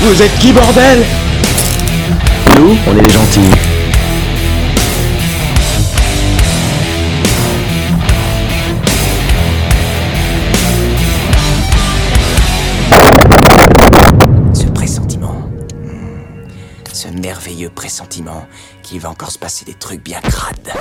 [0.00, 1.04] Vous êtes qui, bordel?
[2.56, 3.40] Nous, on est les gentils.
[14.52, 15.50] Ce pressentiment.
[16.92, 18.46] Ce merveilleux pressentiment
[18.82, 20.72] qu'il va encore se passer des trucs bien crades.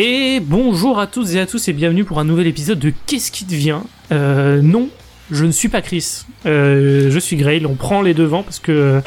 [0.00, 3.32] Et bonjour à toutes et à tous et bienvenue pour un nouvel épisode de Qu'est-ce
[3.32, 3.80] qui devient?
[4.12, 4.90] Euh, Non,
[5.32, 6.22] je ne suis pas Chris.
[6.46, 7.66] Euh, je suis Grail.
[7.66, 9.02] On prend les devants parce que,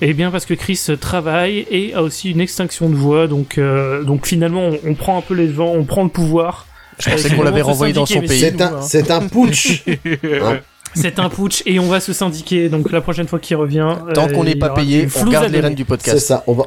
[0.00, 3.28] eh bien parce que Chris travaille et a aussi une extinction de voix.
[3.28, 6.66] Donc, euh, donc finalement, on, on prend un peu les devants, on prend le pouvoir.
[6.98, 8.40] Je pensais qu'on l'avait renvoyé dans son pays.
[8.40, 9.84] C'est un, c'est un putsch.
[10.42, 10.58] Hein.
[10.98, 12.70] C'est un putsch et on va se syndiquer.
[12.70, 15.60] Donc la prochaine fois qu'il revient, Tant euh, qu'on n'est pas payé, on garde les
[15.60, 16.18] rênes du C'est podcast.
[16.26, 16.42] ça.
[16.46, 16.64] On va,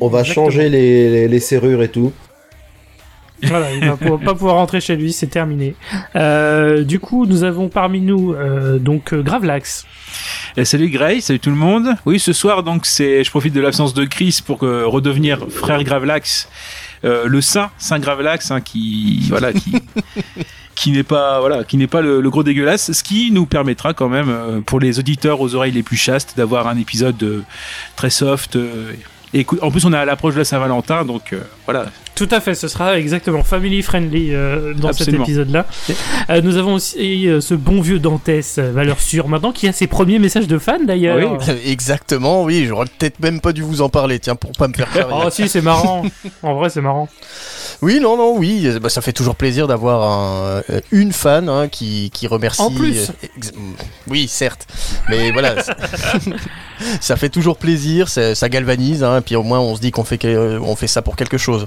[0.00, 2.12] on va, on changer les, les, les serrures et tout.
[3.42, 5.74] Voilà, il va pouvoir- pas pouvoir rentrer chez lui, c'est terminé.
[6.14, 9.84] Euh, du coup, nous avons parmi nous euh, donc euh, Gravelax.
[10.56, 11.88] Et salut Gray, salut tout le monde.
[12.06, 15.82] Oui, ce soir donc c'est, je profite de l'absence de Chris pour euh, redevenir frère
[15.84, 16.48] Gravelax,
[17.04, 19.72] euh, le saint, saint Gravelax, hein, qui voilà, qui
[20.74, 23.92] qui n'est pas voilà, qui n'est pas le, le gros dégueulasse, ce qui nous permettra
[23.92, 27.42] quand même euh, pour les auditeurs aux oreilles les plus chastes d'avoir un épisode euh,
[27.96, 28.56] très soft.
[28.56, 28.92] euh,
[29.34, 31.86] et écoute, en plus on est à l'approche de la Saint-Valentin, donc euh, voilà.
[32.16, 35.18] Tout à fait, ce sera exactement family friendly euh, dans Absolument.
[35.24, 35.66] cet épisode-là.
[36.30, 39.72] Euh, nous avons aussi euh, ce bon vieux Dantès, euh, valeur sûre, maintenant qui a
[39.72, 41.38] ses premiers messages de fans d'ailleurs.
[41.46, 41.54] Oui.
[41.66, 44.88] Exactement, oui, j'aurais peut-être même pas dû vous en parler, tiens, pour pas me faire
[44.88, 45.08] faire.
[45.12, 46.04] Oh si, c'est marrant.
[46.42, 47.08] en vrai, c'est marrant.
[47.82, 50.62] Oui, non, non, oui, bah, ça fait toujours plaisir d'avoir un,
[50.92, 52.62] une fan hein, qui, qui remercie.
[52.62, 53.10] En plus.
[53.36, 53.52] ex-
[54.08, 54.66] Oui, certes,
[55.10, 55.76] mais voilà, ça-
[57.00, 59.90] ça fait toujours plaisir, ça, ça galvanise, hein, et puis au moins on se dit
[59.90, 61.66] qu'on fait, que- euh, on fait ça pour quelque chose.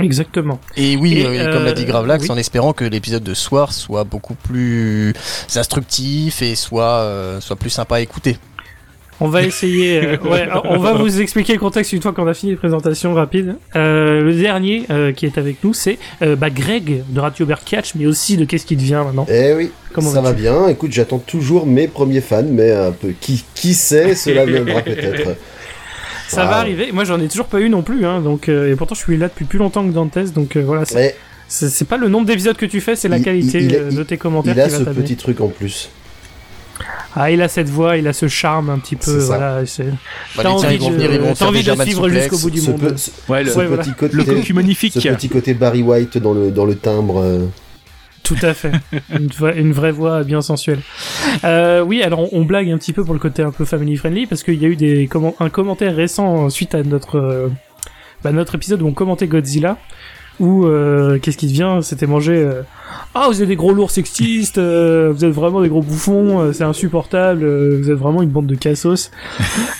[0.00, 0.58] Exactement.
[0.76, 2.30] Et oui, Et, euh, comme l'a dit euh, Gravelax, oui.
[2.30, 5.12] en espérant que l'épisode de ce soir soit beaucoup plus
[5.54, 8.38] instructif et soit, euh, soit plus sympa à écouter.
[9.20, 10.04] On va essayer.
[10.04, 13.14] euh, ouais, on va vous expliquer le contexte une fois qu'on a fini les présentations
[13.14, 13.56] rapides.
[13.76, 17.94] Euh, le dernier euh, qui est avec nous, c'est euh, bah, Greg de Radio Catch,
[17.94, 19.26] mais aussi de Qu'est-ce qui devient maintenant?
[19.30, 20.66] Eh oui, Comment ça va bien.
[20.68, 25.36] Écoute, j'attends toujours mes premiers fans, mais un peu qui, qui sait, cela viendra peut-être.
[26.34, 26.50] Ça Wow.
[26.50, 26.90] va arriver.
[26.92, 29.16] Moi, j'en ai toujours pas eu non plus, hein, donc euh, et pourtant je suis
[29.16, 30.84] là depuis plus longtemps que Dantès, donc euh, voilà.
[30.84, 30.94] c'est-
[31.84, 33.90] pas le nombre d'épisodes que tu fais, c'est la Il- qualité il- il a- euh,
[33.90, 35.02] de tes commentaires il a qui va ce t'amener.
[35.02, 35.90] petit truc en plus.
[37.14, 39.18] Ah, il a cette voix, il a ce charme un petit peu.
[39.18, 41.10] Voilà, Bah, T'as envie de- venir,
[41.46, 42.80] envie suivre jusqu'au bout du Ce, monde.
[42.80, 43.82] pe- ce- Ouais, le, ce Ouais, voilà.
[43.82, 44.94] petit côté, le magnifique.
[44.94, 47.20] ce petit côté Barry White dans le, dans le timbre.
[48.22, 48.72] Tout à fait.
[49.56, 50.80] une, vraie voix bien sensuelle.
[51.44, 54.26] Euh, oui, alors on, blague un petit peu pour le côté un peu family friendly
[54.26, 55.08] parce qu'il y a eu des
[55.40, 57.48] un commentaire récent suite à notre euh,
[58.22, 59.78] bah, notre épisode où on commentait Godzilla
[60.40, 61.80] où euh, qu'est-ce qui devient?
[61.82, 62.62] C'était manger euh,
[63.14, 66.64] ah vous êtes des gros lourds sexistes euh, vous êtes vraiment des gros bouffons c'est
[66.64, 69.10] insupportable vous êtes vraiment une bande de cassos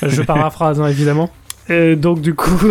[0.03, 1.30] je paraphrase hein, évidemment
[1.69, 2.66] Et donc du coup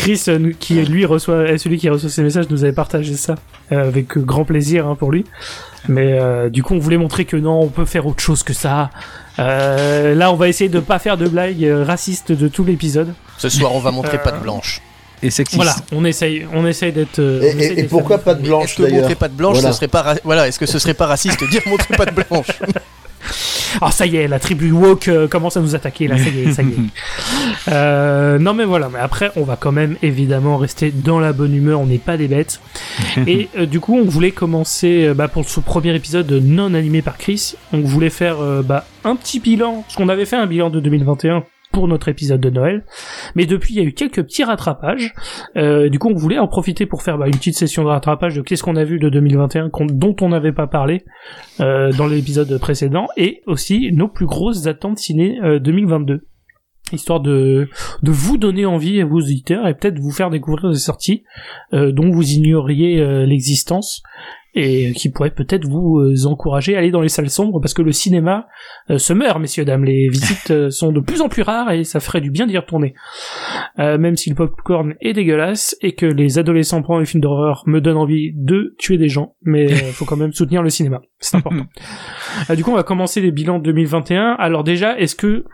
[0.00, 3.34] Chris euh, qui lui reçoit est celui qui reçoit ces messages nous avait partagé ça
[3.72, 5.24] euh, avec euh, grand plaisir hein, pour lui.
[5.88, 8.52] Mais euh, du coup, on voulait montrer que non, on peut faire autre chose que
[8.52, 8.90] ça.
[9.38, 13.14] Euh, là, on va essayer de pas faire de blagues euh, racistes de tout l'épisode.
[13.38, 14.80] Ce soir, on va montrer Euh, patte blanche.
[15.22, 15.56] Et sexiste.
[15.62, 17.18] Voilà, on essaye, on essaye d'être.
[17.18, 19.72] euh, Et, pourquoi pas de blanche Est-ce que montrer patte blanche, Voilà.
[19.72, 22.46] ce serait pas, voilà, est-ce que ce serait pas raciste de dire montrer patte blanche?
[23.80, 26.18] Ah, ça y est, la tribu woke euh, commence à nous attaquer là.
[26.18, 26.76] Ça y est, ça y est.
[27.68, 28.88] Euh, non, mais voilà.
[28.92, 31.80] Mais après, on va quand même évidemment rester dans la bonne humeur.
[31.80, 32.60] On n'est pas des bêtes.
[33.26, 37.02] Et euh, du coup, on voulait commencer euh, bah, pour ce premier épisode non animé
[37.02, 37.54] par Chris.
[37.72, 40.80] On voulait faire euh, bah, un petit bilan, parce qu'on avait fait un bilan de
[40.80, 42.84] 2021 pour notre épisode de Noël.
[43.34, 45.12] Mais depuis, il y a eu quelques petits rattrapages.
[45.56, 48.34] Euh, du coup, on voulait en profiter pour faire bah, une petite session de rattrapage
[48.34, 51.04] de qu'est-ce qu'on a vu de 2021 qu'on- dont on n'avait pas parlé
[51.60, 56.20] euh, dans l'épisode précédent, et aussi nos plus grosses attentes ciné euh, 2022.
[56.92, 57.68] histoire de
[58.02, 61.22] de vous donner envie à vos auditeurs et peut-être vous faire découvrir des sorties
[61.72, 64.02] euh, dont vous ignoriez euh, l'existence
[64.54, 67.82] et qui pourraient peut-être vous euh, encourager à aller dans les salles sombres parce que
[67.82, 68.46] le cinéma
[68.90, 69.84] euh, se meurt, messieurs dames.
[69.84, 72.58] Les visites euh, sont de plus en plus rares et ça ferait du bien d'y
[72.58, 72.94] retourner.
[73.78, 77.62] Euh, même si le popcorn est dégueulasse et que les adolescents pendant les films d'horreur
[77.66, 81.00] me donnent envie de tuer des gens, mais euh, faut quand même soutenir le cinéma.
[81.18, 81.66] C'est important.
[82.48, 84.36] Euh, du coup, on va commencer les bilans de 2021.
[84.38, 85.44] Alors déjà, est-ce que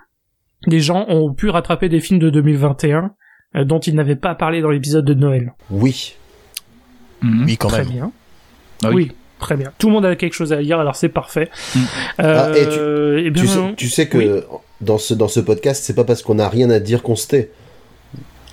[0.66, 3.12] des gens ont pu rattraper des films de 2021
[3.56, 5.54] euh, dont ils n'avaient pas parlé dans l'épisode de Noël?
[5.70, 6.14] Oui.
[7.22, 7.44] Mhm.
[7.46, 7.92] Oui, quand Très même.
[7.92, 8.12] bien.
[8.84, 8.94] Ah oui.
[8.94, 9.12] oui.
[9.38, 9.72] très bien.
[9.78, 11.48] Tout le monde a quelque chose à dire, alors c'est parfait.
[11.74, 11.80] Mm.
[12.18, 14.30] Ah, et tu- Euh, eh bien, Tu sais, tu sais que oui.
[14.80, 17.26] dans, ce, dans ce podcast, c'est pas parce qu'on a rien à dire qu'on se
[17.28, 17.50] tait.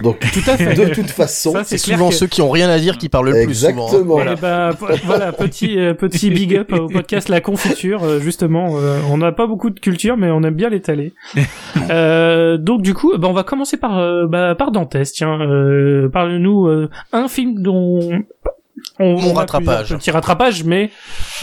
[0.01, 0.73] Donc, Tout à fait.
[0.73, 3.45] de toute façon, C'est souvent que- ceux qui ont rien à dire qui parlent le
[3.45, 3.83] plus souvent.
[3.85, 3.87] hein.
[3.91, 4.19] exactement.
[4.21, 4.71] Eh ben,
[5.05, 8.03] voilà, petit euh, petit big up au podcast La Confiture.
[8.03, 11.13] euh, justement, euh, on n'a pas beaucoup de culture, mais on aime bien l'étaler.
[11.91, 15.11] euh, donc du coup, bah, on va commencer par euh, bah, par Dantès.
[15.13, 18.23] Tiens, euh, parle-nous euh, un film dont
[18.99, 19.79] on, Mon on rattrapage.
[19.79, 20.91] plusieurs petits rattrapages, mais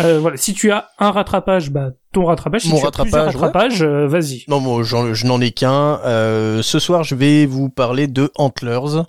[0.00, 2.62] euh, voilà, si tu as un rattrapage, bah ton rattrapage.
[2.62, 3.40] Si Mon tu as plusieurs rattrapage, ouais.
[3.40, 4.44] rattrapages, euh, vas-y.
[4.48, 6.00] Non, moi, j'en- je n'en ai qu'un.
[6.04, 9.02] Euh, ce soir, je vais vous parler de Antlers,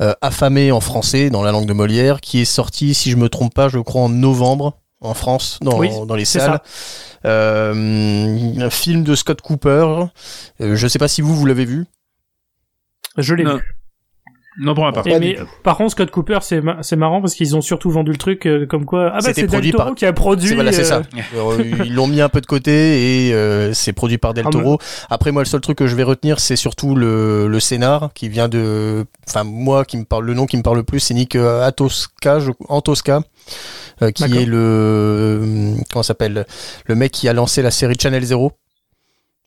[0.00, 3.28] euh, affamé en français, dans la langue de Molière, qui est sorti, si je me
[3.28, 6.60] trompe pas, je crois en novembre en France, dans, Oui, dans les salles.
[7.24, 9.86] Euh, un film de Scott Cooper.
[10.60, 11.86] Euh, je sais pas si vous, vous l'avez vu.
[13.16, 13.56] Je l'ai Non.
[13.56, 13.62] vu.
[14.62, 15.06] Non, pour ma part.
[15.06, 17.90] Et Pas mais, par contre, Scott Cooper, c'est ma- c'est marrant parce qu'ils ont surtout
[17.90, 19.06] vendu le truc euh, comme quoi.
[19.08, 20.48] Ah bah C'était c'est Del produit Toro par- qui a produit.
[20.48, 20.98] C'est- voilà, c'est ça.
[21.34, 24.44] euh, Euh, ils l'ont mis un peu de côté et euh, c'est produit par Del
[24.46, 24.78] Ah, Toro.
[25.08, 28.28] Après moi le seul truc que je vais retenir c'est surtout le, le scénar qui
[28.28, 31.14] vient de enfin moi qui me parle le nom qui me parle le plus c'est
[31.14, 33.22] Nick Atoska je- Antosca
[34.02, 36.44] euh, qui est le comment ça s'appelle
[36.86, 38.52] le mec qui a lancé la série Channel Zero.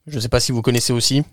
[0.07, 1.23] Je sais pas si vous connaissez aussi.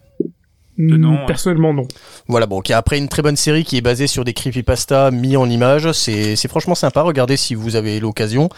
[0.89, 1.27] De nom, ouais.
[1.27, 1.87] Personnellement, non.
[2.29, 5.37] Voilà, bon, qui après une très bonne série qui est basée sur des creepypasta mis
[5.37, 5.93] en images.
[5.93, 7.03] C'est, c'est franchement sympa.
[7.03, 8.49] Regardez si vous avez l'occasion.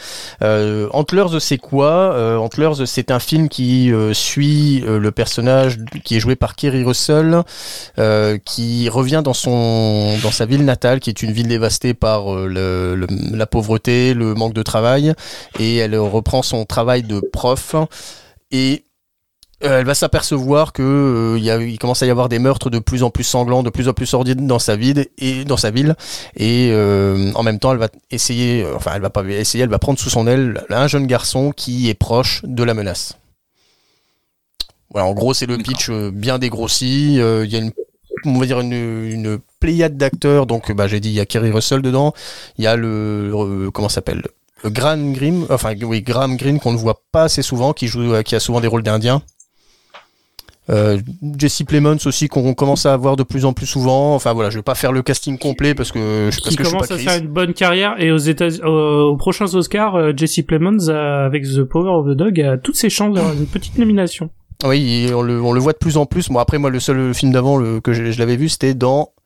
[0.43, 2.15] Euh, Antlers, c'est quoi?
[2.15, 6.55] Euh, Antlers, c'est un film qui euh, suit euh, le personnage qui est joué par
[6.55, 7.43] Kerry Russell,
[7.99, 12.33] euh, qui revient dans son dans sa ville natale, qui est une ville dévastée par
[12.35, 15.13] euh, le, le- la pauvreté, le manque de travail,
[15.59, 17.75] et elle reprend son travail de prof.
[18.51, 18.85] Et
[19.63, 23.11] elle va s'apercevoir que euh, il, commence à y avoir des meurtres de plus en
[23.11, 25.95] plus sanglants, de plus en plus sordides dans sa ville et dans sa ville.
[26.37, 29.71] Et euh, en même temps, elle va essayer, euh, enfin, elle va pas essayer, elle
[29.71, 33.19] va prendre sous son aile un jeune garçon qui est proche de la menace.
[34.91, 37.19] Voilà, en gros, c'est le pitch euh, bien dégrossi.
[37.19, 37.73] Euh, Il y a une
[38.25, 40.47] on va dire une, une pléiade d'acteurs.
[40.47, 42.13] Donc, bah, j'ai dit, il y a Kerry Russell dedans.
[42.59, 44.23] Il y a le, le- comment ça s'appelle?
[44.63, 48.15] Le Graham Greene, enfin oui, Graham Greene qu'on ne voit pas assez souvent, qui joue,
[48.15, 49.23] euh, qui a souvent des rôles d'Indien.
[50.71, 50.99] Euh,
[51.39, 54.15] Jesse Plemons aussi qu'on commence à avoir de plus en plus souvent.
[54.15, 56.63] Enfin voilà, je vais pas faire le casting complet parce que je parce Qui que
[56.63, 57.07] je suis commence pas à Chris.
[57.07, 61.25] faire une bonne carrière et aux États, aux, aux prochains Oscars, euh, Jesse Plemons a-
[61.27, 64.31] avec The Power of the Dog a toutes ses chances d'avoir une petite nomination.
[64.65, 66.29] Oui, on le, on le voit de plus en plus.
[66.29, 69.22] Bon après moi le seul film d'avant que je, je l'avais vu c'était dans euh,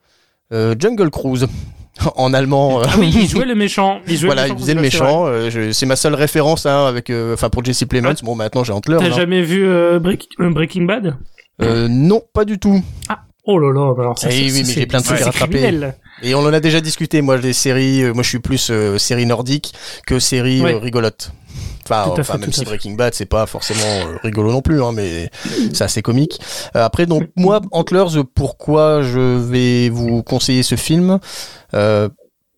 [0.50, 1.46] Jungle Cruise
[2.16, 2.80] en allemand.
[2.80, 4.00] euh, Ah oui, il jouait le méchant.
[4.06, 5.26] Il jouait voilà, le il méchant, faisait le méchant.
[5.26, 8.10] euh, c'est ma seule référence hein, avec, euh, pour Jesse Plemons.
[8.12, 8.24] Ah.
[8.24, 8.96] Bon maintenant j'ai Antler.
[9.00, 9.10] T'as hein.
[9.16, 11.16] jamais vu euh, Break- euh, Breaking Bad?
[11.62, 12.82] Euh, non, pas du tout.
[13.48, 15.26] Oh là là, bah alors ça, Eh c'est- oui, mais j'ai plein de trucs à
[15.26, 15.70] rattraper.
[16.22, 17.20] Et on en a déjà discuté.
[17.22, 19.74] Moi, les séries, euh, moi, je suis plus euh, série nordique
[20.06, 20.74] que série Ouais.
[20.74, 21.30] euh, rigolote.
[21.84, 22.64] Enfin, enfin fait, même si.
[22.64, 25.30] Breaking Bad, c'est pas forcément euh, rigolo non plus, hein, mais
[25.72, 26.40] c'est assez comique.
[26.74, 31.20] Euh, après, donc moi, Antlers, pourquoi je vais vous conseiller ce film
[31.74, 32.08] Euh,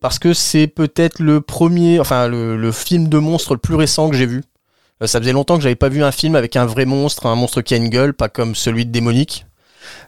[0.01, 4.09] Parce que c'est peut-être le premier, enfin le, le film de monstre le plus récent
[4.09, 4.41] que j'ai vu.
[5.03, 7.35] Euh, ça faisait longtemps que j'avais pas vu un film avec un vrai monstre, un
[7.35, 9.45] monstre qui a une gueule, pas comme celui de Démonique.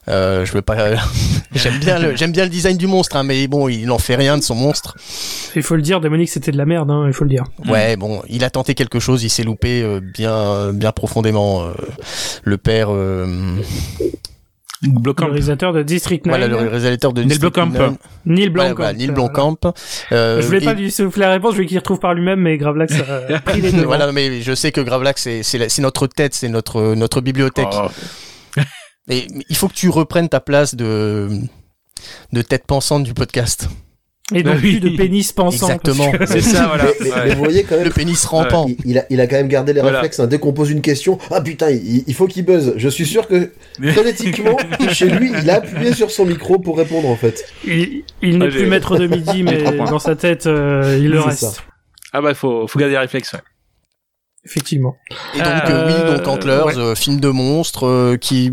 [0.07, 0.95] Euh, je veux pas.
[1.55, 4.15] j'aime bien le, j'aime bien le design du monstre, hein, mais bon, il n'en fait
[4.15, 4.95] rien de son monstre.
[5.55, 7.43] Il faut le dire, Démonique, c'était de la merde, hein, il faut le dire.
[7.67, 11.63] Ouais, bon, il a tenté quelque chose, il s'est loupé euh, bien, bien profondément.
[11.63, 11.71] euh,
[12.43, 13.27] le père, euh,
[14.83, 17.37] Le réalisateur de District 9, voilà, le réalisateur de Neil.
[17.39, 17.91] 9.
[18.25, 18.75] Neil Blomkamp.
[18.75, 19.11] voilà, Neil.
[19.11, 19.57] Blomkamp.
[20.11, 22.39] Euh, Je voulais pas et- lui souffler la réponse, je voulais qu'il retrouve par lui-même,
[22.39, 23.83] mais Gravelax a pris les deux.
[23.83, 27.67] Voilà, mais je sais que Gravelax, c'est, notre tête, c'est notre, notre bibliothèque.
[27.71, 27.87] Oh.
[29.09, 31.29] Et il faut que tu reprennes ta place de,
[32.33, 33.67] de tête pensante du podcast.
[34.33, 34.79] Et donc oui.
[34.79, 35.65] plus de pénis pensant.
[35.67, 36.09] Exactement.
[36.11, 36.85] que- C'est ça, voilà.
[36.85, 37.25] Mais, mais- Ouais.
[37.27, 38.65] mais vous voyez quand même, Le pénis rampant.
[38.69, 39.97] il, il a, il a quand même gardé les Voilà.
[39.97, 40.21] réflexes.
[40.21, 40.27] hein.
[40.27, 42.73] Dès qu'on pose une question, ah putain, il, il faut qu'il buzz.
[42.77, 43.51] Je suis sûr que
[43.93, 44.55] phonétiquement,
[44.93, 47.43] chez lui, il a appuyé sur son micro pour répondre en fait.
[47.65, 51.19] Il, il n'est Ah, plus maître de midi, mais dans sa tête, euh, il le
[51.19, 51.39] reste.
[51.39, 51.51] ça.
[52.13, 53.39] Ah bah, faut, faut garder les réflexes, ouais.
[54.45, 54.95] Effectivement.
[55.35, 56.77] Et donc, Euh, euh, oui, donc Antlers, ouais.
[56.77, 58.51] euh, film de monstre euh, qui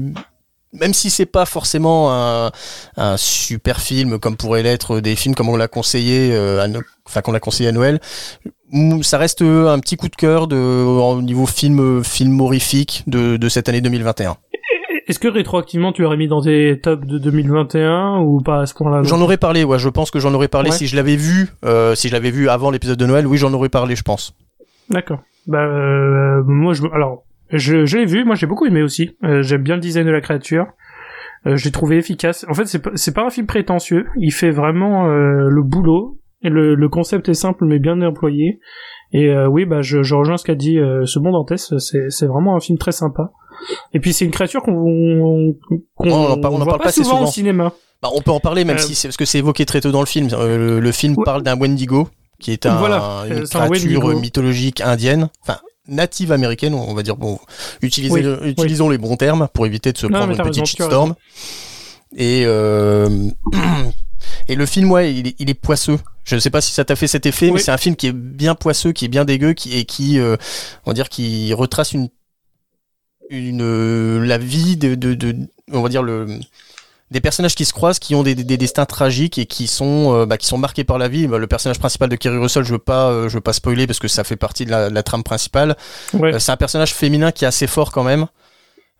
[0.72, 2.50] même si c'est pas forcément un,
[2.96, 6.68] un super film comme pourrait l'être des films comme on l'a conseillé, euh, à
[7.06, 8.00] enfin qu'on l'a conseillé à Noël,
[9.02, 13.36] ça reste euh, un petit coup de cœur de au niveau film film horrifique de,
[13.36, 14.36] de cette année 2021.
[15.06, 18.74] Est-ce que rétroactivement tu l'aurais mis dans tes tops de 2021 ou pas à ce
[18.74, 19.02] point-là?
[19.04, 20.76] J'en aurais parlé, ouais, je pense que j'en aurais parlé Ouais.
[20.76, 23.54] si je l'avais vu, euh, si je l'avais vu avant l'épisode de Noël, oui, j'en
[23.54, 24.34] aurais parlé, je pense.
[24.90, 25.20] D'accord.
[25.46, 29.16] Bah euh, moi je alors je, je l'ai vu, moi j'ai beaucoup aimé aussi.
[29.24, 30.66] Euh, J'aime bien le design de la créature.
[31.46, 32.44] Euh, je l'ai trouvé efficace.
[32.48, 32.90] En fait, c'est pas
[33.22, 34.06] pas un film prétentieux.
[34.16, 36.18] Il fait vraiment euh, le boulot.
[36.42, 38.60] Et le, le concept est simple mais bien employé.
[39.12, 41.72] Et euh, oui, bah je, je rejoins ce qu'a dit euh, ce bon Dantès.
[41.78, 43.32] C'est vraiment un film très sympa.
[43.92, 45.54] Et puis c'est une créature qu'on
[45.96, 46.12] qu'on On
[46.44, 47.72] on voit parle pas souvent, au cinéma.
[48.00, 49.90] Bah, on peut en parler même Euh, si c'est parce que c'est évoqué très tôt
[49.90, 50.28] dans le film.
[50.30, 51.24] Le, le film Ouais.
[51.24, 56.74] parle d'un Wendigo qui est un, Voilà, une un créature mythologique indienne, enfin native américaine,
[56.74, 57.16] on va dire.
[57.16, 57.38] Bon,
[57.82, 61.14] utilisez- Oui, utilisons les bons termes pour éviter de se Non, prendre une petite shitstorm.
[62.16, 63.08] Et euh,
[64.48, 65.98] et le film, ouais, il est, il est poisseux.
[66.24, 68.06] Je ne sais pas si ça t'a fait cet effet, mais c'est un film qui
[68.08, 70.36] est bien poisseux, qui est bien dégueu, qui et qui, euh,
[70.84, 72.08] on va dire, qui retrace une
[73.30, 75.36] une euh, la vie de, de, de
[75.70, 76.26] on va dire le
[77.10, 80.14] des personnages qui se croisent, qui ont des, des- des destins tragiques et qui sont
[80.14, 81.26] euh, bah, qui sont marqués par la vie.
[81.26, 83.86] Bah, le personnage principal de Kerry Russell, je veux pas euh, je veux pas spoiler
[83.86, 85.76] parce que ça fait partie de la, de la trame principale.
[86.12, 86.34] Ouais.
[86.34, 88.26] Euh, c'est un personnage féminin qui est assez fort quand même.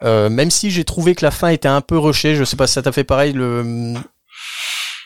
[0.05, 2.67] Euh, même si j'ai trouvé que la fin était un peu rushée, je sais pas
[2.67, 3.95] si ça t'a fait pareil le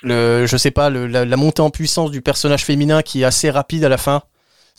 [0.02, 3.24] le je sais pas le, la, la montée en puissance du personnage féminin qui est
[3.24, 4.22] assez rapide à la fin.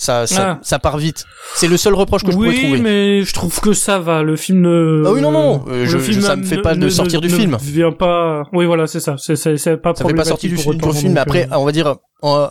[0.04, 0.60] Ça ça, Ah.
[0.62, 1.24] ça part vite.
[1.56, 2.82] C'est le seul reproche que je oui, pouvais trouver.
[2.82, 4.22] mais je trouve que ça va.
[4.22, 5.04] Le film ne.
[5.06, 7.22] Ah oui, non, non, euh, je- film ça me fait ne- pas de ne- sortir
[7.22, 7.58] ne- du ne film.
[7.62, 8.44] Vient pas.
[8.52, 9.16] Oui, voilà, c'est ça.
[9.18, 10.78] C'est c'est c'est pas ça fait pas sortie du, film.
[11.14, 12.50] Mais après, euh, on va dire, on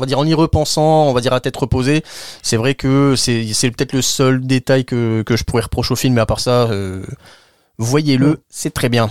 [0.00, 2.02] va dire en y repensant, on va dire à tête reposée,
[2.42, 5.96] c'est vrai que c'est c'est peut-être le seul détail que que je pourrais reprocher au
[5.96, 6.12] film.
[6.14, 7.02] Mais à part ça, euh,
[7.78, 9.10] voyez-le, c'est très bien.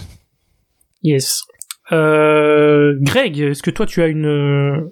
[1.03, 1.41] Yes.
[1.91, 4.89] Euh, Greg, est-ce que toi tu as une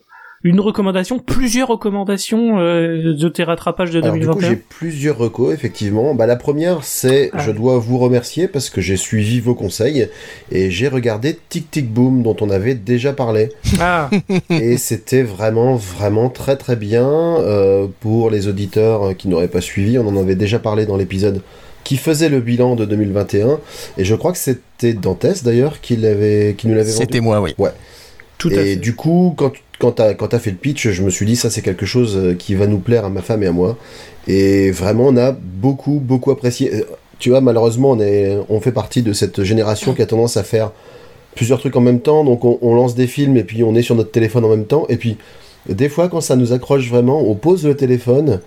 [0.48, 5.18] une recommandation, plusieurs recommandations euh, de tes rattrapages de Alors du coup, 2021 j'ai plusieurs
[5.18, 6.14] recos, effectivement.
[6.16, 7.40] Bah, la première, c'est, Ah.
[7.46, 10.10] je dois vous remercier parce que j'ai suivi vos conseils
[10.52, 13.50] et j'ai regardé Tic Tic Boom dont on avait déjà parlé.
[13.80, 14.10] Ah,
[14.50, 17.08] et c'était vraiment, vraiment très très bien.
[17.08, 21.42] Euh, pour les auditeurs qui n'auraient pas suivi, on en avait déjà parlé dans l'épisode
[21.84, 23.60] qui faisait le bilan de 2021.
[23.98, 26.98] Et je crois que c'était Dantès d'ailleurs qui, l'avait, qui nous l'avait vendu.
[27.04, 27.54] C'était moi, oui.
[28.38, 28.76] tout à Et fait.
[28.76, 31.50] du coup, quand, quand t'as quand t'as fait le pitch, je me suis dit ça
[31.50, 33.78] c'est quelque chose euh, qui va nous plaire à ma femme et à moi.
[34.28, 36.74] Et vraiment, on a beaucoup beaucoup apprécié.
[36.74, 36.84] Euh,
[37.20, 40.44] Tu vois, malheureusement, on est on fait partie de cette génération qui a tendance à
[40.44, 40.72] faire
[41.36, 42.24] plusieurs trucs en même temps.
[42.24, 44.86] Donc on, lance des films et puis on est sur notre téléphone en même temps.
[44.90, 45.18] Et puis
[45.70, 48.42] des fois, quand ça nous accroche vraiment, on pose le téléphone.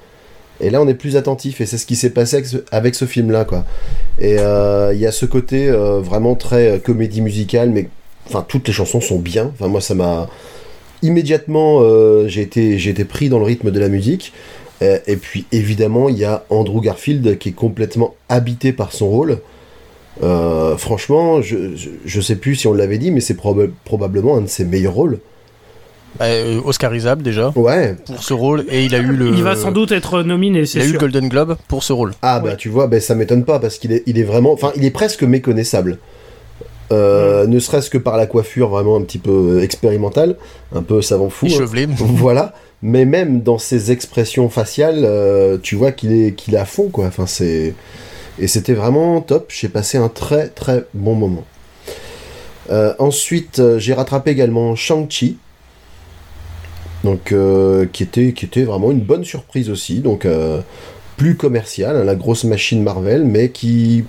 [0.63, 3.47] Et là, on est plus attentif, et c'est ce qui s'est passé avec ce, film-là,
[3.47, 3.65] quoi.
[4.19, 7.89] Et euh, il y a ce côté vraiment très comédie musicale, mais
[8.27, 9.53] enfin toutes les chansons sont bien.
[9.55, 10.29] Enfin moi ça m'a
[11.03, 14.33] immédiatement euh, j'ai été j'ai été pris dans le rythme de la musique.
[14.83, 19.09] Euh, et puis évidemment il y a Andrew Garfield qui est complètement habité par son
[19.09, 19.39] rôle.
[20.23, 24.37] Euh, franchement, je, je, je sais plus si on l'avait dit, mais c'est proba- probablement
[24.37, 25.19] un de ses meilleurs rôles.
[26.19, 27.95] Bah, euh, Oscarisable déjà Ouais.
[28.05, 29.29] pour ce rôle et il a eu le.
[29.29, 30.99] Il va sans doute être nominé, Il a eu le.
[30.99, 32.13] Golden Globe pour ce rôle.
[32.21, 32.57] Ah bah Ouais.
[32.57, 34.91] tu vois, bah, ça m'étonne pas parce qu'il est, il est vraiment, enfin il est
[34.91, 35.99] presque méconnaissable.
[36.93, 40.37] Euh, Ne serait-ce que par la coiffure vraiment un petit peu expérimentale,
[40.75, 41.47] un peu savant fou.
[41.93, 42.07] hein.
[42.15, 42.55] Voilà.
[42.83, 46.89] Mais même dans ses expressions faciales, euh, tu vois qu'il est, qu'il est à fond,
[46.89, 47.07] quoi.
[47.07, 47.75] Enfin, c'est...
[48.39, 49.47] Et c'était vraiment top.
[49.51, 51.45] J'ai passé un très très bon moment.
[52.71, 55.37] Euh, ensuite, euh, j'ai rattrapé également Shang-Chi.
[57.05, 60.01] Donc, euh, qui, était, qui était vraiment une bonne surprise aussi.
[60.01, 60.61] Donc, euh,
[61.21, 64.05] plus commercial, hein, la grosse machine Marvel, mais qui,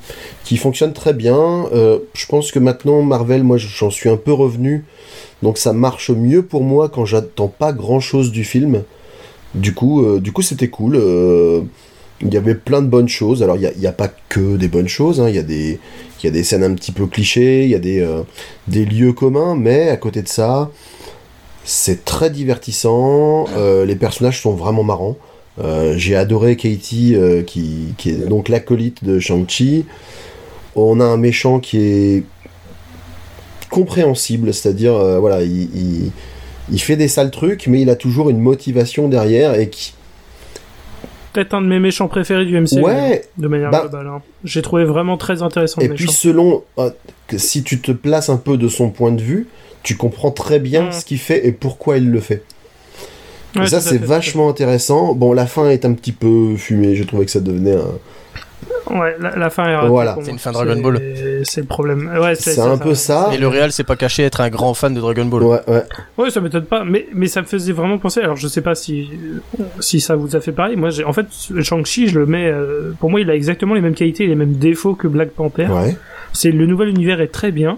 [0.46, 1.66] qui fonctionne très bien.
[1.74, 4.86] Euh, je pense que maintenant, Marvel, moi, j'en suis un peu revenu
[5.44, 8.84] donc ça marche mieux pour moi quand j'attends pas grand chose du film.
[9.56, 10.96] Du coup, euh, c'était cool.
[10.96, 11.64] euh,
[12.22, 13.44] Il y avait plein de bonnes choses.
[13.44, 15.20] Alors il n'y a, pas que des bonnes choses.
[15.20, 15.80] hein, Il y, a des-
[16.24, 18.08] y a des scènes un petit peu clichés, il y a des,
[18.70, 20.72] des lieux communs, mais à côté de ça,
[21.66, 23.48] c'est très divertissant.
[23.86, 25.18] les personnages sont vraiment marrants.
[25.62, 29.86] Euh, J'ai adoré Katie, euh, qui, qui est donc l'acolyte de Shang-Chi.
[30.76, 32.24] On a un méchant qui est
[33.70, 36.12] compréhensible, c'est-à-dire euh, voilà, il, il,
[36.72, 39.94] il fait des sales trucs, mais il a toujours une motivation derrière et qui,
[41.34, 42.82] Peut-être un de mes méchants préférés du MCU.
[42.82, 44.08] ouais, De manière Bah- globale.
[44.08, 44.22] hein.
[44.44, 46.64] J'ai trouvé vraiment très intéressant et le puis selon
[47.38, 49.48] si tu te places un peu de son point de vue,
[49.84, 50.92] tu comprends très bien Mm.
[50.92, 52.44] ce qu'il fait et pourquoi il le fait.
[53.56, 55.14] Ouais, et ça c'est vachement intéressant.
[55.14, 57.86] Bon, la fin est un petit peu fumée, je trouvais que ça devenait un,
[58.90, 59.88] Ouais, la, la fin est ratée.
[59.88, 60.18] Voilà.
[60.22, 60.98] C'est une fin Dragon Ball.
[61.00, 62.12] C'est- C'est le problème.
[62.22, 63.30] Ouais, C'est un peu ça.
[63.34, 65.44] Et le réal s'est pas caché être un grand fan de Dragon Ball.
[65.44, 65.84] Ouais, ouais.
[66.18, 68.20] Ouais, ça m'étonne pas, mais, mais ça me faisait vraiment penser.
[68.22, 69.10] Alors, je sais pas si,
[69.80, 70.76] si ça vous a fait pareil.
[70.76, 71.26] Moi, j'ai, en fait,
[71.62, 74.36] Shang-Chi, je le mets, euh, pour moi, il a exactement les mêmes qualités et les
[74.36, 75.68] mêmes défauts que Black Panther.
[75.68, 75.96] Ouais.
[76.34, 77.78] C'est, le nouvel univers est très bien.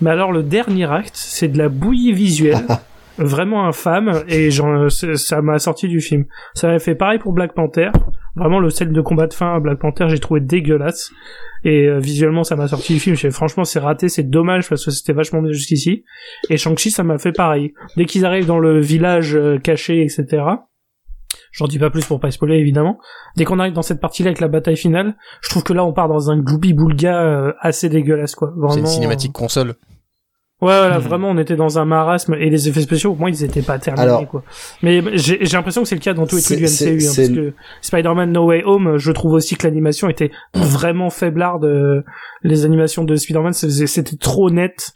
[0.00, 2.64] Mais alors, le dernier acte, c'est de la bouillie visuelle.
[3.18, 4.50] vraiment infâme, et
[4.88, 6.24] c'est- ça m'a sorti du film.
[6.54, 7.90] Ça m'a fait pareil pour Black Panther.
[8.34, 11.10] Vraiment, le scène de combat de fin à Black Panther, j'ai trouvé dégueulasse.
[11.64, 13.16] Et euh, visuellement, ça m'a sorti du film.
[13.16, 16.04] J'ai franchement, c'est raté, c'est dommage parce que c'était vachement bien jusqu'ici.
[16.50, 17.72] Et Shang-Chi, ça m'a fait pareil.
[17.96, 20.44] Dès qu'ils arrivent dans le village euh, caché, etc.
[21.52, 22.98] J'en dis pas plus pour pas spoiler, évidemment.
[23.36, 25.92] Dès qu'on arrive dans cette partie-là avec la bataille finale, je trouve que là, on
[25.94, 28.50] part dans un gloubi-boulga euh, assez dégueulasse, quoi.
[28.50, 29.74] Vraiment, C'est une cinématique console.
[30.62, 31.04] Ouais, voilà, Mhm.
[31.04, 33.78] vraiment, on était dans un marasme et les effets spéciaux, au moins, ils étaient pas
[33.78, 34.42] terminés, Alors- quoi.
[34.82, 37.28] Mais j'ai l'impression que c'est le cas dans tous les trucs du MCU, hein, parce
[37.28, 41.64] que Spider-Man No Way Home, je trouve aussi que l'animation était vraiment faiblarde.
[41.66, 42.00] euh,
[42.42, 44.92] Les animations de Spider-Man, c'était trop net.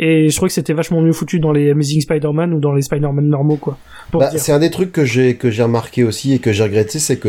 [0.00, 2.82] Et je trouvais que c'était vachement mieux foutu dans les Amazing Spider-Man ou dans les
[2.82, 3.78] Spider-Man normaux, quoi.
[4.12, 6.98] Bah, c'est un des trucs que j'ai que j'ai remarqué aussi et que j'ai regretté,
[6.98, 7.28] c'est que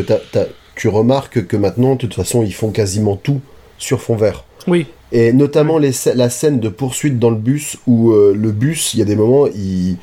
[0.75, 3.41] tu remarques que maintenant, de toute façon, ils font quasiment tout
[3.77, 4.43] sur fond vert.
[4.67, 4.87] Oui.
[5.11, 9.01] Et notamment la scène de poursuite dans le bus où euh, le bus, il y
[9.01, 9.97] a des moments, il,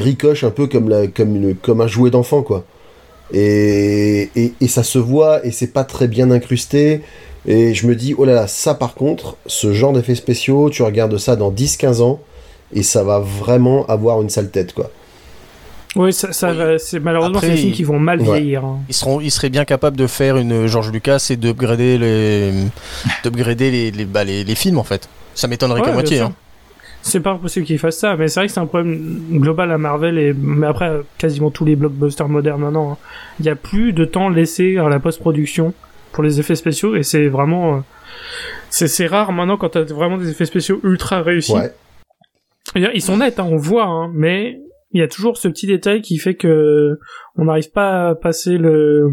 [0.00, 2.64] ricoche un peu comme, un jouet d'enfant, quoi.
[3.32, 4.28] Et
[4.68, 7.00] ça se voit et c'est pas très bien incrusté.
[7.46, 10.82] Et je me dis, oh là là, ça par contre, ce genre d'effets spéciaux, tu
[10.82, 12.20] regardes ça dans 10-15 ans
[12.72, 14.90] et ça va vraiment avoir une sale tête, quoi.
[15.96, 18.38] Oui, ça, ça va- c'est malheureusement Après, c'est des films qui vont mal Ouais.
[18.40, 18.64] vieillir.
[18.64, 18.78] hein.
[18.88, 22.52] Ils seront, ils seraient bien capables de faire une George Lucas et d'upgrader les,
[23.22, 25.08] d'upgrader les, les, bah, les, les films en fait.
[25.34, 26.20] Ça m'étonnerait Ouais, qu'à moitié.
[26.20, 26.32] Hein.
[27.02, 29.76] C'est pas possible qu'ils fassent ça, mais c'est vrai que c'est un problème global à
[29.78, 32.92] Marvel et mais après quasiment tous les blockbusters modernes maintenant.
[32.92, 32.96] hein.
[33.40, 35.74] Il y a plus de temps laissé à la post-production
[36.12, 37.78] pour les effets spéciaux et c'est vraiment euh,
[38.70, 41.52] c'est c'est rare maintenant quand t'as vraiment des effets spéciaux ultra réussis.
[41.52, 41.72] Ouais.
[42.94, 44.58] Ils sont nets, hein, on voit, hein, mais
[44.94, 46.98] il y a toujours ce petit détail qui fait que
[47.36, 49.10] on n'arrive pas à passer le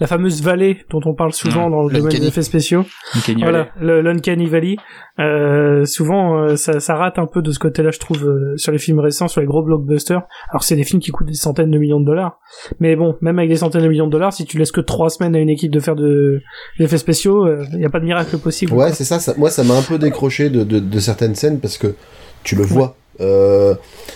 [0.00, 2.84] la fameuse vallée dont on parle souvent Mmh, dans le domaine des effets spéciaux.
[3.14, 4.76] Uncanny Voilà, le l'Uncanny Valley.
[5.20, 8.72] Euh, souvent, euh, ça, ça rate un peu de ce côté-là, je trouve, euh, sur
[8.72, 10.22] les films récents, sur les gros blockbusters.
[10.50, 12.40] Alors, c'est des films qui coûtent des centaines de millions de dollars.
[12.80, 15.10] Mais bon, même avec des centaines de millions de dollars, si tu laisses que trois
[15.10, 16.40] semaines à une équipe de faire de,
[16.78, 18.72] des effets spéciaux, il n'y a pas de miracle possible.
[18.72, 19.34] Ouais, c'est ça, ça.
[19.36, 21.94] Moi, ça m'a un peu décroché de, de, de certaines scènes parce que
[22.42, 22.96] tu le vois.
[23.20, 23.74] Euh,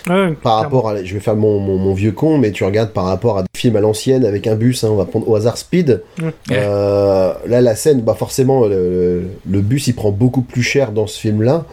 [0.08, 2.92] Ouais, par rapport à, je vais faire mon, mon, mon vieux con, mais tu regardes
[2.92, 5.36] par rapport à des films à l'ancienne avec un bus, hein, on va prendre au
[5.36, 6.02] hasard Speed.
[6.22, 6.30] Ouais.
[6.52, 11.06] Euh, là, la scène, bah forcément, le, le bus il prend beaucoup plus cher dans
[11.06, 11.66] ce film-là.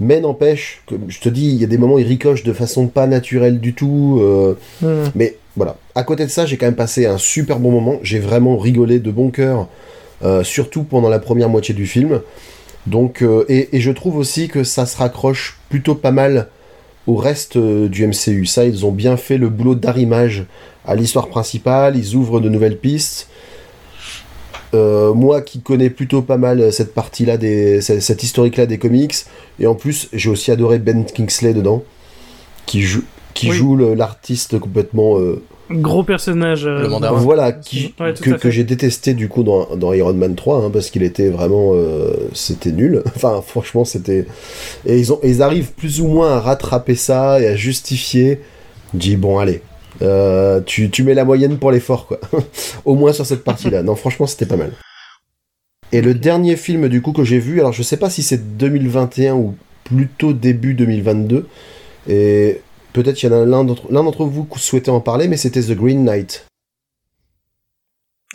[0.00, 2.52] Mais n'empêche, comme je te dis, il y a des moments où il ricoche de
[2.52, 4.20] façon pas naturelle du tout.
[4.22, 4.54] euh,
[5.16, 5.74] mais voilà.
[5.96, 7.98] À côté de ça, j'ai quand même passé un super bon moment.
[8.04, 9.66] J'ai vraiment rigolé de bon cœur,
[10.22, 12.20] euh, surtout pendant la première moitié du film.
[12.86, 16.48] Donc, euh, et, et je trouve aussi que ça se raccroche plutôt pas mal
[17.06, 18.46] au reste euh, du MCU.
[18.46, 20.44] Ça, ils ont bien fait le boulot d'arrimage
[20.86, 21.96] à l'histoire principale.
[21.96, 23.28] Ils ouvrent de nouvelles pistes.
[24.74, 29.14] Euh, moi qui connais plutôt pas mal cette partie-là, des, cette, historique-là des comics,
[29.58, 31.82] et en plus j'ai aussi adoré Ben Kingsley dedans,
[32.66, 33.02] qui joue,
[33.32, 33.56] qui Oui.
[33.56, 36.66] joue le- l'artiste complètement euh, Gros personnage.
[36.66, 37.18] euh, Le mandarin.
[37.18, 40.70] voilà, qui, Ouais, que, que j'ai détesté du coup dans, dans Iron Man 3, hein,
[40.72, 41.72] parce qu'il était vraiment.
[41.74, 43.02] euh, c'était nul.
[43.16, 44.26] Enfin, franchement, c'était.
[44.86, 48.40] Et ils, ont, ils arrivent plus ou moins à rattraper ça et à justifier.
[48.94, 49.60] Je dis, bon, allez.
[50.02, 52.18] euh, tu, tu mets la moyenne pour l'effort, quoi.
[52.84, 53.82] Au moins sur cette partie-là.
[53.82, 54.72] Non, franchement, c'était pas mal.
[55.92, 58.56] Et le dernier film, du coup, que j'ai vu, alors je sais pas si c'est
[58.58, 59.54] 2021 ou
[59.84, 61.46] plutôt début 2022.
[62.08, 62.60] Et
[63.02, 65.72] peut-être qu'il y en a l'un d'entre vous qui souhaitait en parler, mais c'était The
[65.72, 66.46] Green Knight.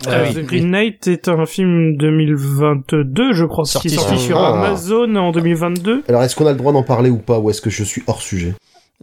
[0.08, 3.98] Euh, Ah oui, The Green Knight est un film 2022, je crois, Sorti qui est
[3.98, 4.60] sorti sur- sur Ah.
[4.66, 6.04] Amazon en 2022.
[6.10, 8.04] Alors, est-ce qu'on a le droit d'en parler ou pas, ou est-ce que je suis
[8.08, 8.54] hors sujet?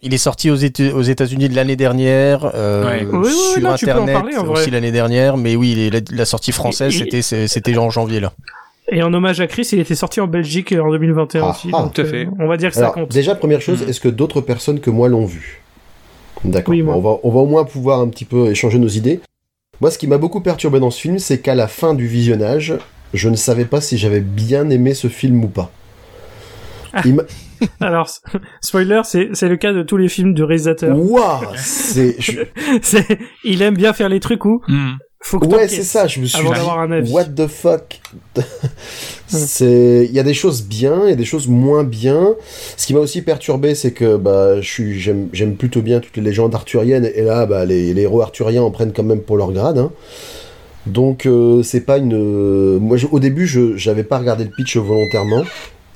[0.03, 3.05] Il est sorti aux, aux États-Unis de l'année dernière, euh, Ouais.
[3.05, 5.91] Oui, oui, oui, sur non, tu peux en Internet parler, aussi l'année dernière, mais oui,
[5.93, 8.33] la, la sortie française, Et- c'était en janvier là.
[8.93, 11.71] Et en hommage à Chris, il était sorti en Belgique en 2021 Ah, aussi.
[11.73, 11.89] ah.
[11.95, 12.27] Tout à fait.
[12.27, 13.11] euh, on va dire que ça compte.
[13.13, 13.89] déjà, première chose, Mhm.
[13.89, 15.63] est-ce que d'autres personnes que moi l'ont vu?
[16.45, 16.73] D'accord.
[16.73, 16.97] Oui, moi.
[16.97, 19.21] on, va, on va au moins pouvoir un petit peu échanger nos idées.
[19.81, 22.75] Moi, ce qui m'a beaucoup perturbé dans ce film, c'est qu'à la fin du visionnage,
[23.15, 25.71] je ne savais pas si j'avais bien aimé ce film ou pas.
[27.05, 27.23] Il m'a-
[27.81, 28.09] Alors,
[28.63, 30.97] spoiler, c'est le cas de tous les films de réalisateurs.
[30.99, 32.17] Waouh C'est.
[32.21, 32.41] je-
[32.83, 34.93] C'est- il aime bien faire les trucs où Hmm.
[35.23, 37.13] Faut que Ouais, c'est ça, je me suis dit, d'avoir un avis.
[37.13, 38.01] what the fuck?
[39.27, 42.35] C'est, il y a des choses bien, il y a des choses moins bien.
[42.77, 47.09] Ce qui m'a aussi perturbé, c'est que bah, j'aime, plutôt bien toutes les légendes arthuriennes,
[47.15, 49.79] et là, bah, les, les héros arthuriens en prennent quand même pour leur grade.
[49.79, 49.93] hein.
[50.87, 52.79] Donc euh, c'est pas une.
[52.79, 55.43] moi je- au début je j'avais pas regardé le pitch volontairement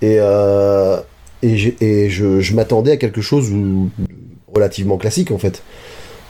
[0.02, 0.98] et euh,
[1.42, 1.56] et,
[2.10, 3.88] je, je m'attendais à quelque chose où-
[4.54, 5.62] relativement classique en fait.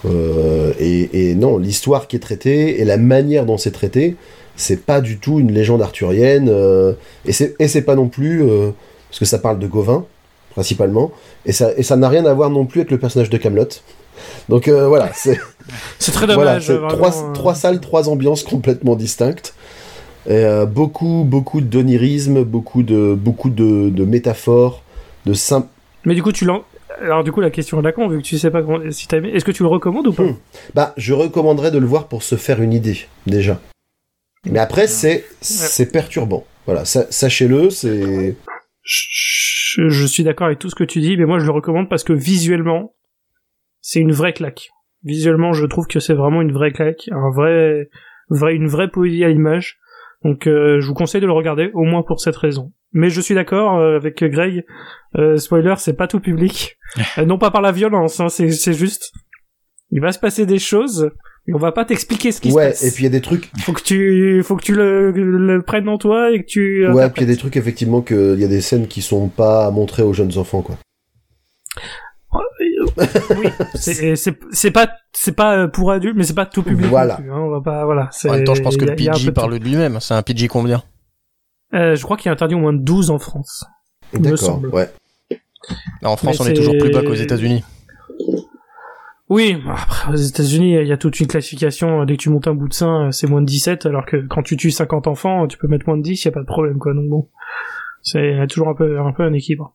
[0.06, 4.16] Euh, et, et non, l'histoire qui est traitée et la manière dont c'est traité,
[4.56, 6.92] c'est pas du tout une légende arthurienne euh,
[7.24, 8.70] et c'est pas non plus euh,
[9.08, 10.04] parce que ça parle de Gauvin
[10.50, 11.10] principalement
[11.46, 13.68] et ça et ça n'a rien à voir non plus avec le personnage de Camelot.
[14.48, 15.40] Donc voilà, c'est
[15.98, 16.66] C'est très voilà, dommage.
[16.66, 19.54] c'est vraiment, trois, trois salles, trois ambiances complètement distinctes.
[20.28, 24.82] Et, beaucoup, beaucoup d'onirisme, beaucoup de, beaucoup de, de métaphores,
[25.26, 25.66] de sim-
[26.04, 26.46] Mais du coup, tu.
[27.00, 29.08] Alors, du coup, la question est la con, vu que tu sais pas comment- si
[29.08, 29.30] t'as aimé.
[29.34, 30.36] Est-ce que tu le recommandes ou pas Hmm.
[30.74, 33.60] Bah, je recommanderais de le voir pour se faire une idée, déjà.
[34.46, 36.46] Mais après, c'est, c'est perturbant.
[36.66, 38.36] Voilà, sa- sachez-le, c'est.
[38.82, 41.88] je, je suis d'accord avec tout ce que tu dis, mais moi, je le recommande
[41.88, 42.94] parce que visuellement,
[43.80, 44.68] c'est une vraie claque.
[45.02, 47.88] Visuellement, je trouve que c'est vraiment une vraie claque, un vrai,
[48.30, 49.76] vrai une vraie poésie à l'image.
[50.24, 52.72] Donc, euh, je vous conseille de le regarder, au moins pour cette raison.
[52.92, 54.64] Mais je suis d'accord euh, avec Greg.
[55.18, 56.76] euh, spoiler, c'est pas tout public.
[57.18, 59.10] Euh, non pas par la violence, hein, c'est c'est juste.
[59.90, 61.10] Il va se passer des choses,
[61.46, 62.84] mais on va pas t'expliquer ce qui se Ouais, passe.
[62.84, 63.50] et puis il y a des trucs.
[63.58, 66.86] faut que tu, faut que tu le, le prennes en toi et que tu.
[66.88, 69.02] Ouais, puis il y a des trucs, effectivement, que, il y a des scènes qui
[69.02, 70.76] sont pas à montrer aux jeunes enfants, quoi.
[73.38, 76.86] oui, c'est pas c'est pas euh, pour adultes, mais c'est pas tout public.
[76.86, 77.16] Voilà.
[77.16, 78.08] plus, hein, on va pas voilà.
[78.12, 79.98] c'est- En même temps, je pense que il le il PG parle de lui-même.
[80.00, 80.82] C'est un PG combien?
[81.74, 83.64] Euh, je crois qu'il est interdit au moins de 12 en France.
[84.12, 84.90] Il D'accord, ouais.
[86.04, 87.64] En France, Mais on est toujours plus bas qu'aux États-Unis.
[89.30, 92.02] Oui, bah, après, aux États-Unis, il y a toute une classification.
[92.02, 94.18] euh, Dès que tu montes un bout de sein, c'est moins de 17, alors que
[94.28, 96.46] quand tu tues 50 enfants, tu peux mettre moins de 10, y a pas de
[96.46, 96.92] problème, quoi.
[96.92, 97.28] Donc bon,
[98.04, 99.74] c'est toujours un peu un peu un équilibre.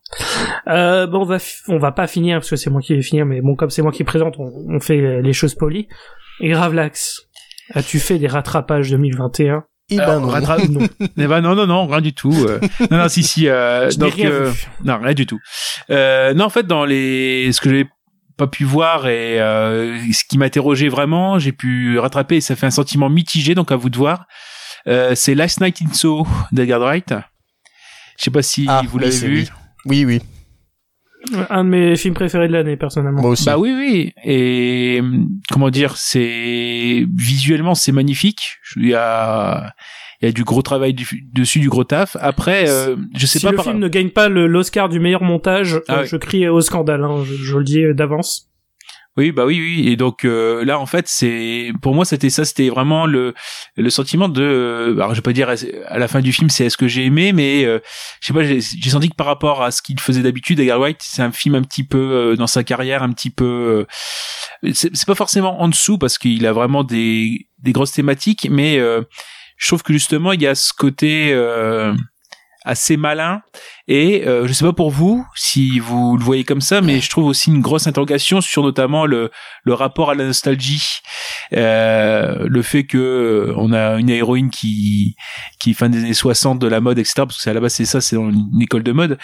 [0.67, 1.37] Euh, bon, on va
[1.67, 3.81] on va pas finir parce que c'est moi qui vais finir, mais bon, comme c'est
[3.81, 5.87] moi qui présente, on, on fait les choses polies.
[6.39, 7.27] Et Gravelax,
[7.73, 10.27] as-tu fait des rattrapages 2021 Eh ben Alors, non.
[10.29, 10.87] rattrape- Non.
[11.17, 12.33] Eh ben non, non, non, rien du tout.
[12.47, 12.59] euh.
[12.91, 13.49] non, non, si, si.
[13.49, 14.51] euh, donc, rien euh,
[14.85, 15.39] non, rien du tout.
[15.89, 17.87] Euh, non, en fait, dans les, ce que j'ai
[18.37, 22.67] pas pu voir et euh, ce qui m'interrogeait vraiment, j'ai pu rattraper et ça fait
[22.67, 24.27] un sentiment mitigé, donc à vous de voir.
[24.87, 27.13] Euh, c'est Last Night in Soho d'Edgar Wright.
[28.19, 29.47] Je sais pas si Ah, vous l'avez vu.
[29.85, 30.19] Oui, oui.
[31.49, 33.21] Un de mes films préférés de l'année, personnellement.
[33.21, 33.45] Moi aussi.
[33.45, 34.13] Bah oui, oui.
[34.23, 38.57] Et hum, comment dire, c'est visuellement c'est magnifique.
[38.77, 39.73] Il y a
[40.21, 42.17] il y a du gros travail du- dessus, du gros taf.
[42.19, 44.99] Après, euh, je sais si pas le par- film ne gagne pas le- l'Oscar du
[44.99, 46.07] meilleur montage, Ah euh, oui.
[46.09, 47.03] je crie au scandale.
[47.05, 48.48] Hein, je, je le dis d'avance.
[49.19, 49.89] Oui, bah oui, oui.
[49.89, 53.33] Et donc euh, là, en fait, c'est pour moi, c'était ça, c'était vraiment le
[53.75, 54.41] le sentiment de.
[54.41, 55.49] euh, alors, je vais pas dire
[55.87, 57.79] à la fin du film, c'est est-ce que j'ai aimé, mais euh,
[58.21, 60.97] je sais pas, j'ai senti que par rapport à ce qu'il faisait d'habitude, Edgar Wright,
[61.01, 63.85] c'est un film un petit peu euh, dans sa carrière, un petit peu.
[64.63, 68.47] euh, c'est c'est pas forcément en dessous parce qu'il a vraiment des des grosses thématiques,
[68.49, 69.01] mais euh,
[69.57, 71.33] je trouve que justement, il y a ce côté.
[72.65, 73.41] Assez malin.
[73.87, 77.09] Et euh, je sais pas pour vous si vous le voyez comme ça mais je
[77.09, 79.31] trouve aussi une grosse interrogation sur notamment le
[79.63, 80.99] le rapport à la nostalgie.
[81.53, 85.15] Euh, le fait que euh, on a une héroïne qui
[85.59, 87.59] qui est fan des années 60 de la mode etc parce que c'est à la
[87.59, 89.17] base c'est ça c'est une école de mode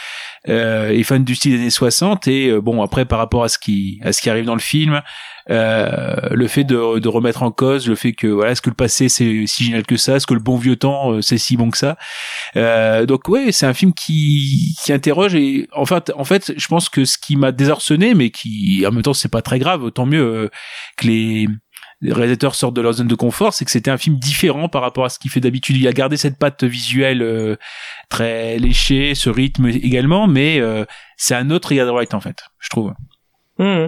[0.48, 3.50] euh, est fan du style des années 60 et euh, bon après par rapport à
[3.50, 5.02] ce qui à ce qui arrive dans le film
[5.48, 9.10] le fait de, de remettre en cause le fait que voilà est-ce que le passé
[9.10, 10.16] c'est si génial que ça?
[10.16, 11.98] Est-ce que le bon vieux temps euh, c'est si bon que ça?
[12.56, 16.68] Euh, donc ouais c'est un film qui qui interroge et en fait en fait je
[16.68, 19.84] pense que ce qui m'a désarçonné mais qui en même temps c'est pas très grave
[19.84, 20.50] autant mieux euh,
[20.98, 21.48] que les
[22.02, 24.82] les réalisateurs sortent de leur zone de confort, c'est que c'était un film différent par
[24.82, 25.78] rapport à ce qu'il fait d'habitude.
[25.78, 27.56] Il a gardé cette patte visuelle euh,
[28.10, 32.70] très léchée, ce rythme également, mais euh, c'est un autre Edgar Wright en fait, je
[32.70, 32.94] trouve.
[33.58, 33.88] Mmh.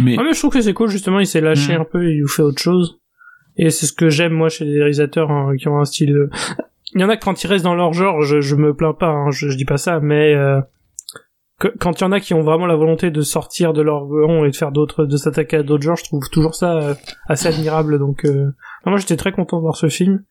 [0.00, 1.80] Mais Ouais, mais je trouve que c'est cool, justement, il s'est lâché Mhm.
[1.80, 2.98] un peu, il fait autre chose.
[3.56, 6.12] Et c'est ce que j'aime, moi, chez les réalisateurs hein, qui ont un style...
[6.16, 6.30] euh,
[6.94, 8.94] Il y en a que quand ils restent dans leur genre, je, je me plains
[8.94, 10.34] pas, hein, je, je dis pas ça, mais...
[10.34, 10.60] euh,
[11.60, 14.06] que- quand il y en a qui ont vraiment la volonté de sortir de leur
[14.06, 16.94] giron et de faire d'autres, de s'attaquer à d'autres genres, je trouve toujours ça euh,
[17.26, 17.98] assez admirable.
[17.98, 18.44] Donc, euh,
[18.86, 20.22] non, moi, j'étais très content de voir ce film.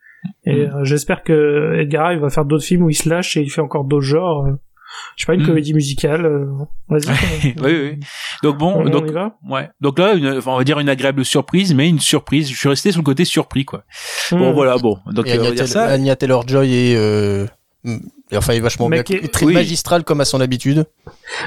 [0.45, 0.73] Et Mhm.
[0.73, 3.49] euh, j'espère que Edgar Wright va faire d'autres films où il se lâche et il
[3.51, 4.47] fait encore d'autres genres.
[4.97, 5.47] Euh, je sais pas, une Mhm.
[5.47, 6.25] comédie musicale.
[6.25, 6.45] euh,
[6.89, 7.03] Vas-y.
[7.63, 7.99] oui, oui.
[8.43, 9.69] Donc bon, On, on donc y va ouais.
[9.81, 12.49] Donc là, une- enfin, on va dire une agréable surprise, mais une surprise.
[12.51, 13.83] Je suis resté sur le côté surpris, quoi.
[14.31, 14.53] Bon, Mhm.
[14.53, 14.97] voilà, bon.
[15.11, 15.85] Donc Et euh, on va Anya, dire Taylor- ça.
[15.93, 17.45] Anya Taylor-Joy est, euh,
[17.83, 17.97] mm,
[18.31, 19.53] et enfin, il est vachement bien, est- très oui.
[19.53, 20.85] magistral comme à son habitude.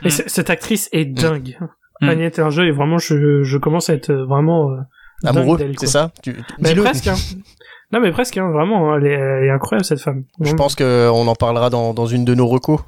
[0.05, 1.59] Et c- cette actrice est dingue.
[2.03, 2.09] Mm.
[2.09, 4.77] Agnès Taylor-Joy, est vraiment, je, je commence à être euh, vraiment euh,
[5.23, 7.09] dingue Amoureux, d'elle, c'est ça tu, Mais presque.
[7.09, 7.17] Hein.
[7.93, 8.39] Non, mais presque.
[8.39, 10.25] Hein, vraiment, hein, elle, est, elle est incroyable cette femme.
[10.41, 12.81] Je pense qu'on en parlera dans, dans une de nos recos.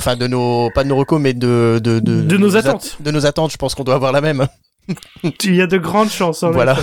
[0.00, 2.96] Enfin, de nos, pas de nos recos, mais de, de, de, De nos at- attentes.
[3.00, 4.46] de nos attentes, je pense qu'on doit avoir la même.
[5.44, 6.42] Il y a de grandes chances.
[6.42, 6.76] en Voilà.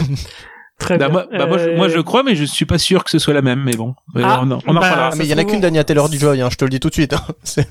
[0.79, 1.13] Très Bah, bien.
[1.13, 3.17] moi, bah, moi, je, Euh, moi, je crois, mais je suis pas sûr que ce
[3.17, 3.63] soit la même.
[3.63, 5.09] Mais bon, Euh, Ah, on, en- on en bah, reparlera.
[5.11, 6.69] Ah, mais il y en a qu'une d'Anya Taylor du Joy, hein, je te le
[6.69, 7.13] dis tout de suite.
[7.13, 7.21] hein.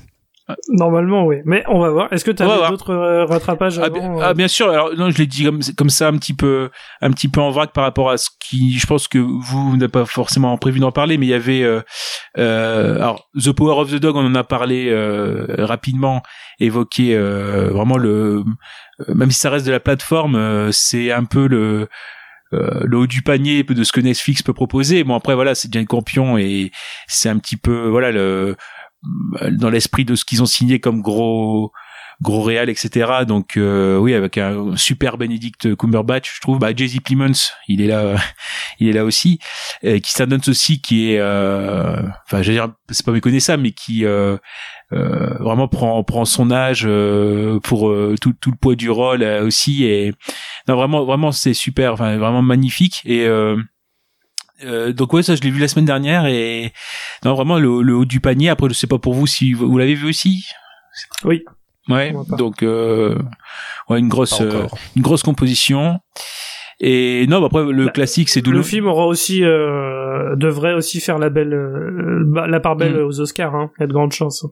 [0.69, 1.37] Normalement, oui.
[1.45, 2.13] Mais on va voir.
[2.13, 4.69] Est-ce que tu as d'autres euh, rattrapages Ah, avant, euh, ah, bien sûr.
[4.69, 6.69] Alors non, je l'ai dit comme, comme ça un petit peu,
[7.01, 9.91] un petit peu en vrac par rapport à ce qui, je pense que vous n'avez
[9.91, 11.81] pas forcément prévu d'en parler, mais il y avait, euh,
[12.37, 16.23] euh, alors The Power of the Dog, on en a parlé euh, rapidement,
[16.59, 18.43] évoqué euh, vraiment le,
[19.09, 21.89] même si ça reste de la plateforme, euh, c'est un peu le
[22.53, 25.03] euh, le haut du panier de ce que Netflix peut proposer.
[25.03, 26.71] Bon après voilà, c'est Jane Campion et
[27.07, 28.55] c'est un petit peu voilà le
[29.51, 31.71] dans l'esprit de ce qu'ils ont signé comme gros
[32.21, 36.59] gros réal etc donc euh, oui avec un super Benedict Cumberbatch je trouve.
[36.59, 38.15] Bah Jay-Z Plemons il est là
[38.79, 39.39] il est là aussi.
[39.83, 44.05] Et qui Dunst aussi qui est euh, enfin j'allais dire c'est pas méconnaissable mais qui
[44.05, 44.37] euh,
[44.93, 46.87] euh, vraiment prend prend son âge
[47.63, 49.85] pour tout tout le poids du rôle aussi.
[49.85, 50.13] Et
[50.67, 53.01] non vraiment vraiment c'est super enfin vraiment magnifique.
[53.05, 53.27] Et
[54.65, 56.73] euh, donc ouais ça je l'ai vu la semaine dernière et
[57.23, 59.69] non vraiment le, le haut du panier après je sais pas pour vous si vous,
[59.69, 60.45] vous l'avez vu aussi
[61.25, 61.43] Oui.
[61.89, 63.17] ouais donc euh,
[63.89, 64.65] ouais une grosse euh,
[64.95, 65.99] une grosse composition
[66.79, 70.73] et non bah après le Bah, classique c'est Le douloureux film aura aussi euh, devrait
[70.73, 73.05] aussi faire la belle euh, bah, la part belle Mm.
[73.05, 73.55] aux Oscars.
[73.55, 73.71] Hein.
[73.77, 74.43] Il y a de grandes chances.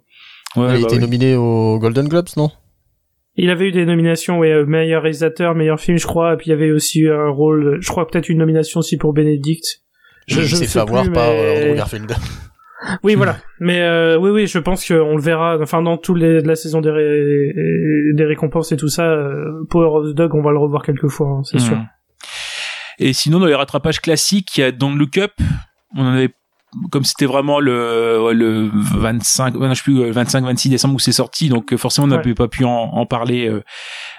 [0.56, 1.02] ouais, il a bah été oui.
[1.02, 2.50] nominé aux Golden Globes, non?
[3.38, 6.50] Il avait eu des nominations, ouais, meilleur réalisateur, meilleur film, je crois, et puis il
[6.52, 9.84] y avait aussi eu un rôle, je crois peut-être une nomination aussi pour Benedict.
[10.28, 12.16] Je, je s'est sais fait avoir plus, par mais- euh, Andrew Garfield.
[13.04, 13.38] Oui, voilà.
[13.60, 15.58] Mais euh, oui, oui, je pense qu'on le verra.
[15.62, 17.54] Enfin, dans tous les la saison des, ré-
[18.14, 21.08] des récompenses et tout ça, euh, Power of the Dog, on va le revoir quelques
[21.08, 21.64] fois, hein, c'est Mhm.
[21.66, 21.78] sûr.
[23.00, 25.32] Et sinon, dans les rattrapages classiques, il y a Don't Look Up.
[25.96, 26.30] On en avait,
[26.92, 30.70] comme c'était vraiment le, ouais, le 25, ouais, non, je sais plus, euh, 25, 26
[30.70, 32.18] décembre où c'est sorti, donc euh, forcément, on Ouais.
[32.18, 33.64] n'avait pas pu en, en parler euh,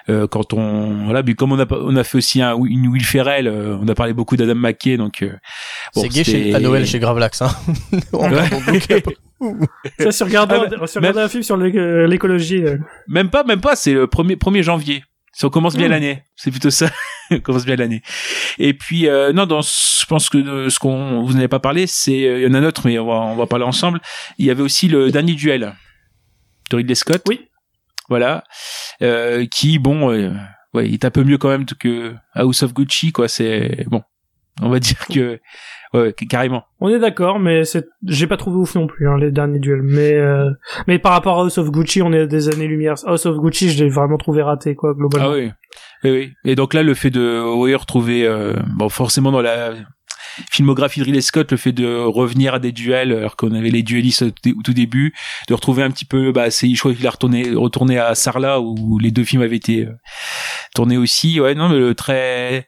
[0.09, 2.87] euh, quand on, voilà, mais comme on a, pas- on a fait aussi un, une
[2.87, 5.33] Will Ferrell, euh, on a parlé beaucoup d'Adam McKay, donc euh,
[5.95, 7.49] bon, c'est gay chez, à Noël chez Gravelax, hein.
[8.13, 8.43] On Ouais.
[9.99, 12.63] Ça, sur regarder, Ah, mais- sur regarder un film sur l'é- euh, l'écologie.
[12.63, 15.03] euh, Même pas, même pas, c'est le premier, 1er janvier.
[15.37, 15.91] Si on commence bien Mm.
[15.91, 16.89] l'année, c'est plutôt ça.
[17.31, 18.01] on commence bien l'année.
[18.57, 21.59] Et puis euh, non, dans ce- je pense que de ce qu'on vous n'avez pas
[21.59, 23.65] parlé, c'est euh, il y en a un autre, mais on va on va parler
[23.65, 23.99] ensemble.
[24.39, 25.73] Il y avait aussi le dernier duel
[26.71, 27.21] de Ridley Scott.
[27.27, 27.47] Oui.
[28.09, 28.45] Voilà,
[29.01, 30.31] euh, qui bon, euh,
[30.73, 33.27] ouais, il est un peu mieux quand même que House of Gucci, quoi.
[33.27, 34.01] C'est bon,
[34.61, 35.39] on va dire que
[36.01, 36.63] ouais, carrément.
[36.79, 39.81] On est d'accord, mais c'est, j'ai pas trouvé ouf non plus, hein, les derniers duels.
[39.83, 40.49] Mais, euh,
[40.87, 42.95] mais par rapport à House of Gucci, on est à des années-lumière.
[43.05, 45.29] House of Gucci, je l'ai vraiment trouvé raté, quoi, globalement.
[45.29, 45.51] Ah oui.
[46.03, 46.33] oui, oui.
[46.45, 49.73] Et donc là, le fait de oui, retrouver, euh, bon, forcément dans la
[50.51, 53.83] filmographie de Ridley Scott, le fait de revenir à des duels, alors qu'on avait les
[53.83, 55.13] duellistes au, tout début,
[55.47, 58.61] de retrouver un petit peu, bah, c'est, je crois qu'il a retourné, retourné à Sarla
[58.61, 59.93] où les deux films avaient été euh,
[60.75, 61.39] tournés aussi.
[61.39, 62.67] Ouais, non, mais le très,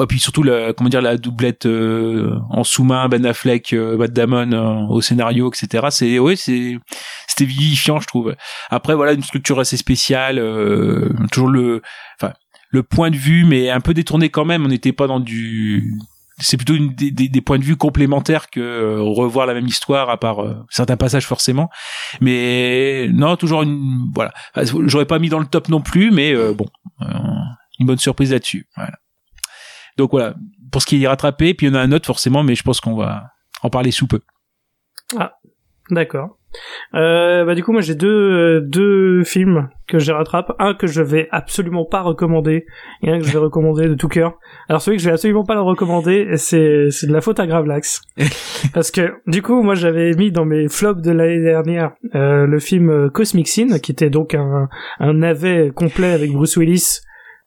[0.00, 4.12] et puis surtout la, comment dire, la doublette euh, en sous-main, Ben Affleck, euh, Matt
[4.12, 5.86] Damon euh, au scénario, etc.
[5.90, 6.78] C'est, ouais, c'est,
[7.26, 8.34] c'était vivifiant, je trouve.
[8.70, 11.82] Après, voilà, une structure assez spéciale, euh, toujours le,
[12.20, 12.32] enfin,
[12.70, 14.64] le point de vue, mais un peu détourné quand même.
[14.64, 15.98] On n'était pas dans du,
[16.40, 19.66] c'est plutôt une, des, des, des points de vue complémentaires que euh, revoir la même
[19.66, 21.68] histoire, à part euh, certains passages forcément.
[22.20, 24.32] Mais non, toujours une, voilà.
[24.86, 26.66] J'aurais pas mis dans le top non plus, mais euh, bon,
[27.02, 27.06] euh,
[27.78, 28.66] une bonne surprise là-dessus.
[28.76, 28.92] Voilà.
[29.98, 30.34] Donc voilà,
[30.72, 32.62] pour ce qui est rattrapé, puis il y en a un autre forcément, mais je
[32.62, 33.24] pense qu'on va
[33.62, 34.20] en parler sous peu.
[35.90, 36.38] D'accord.
[36.94, 40.86] Euh, bah du coup moi j'ai deux euh, deux films que je rattrape, un que
[40.86, 42.64] je vais absolument pas recommander
[43.02, 44.38] et un que je vais recommander de tout cœur.
[44.70, 47.46] Alors celui que je vais absolument pas le recommander, c'est c'est de la faute à
[47.46, 48.00] Gravelax
[48.74, 52.58] parce que du coup moi j'avais mis dans mes flops de l'année dernière euh, le
[52.58, 54.68] film euh, Cosmic Sin qui était donc un
[55.00, 57.00] un navet complet avec Bruce Willis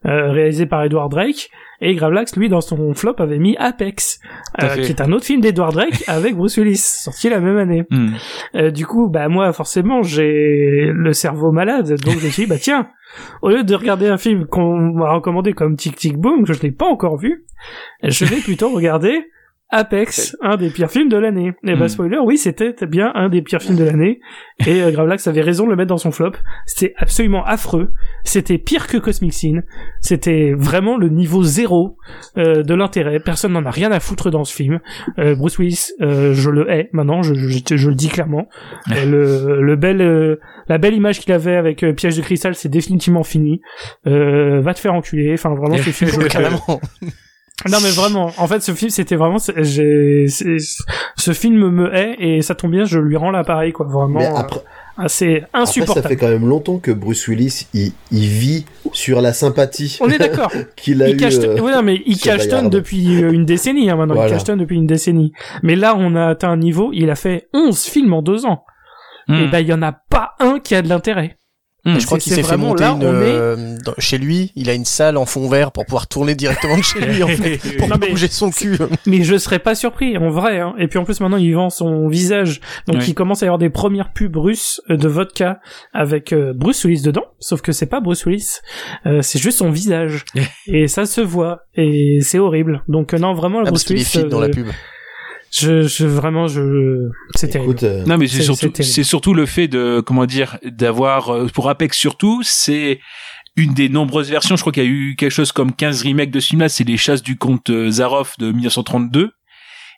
[0.06, 1.50] euh, réalisé par Edward Drake
[1.82, 4.20] et Gravelax lui dans son flop avait mis Apex
[4.62, 7.84] euh, qui est un autre film d'Edward Drake avec Bruce Willis sorti la même année.
[7.90, 8.12] Hmm.
[8.56, 12.50] Euh, du coup, bah moi forcément j'ai le cerveau malade, donc je me suis dit
[12.50, 12.88] bah tiens,
[13.42, 16.64] au lieu de regarder un film qu'on m'a recommandé comme Tic Tic Boom que je
[16.64, 17.46] n'ai pas encore vu,
[18.04, 19.26] je vais plutôt regarder
[19.72, 21.54] Apex, un des pires films de l'année.
[21.66, 21.88] Et bah Hmm.
[21.90, 24.20] spoiler, oui c'était bien un des pires films de l'année.
[24.68, 26.34] Et euh, Gravelax avait raison de le mettre dans son flop.
[26.66, 27.92] C'était absolument affreux.
[28.24, 29.62] C'était pire que Cosmic Sin.
[30.02, 31.98] C'était vraiment le niveau zéro
[32.38, 33.20] euh, de l'intérêt.
[33.20, 34.80] Personne n'en a rien à foutre dans ce film.
[35.18, 38.48] Euh, Bruce Willis, euh, je le hais maintenant, je, je, je le dis clairement.
[38.92, 42.70] Euh, le, le bel, euh, la belle image qu'il avait avec Piège de cristal, c'est
[42.70, 43.62] définitivement fini.
[44.06, 45.34] Euh, va te faire enculer.
[45.34, 46.12] Enfin vraiment, ce film.
[47.70, 50.58] Non mais vraiment, en fait ce film c'était vraiment, c'est- j'ai, c'est-
[51.18, 54.20] ce film me hait et ça tombe bien, je lui rends l'appareil quoi, vraiment.
[54.20, 54.62] Mais euh, après,
[54.98, 56.04] Ah, c'est Après, insupportable.
[56.04, 60.10] ça fait quand même longtemps que Bruce Willis, il, il vit sur la sympathie On
[60.10, 60.52] est d'accord.
[60.76, 61.18] qu'il a il eu.
[61.46, 62.18] euh, ouais, non, mais il
[62.66, 62.70] Hard.
[62.70, 64.16] depuis euh, une décennie, hein, maintenant.
[64.16, 64.36] Voilà.
[64.36, 65.32] Il depuis une décennie.
[65.64, 68.66] Mais là, on a atteint un niveau, il a fait 11 films en deux ans.
[69.28, 69.36] Hmm.
[69.36, 71.38] Et ben, il y en a pas un qui a de l'intérêt.
[71.84, 71.98] Hmm.
[72.00, 74.20] Je crois C'est- qu'il s'est fait vraiment monter là, une, on est- euh, dans- chez
[74.20, 74.52] lui.
[74.56, 77.28] Il a une salle en fond vert pour pouvoir tourner directement de chez lui en
[77.28, 78.78] fait, pour Non, pas mais- bouger son cul.
[79.08, 80.60] Mais je serais pas surpris, en vrai.
[80.60, 80.76] Hein.
[80.78, 82.62] Et puis en plus, maintenant, il vend son visage.
[82.88, 83.06] Donc, Oui.
[83.08, 85.60] il commence à y avoir des premières pubs russes euh, de vodka
[85.92, 87.26] avec euh, Bruce Willis dedans.
[87.40, 88.60] Sauf que c'est pas Bruce Willis.
[89.08, 90.24] Euh, c'est juste son visage.
[90.68, 91.62] et ça se voit.
[91.76, 92.84] Et c'est horrible.
[92.90, 94.06] Donc, euh, non, vraiment, Ah, parce Bruce est Willis...
[94.06, 94.68] fit dans la euh, pub.
[95.52, 97.10] Je, je, vraiment, je...
[97.36, 97.76] C'est terrible.
[97.84, 101.70] Euh, Non, mais c'est surtout, c'est surtout le fait de, comment dire, d'avoir, euh, pour
[101.70, 103.00] Apex surtout, c'est
[103.58, 104.56] une des nombreuses versions.
[104.56, 106.70] Je crois qu'il y a eu quelque chose comme 15 remakes de ce film-là.
[106.70, 109.32] C'est les chasses du comte euh, Zaroff de 1932.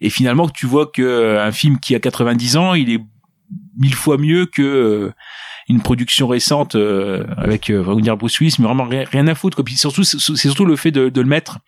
[0.01, 2.99] Et finalement, tu vois que euh, un film qui a 90 ans, il est
[3.77, 5.13] mille fois mieux que
[5.69, 9.27] une production récente euh, avec, euh, on va dire Bruce Willis, mais vraiment rien, rien
[9.27, 9.55] à foutre.
[9.55, 9.65] Quoi.
[9.65, 11.59] Puis surtout, c'est c'est surtout le fait de, de le mettre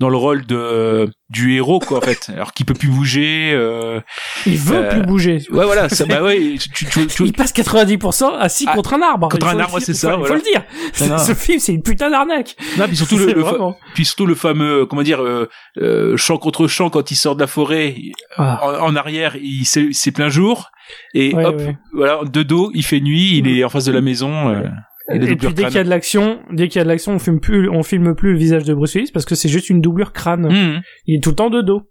[0.00, 2.30] dans le rôle de du héros, quoi, en fait.
[2.34, 3.52] Alors qu'il peut plus bouger.
[3.54, 4.00] Euh...
[4.46, 5.38] Il veut Euh, plus bouger.
[5.50, 5.88] Ouais, voilà.
[5.88, 6.54] Ça, bah ouais.
[6.60, 9.28] Tu, tu, tu, Il passe 90% assis Ah, contre un arbre.
[9.28, 10.26] contre un arbre, c'est ça, Il voilà.
[10.28, 10.62] faut le dire.
[11.00, 11.18] Non, non.
[11.18, 12.54] Ce film, c'est une putain d'arnaque.
[12.78, 13.34] Non, puis surtout le,
[13.94, 17.40] puis surtout le fameux comment dire euh, euh, champ contre champ quand il sort de
[17.40, 17.96] la forêt
[18.36, 18.60] Ah.
[18.82, 20.70] en, en arrière il c'est plein jour
[21.14, 21.76] et Ouais, hop ouais.
[21.92, 24.62] voilà de dos il fait nuit il est en face de la maison euh,
[25.12, 27.18] et puis dès qu'il y a de l'action, dès qu'il y a de l'action, on
[27.18, 29.80] filme plus, on filme plus le visage de Bruce Willis parce que c'est juste une
[29.80, 30.48] doublure crâne.
[30.48, 30.80] Mmh.
[31.06, 31.82] Il est tout le temps de dos.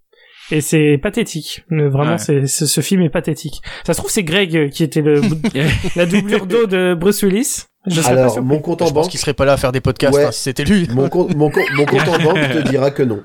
[0.51, 1.63] Et c'est pathétique.
[1.69, 2.17] Vraiment, Ouais.
[2.17, 3.61] c'est, c'est- ce film est pathétique.
[3.85, 5.21] Ça se trouve, c'est Greg qui était le,
[5.95, 7.63] la doublure dos de Bruce Willis.
[7.87, 8.47] Je pas alors, surpris.
[8.49, 10.25] mon compte en Je pense banque, qu'il serait pas là à faire des podcasts Ouais.
[10.25, 10.87] hein, si c'était lui.
[10.93, 13.21] mon compte, mon compte, mon compte en banque te dira que non.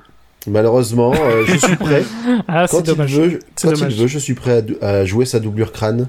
[0.47, 2.03] Malheureusement, euh, je suis prêt.
[2.47, 3.13] Ah, c'est Quand, il dommage.
[3.19, 6.07] veut, quand il veut, je suis prêt à jouer sa doublure crâne.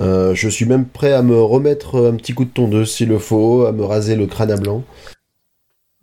[0.00, 3.18] Euh, je suis même prêt à me remettre un petit coup de tondeuse s'il le
[3.18, 4.82] faut, à me raser le crâne à blanc.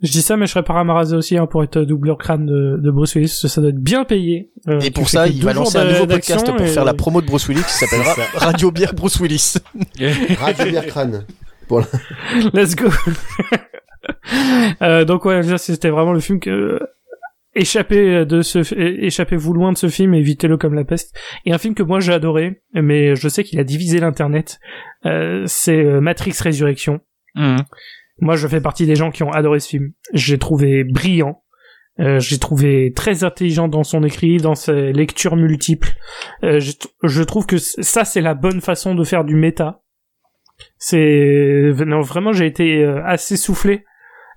[0.00, 2.46] Je dis ça, mais je serais pas à raser aussi hein, pour être doubleur crâne
[2.46, 3.26] de, de Bruce Willis.
[3.26, 4.52] parce que Ça doit être bien payé.
[4.68, 7.20] Euh, Et pour ça, il va lancer un nouveau podcast pour et- faire la promo
[7.20, 9.54] de Bruce Willis qui s'appellera Radio Bière Bruce Willis.
[10.40, 11.26] Radio bière crâne.
[12.54, 12.86] Let's go.
[14.82, 16.78] euh, donc ouais, c'était vraiment le film que
[17.54, 21.16] échappez de ce échappez-vous loin de ce film, évitez-le comme la peste.
[21.44, 24.58] Et un film que moi j'ai adoré, mais je sais qu'il a divisé l'internet,
[25.06, 27.00] euh, c'est euh, Matrix Résurrection.
[27.34, 27.56] Mmh.
[28.20, 29.92] Moi, je fais partie des gens qui ont adoré ce film.
[30.12, 31.42] J'ai trouvé brillant.
[32.00, 35.94] Euh, j'ai trouvé très intelligent dans son écrit, dans ses lectures multiples.
[36.44, 39.82] Euh, je, je trouve que ça, c'est la bonne façon de faire du méta.
[40.78, 43.84] C'est non, vraiment, j'ai été euh, assez soufflé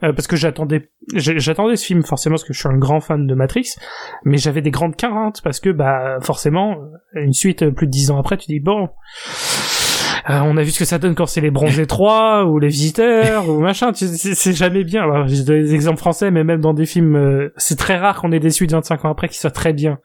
[0.03, 3.27] euh, parce que j'attendais, j'attendais ce film forcément parce que je suis un grand fan
[3.27, 3.75] de Matrix,
[4.25, 6.77] mais j'avais des grandes craintes parce que bah forcément,
[7.13, 8.89] une suite euh, plus de dix ans après, tu dis bon.
[10.29, 12.67] Euh, on a vu ce que ça donne quand c'est les bronzés 3 ou les
[12.67, 15.01] visiteurs ou machin, c'est jamais bien.
[15.01, 18.31] Alors, J'ai des exemples français, mais même dans des films, euh, c'est très rare qu'on
[18.31, 19.97] ait des suites 25 ans après qui soient très bien.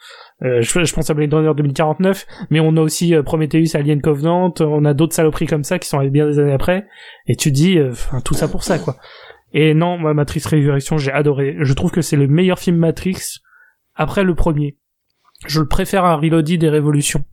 [0.43, 4.53] Euh, je, pense à Blade Runner 2049, mais on a aussi euh, Prometheus, Alien Covenant,
[4.61, 6.87] on a d'autres saloperies comme ça qui sont allées bien des années après,
[7.27, 8.97] et tu dis, euh, enfin tout ça pour ça quoi.
[9.59, 11.57] Et non, moi Matrix Résurrection, j'ai adoré.
[11.61, 13.39] Je trouve que c'est le meilleur film Matrix
[13.95, 14.77] après le premier.
[15.47, 17.25] Je le préfère à Reloaded des Révolutions.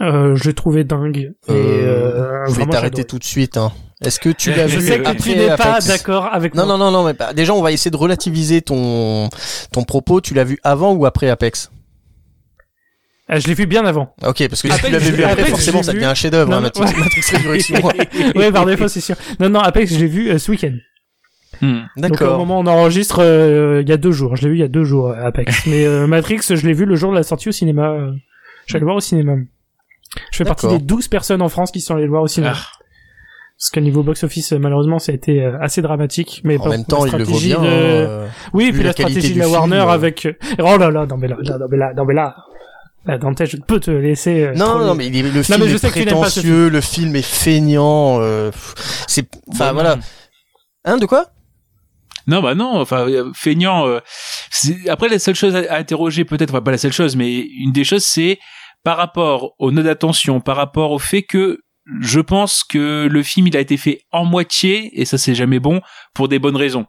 [0.00, 1.32] Euh, je l'ai trouvé dingue.
[1.48, 3.56] Et, Euh, euh, Je vais t'arrêter tout de suite.
[3.56, 3.70] Hein.
[4.04, 6.66] Est-ce que tu l'as Je vu sais que tu n'es pas Apex d'accord avec Non,
[6.66, 6.76] moi.
[6.76, 9.28] non, non, non, mais pas- déjà, on va essayer de relativiser ton,
[9.72, 10.20] ton propos.
[10.20, 11.70] Tu l'as vu avant ou après Apex
[13.30, 14.12] Euh, je l'ai vu bien avant.
[14.26, 15.98] Ok, parce que si Apex, tu l'avais vu après, Apex, forcément, je ça vu.
[15.98, 16.98] devient un chef-d'œuvre, hein, Matrix, ouais.
[16.98, 17.76] Matrix Résurrection.
[18.36, 19.14] ouais, par défaut, c'est sûr.
[19.38, 20.72] Non, non, Apex, je l'ai vu euh, ce week-end.
[21.62, 21.74] Mmh.
[21.74, 22.38] Donc au D'accord.
[22.38, 24.36] moment où on enregistre, euh, il y a deux jours.
[24.36, 25.66] Je l'ai vu il y a deux jours, euh, Apex.
[25.66, 27.94] Mais euh, Matrix, je l'ai vu le jour de la sortie au cinéma.
[28.66, 29.34] Je suis allé le voir au cinéma.
[30.32, 30.78] Je fais partie D'accord.
[30.78, 32.54] des 12 personnes en France qui sont allées le voir au cinéma.
[32.56, 32.66] Ah.
[33.58, 36.40] Parce qu'au niveau box-office, malheureusement, ça a été assez dramatique.
[36.44, 37.60] Mais En par même contre, temps, la il le vaut bien.
[37.60, 40.26] de- euh, Oui, et puis la la stratégie de la film, Warner avec...
[40.58, 42.36] Oh là là, non mais là, non mais là, non mais là...
[43.06, 44.44] Là, Dante, je peux te laisser...
[44.44, 46.04] euh, Non, trop- non, mais il est- le film mais je est sais que tu
[46.04, 48.18] n'aimes pas ce prétentieux, le film est feignant.
[48.20, 48.50] euh,
[49.06, 49.96] c'est, enfin voilà.
[49.96, 50.02] non.
[50.84, 51.26] Hein, de quoi?
[52.26, 53.86] Non, bah non, enfin, euh, feignant.
[53.86, 54.00] euh,
[54.88, 57.72] après, la seule chose à, à interroger, peut-être, enfin, pas la seule chose, mais une
[57.72, 58.38] des choses, c'est
[58.84, 61.60] par rapport aux notes d'attention, par rapport au fait que
[62.00, 65.58] je pense que le film, il a été fait en moitié, et ça, c'est jamais
[65.58, 65.80] bon,
[66.14, 66.86] pour des bonnes raisons.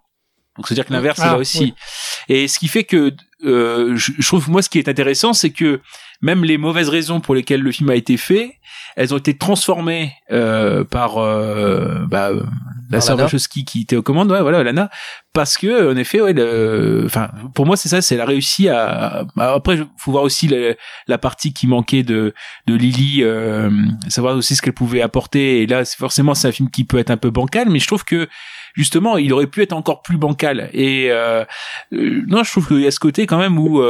[0.57, 1.59] Donc, c'est-à-dire que l'inverse, Ah, là aussi.
[1.59, 1.73] oui.
[2.27, 3.13] Et ce qui fait que,
[3.45, 5.79] euh, je, je trouve, moi, ce qui est intéressant, c'est que
[6.21, 8.55] même les mauvaises raisons pour lesquelles le film a été fait,
[8.95, 12.31] elles ont été transformées euh, par euh, bah,
[12.91, 13.17] la sœur.
[13.19, 14.89] Wachowski qui était aux commandes, ouais, voilà, Lana,
[15.33, 16.33] parce que en effet, ouais,
[17.05, 19.25] enfin, pour moi c'est ça, c'est elle a réussi à.
[19.37, 20.73] à- Après, faut voir aussi la,
[21.07, 22.33] la partie qui manquait de
[22.67, 23.69] de Lily, euh,
[24.09, 25.61] savoir aussi ce qu'elle pouvait apporter.
[25.61, 27.87] Et là, c'est forcément c'est un film qui peut être un peu bancal, mais je
[27.87, 28.27] trouve que
[28.75, 30.69] justement, il aurait pu être encore plus bancal.
[30.73, 31.43] Et euh,
[31.93, 33.81] euh, non, je trouve qu'il y a ce côté quand même où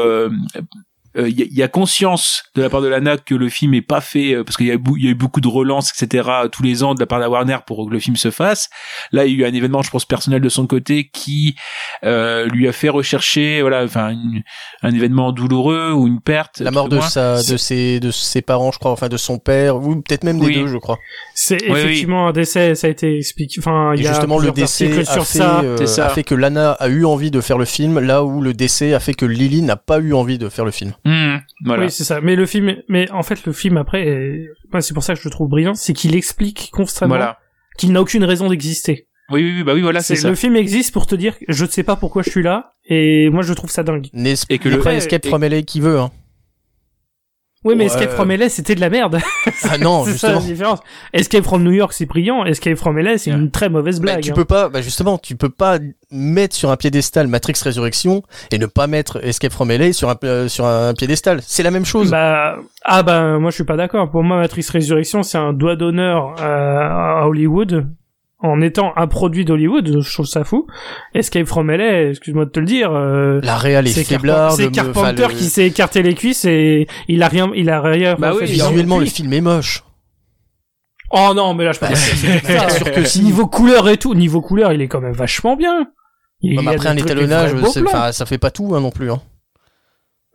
[1.17, 3.35] euh, euh, il y, a- il y a conscience de la part de Lana que
[3.35, 5.47] le film est pas fait euh, parce qu'il y, il y a eu beaucoup de
[5.47, 8.15] relances etc tous les ans de la part de la Warner pour que le film
[8.15, 8.69] se fasse
[9.11, 11.55] là il y a eu un événement je pense personnel de son côté qui
[12.03, 14.41] euh, lui a fait rechercher voilà enfin une-
[14.83, 18.71] un événement douloureux ou une perte La mort de sa, de ses, de ses parents,
[18.71, 20.55] je crois, enfin de son père, ou peut-être même des Oui.
[20.55, 20.97] deux, je crois.
[21.35, 21.79] C'est oui.
[21.79, 23.59] effectivement un décès, ça a été expliqué.
[23.59, 25.61] Enfin, il y a justement, le décès a sur fait, ça.
[25.61, 26.07] euh, C'est ça.
[26.07, 28.93] a fait que Lana a eu envie de faire le film, là où le décès
[28.93, 30.93] a fait que Lily n'a pas eu envie de faire le film.
[31.05, 32.21] Mmh, voilà Oui, c'est ça.
[32.21, 34.47] Mais le film, mais en fait, le film après, est-
[34.81, 37.37] c'est pour ça que je le trouve brillant, c'est qu'il explique constamment voilà
[37.77, 39.07] qu'il n'a aucune raison d'exister.
[39.31, 41.63] oui oui oui, bah oui voilà c'est ça le film existe pour te dire, je
[41.65, 44.07] ne sais pas pourquoi je suis là, et moi je trouve ça dingue.
[44.49, 46.11] Et que le- Après, Escape et- from LA qui veut, hein.
[47.63, 47.91] Oui, mais Ouais.
[47.91, 49.19] Escape from LA, c'était de la merde.
[49.69, 50.79] Ah non, c'est ça la différence.
[51.13, 52.43] Escape from New York, c'est brillant.
[52.45, 54.21] Escape from LA, c'est une très mauvaise Bah, blague.
[54.23, 54.33] tu hein.
[54.35, 55.77] peux pas, bah justement, tu peux pas
[56.11, 60.15] mettre sur un piédestal Matrix Résurrection et ne pas mettre Escape from LA sur un,
[60.23, 61.39] euh, sur un piédestal.
[61.45, 62.09] C'est la même chose.
[62.09, 64.09] Bah, ah bah, moi je suis pas d'accord.
[64.09, 67.85] Pour moi, Matrix Résurrection, c'est un doigt d'honneur à, à Hollywood.
[68.43, 70.65] En étant un produit d'Hollywood, je trouve ça fou.
[71.13, 74.49] Escape from LA, excuse-moi de te le dire, euh, la réal est faiblard.
[74.51, 77.81] Carpen- c'est Carpenter le- qui s'est écarté les cuisses et il a rien, il a
[77.81, 79.83] rien Bah oui, Visuellement, le film est moche.
[81.11, 83.21] Oh non, mais là je Bah, pas sûr que si.
[83.21, 85.87] Niveau couleur et tout, niveau couleur, il est quand même vachement bien.
[86.41, 87.51] Il après un étalonnage,
[88.11, 89.11] ça fait pas tout hein, non plus.
[89.11, 89.21] Hein.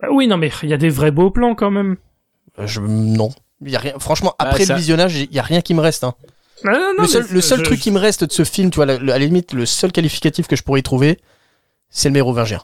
[0.01, 1.97] Bah oui, non mais il y a des vrais beaux plans quand même.
[2.59, 3.29] Euh, Je, non.
[3.65, 3.93] Il y a rien.
[3.97, 6.03] Franchement, Ah, après ça- le visionnage, il y a rien qui me reste.
[6.03, 6.13] Hein.
[6.63, 8.71] Non, non, non, le seul, le seul je- truc qui me reste de ce film,
[8.71, 11.19] tu vois, la- à la limite, le seul qualificatif que je pourrais y trouver,
[11.89, 12.61] c'est le mérovingien.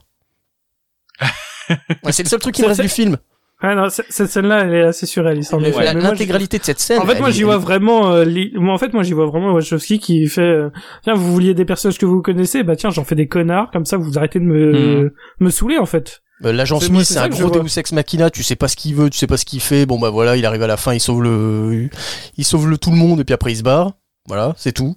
[2.04, 3.18] ouais, c'est le seul truc qui me reste du film.
[3.66, 5.54] Ah non, cette scène-là, elle est assez surréaliste.
[5.54, 5.62] moi,
[5.94, 7.00] L'intégralité de cette scène.
[7.00, 8.12] En fait, moi, j'y elle- vois vraiment.
[8.12, 10.42] euh, li- moi, en fait, moi, j'y vois vraiment Wachowski qui fait.
[10.42, 10.70] euh,
[11.04, 13.72] Tiens, vous vouliez des personnages que vous connaissez, bah tiens, j'en fais des connards.
[13.72, 15.12] Comme ça, vous arrêtez de me Mhm.
[15.40, 16.23] me saouler, en fait.
[16.44, 17.50] Euh, L'agent Smith, c'est un gros.
[17.50, 19.86] Deus Ex Machina, tu sais pas ce qu'il veut, tu sais pas ce qu'il fait.
[19.86, 21.90] Bon bah voilà, il arrive à la fin, il sauve le,
[22.38, 23.94] il sauve le tout le monde et puis après il se barre.
[24.28, 24.96] Voilà, c'est tout.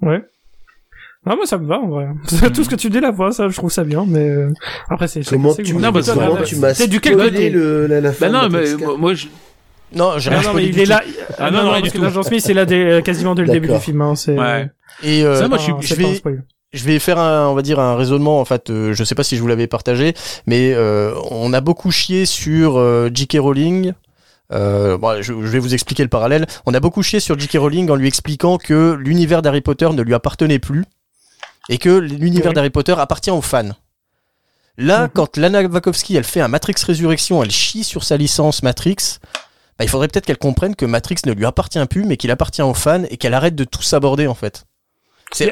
[0.00, 0.22] Ouais.
[1.24, 2.06] Non, moi, ça me va, en vrai.
[2.52, 4.50] Tout ce que tu dis là, moi, ça, je trouve ça bien, mais euh,
[4.90, 5.24] après, c'est.
[5.24, 5.72] Comment tu.
[5.74, 8.48] Non, bah, comment tu m'as C'est du quel côté le, la, la fin bah non
[8.48, 8.64] mais
[8.98, 9.28] moi, je
[9.94, 11.00] Non, j'ai rien non, mais il est là.
[11.38, 12.02] Ah, non, non, parce du que tout.
[12.02, 14.00] l'agent Smith, c'est là euh, quasiment dès le début du film.
[14.00, 14.68] Hein, ouais
[15.04, 16.20] Et euh, Ça, moi, je Ah, vais.
[16.72, 18.40] Je vais faire un, on va dire un raisonnement.
[18.40, 20.14] En fait, euh, je sais pas si je vous l'avais partagé,
[20.46, 23.36] mais euh, on a beaucoup chié sur euh, J.K.
[23.40, 23.92] Rowling.
[24.50, 26.46] Bon, je, je vais vous expliquer le parallèle.
[26.66, 27.56] On a beaucoup chié sur J.K.
[27.58, 30.84] Rowling en lui expliquant que l'univers d'Harry Potter ne lui appartenait plus
[31.70, 33.70] et que l'univers d'Harry Potter appartient aux fans.
[34.76, 35.08] Là, Mhm.
[35.14, 38.96] quand Lana Wachowski elle fait un Matrix Résurrection, elle chie sur sa licence Matrix.
[39.78, 42.62] Bah, il faudrait peut-être qu'elle comprenne que Matrix ne lui appartient plus, mais qu'il appartient
[42.62, 44.64] aux fans et qu'elle arrête de tout s'aborder en fait.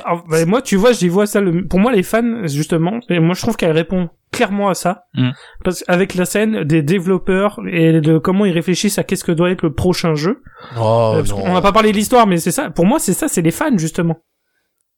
[0.05, 1.41] Ah, bah, moi, tu vois, j'y vois ça.
[1.41, 1.67] Le...
[1.67, 5.31] Pour moi, les fans, justement, et moi, je trouve qu'elle répond clairement à ça, Mm.
[5.65, 9.51] parce qu'avec la scène des développeurs et de comment ils réfléchissent à qu'est-ce que doit
[9.51, 10.43] être le prochain jeu.
[10.79, 12.71] Oh, Euh, qu'on n'a pas parlé de l'histoire, mais c'est ça.
[12.71, 14.17] Pour moi, c'est ça, c'est les fans justement.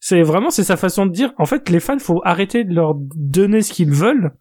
[0.01, 1.33] C'est vraiment, c'est sa façon de dire.
[1.39, 4.33] En fait, les fans, faut arrêter de leur donner ce qu'ils veulent.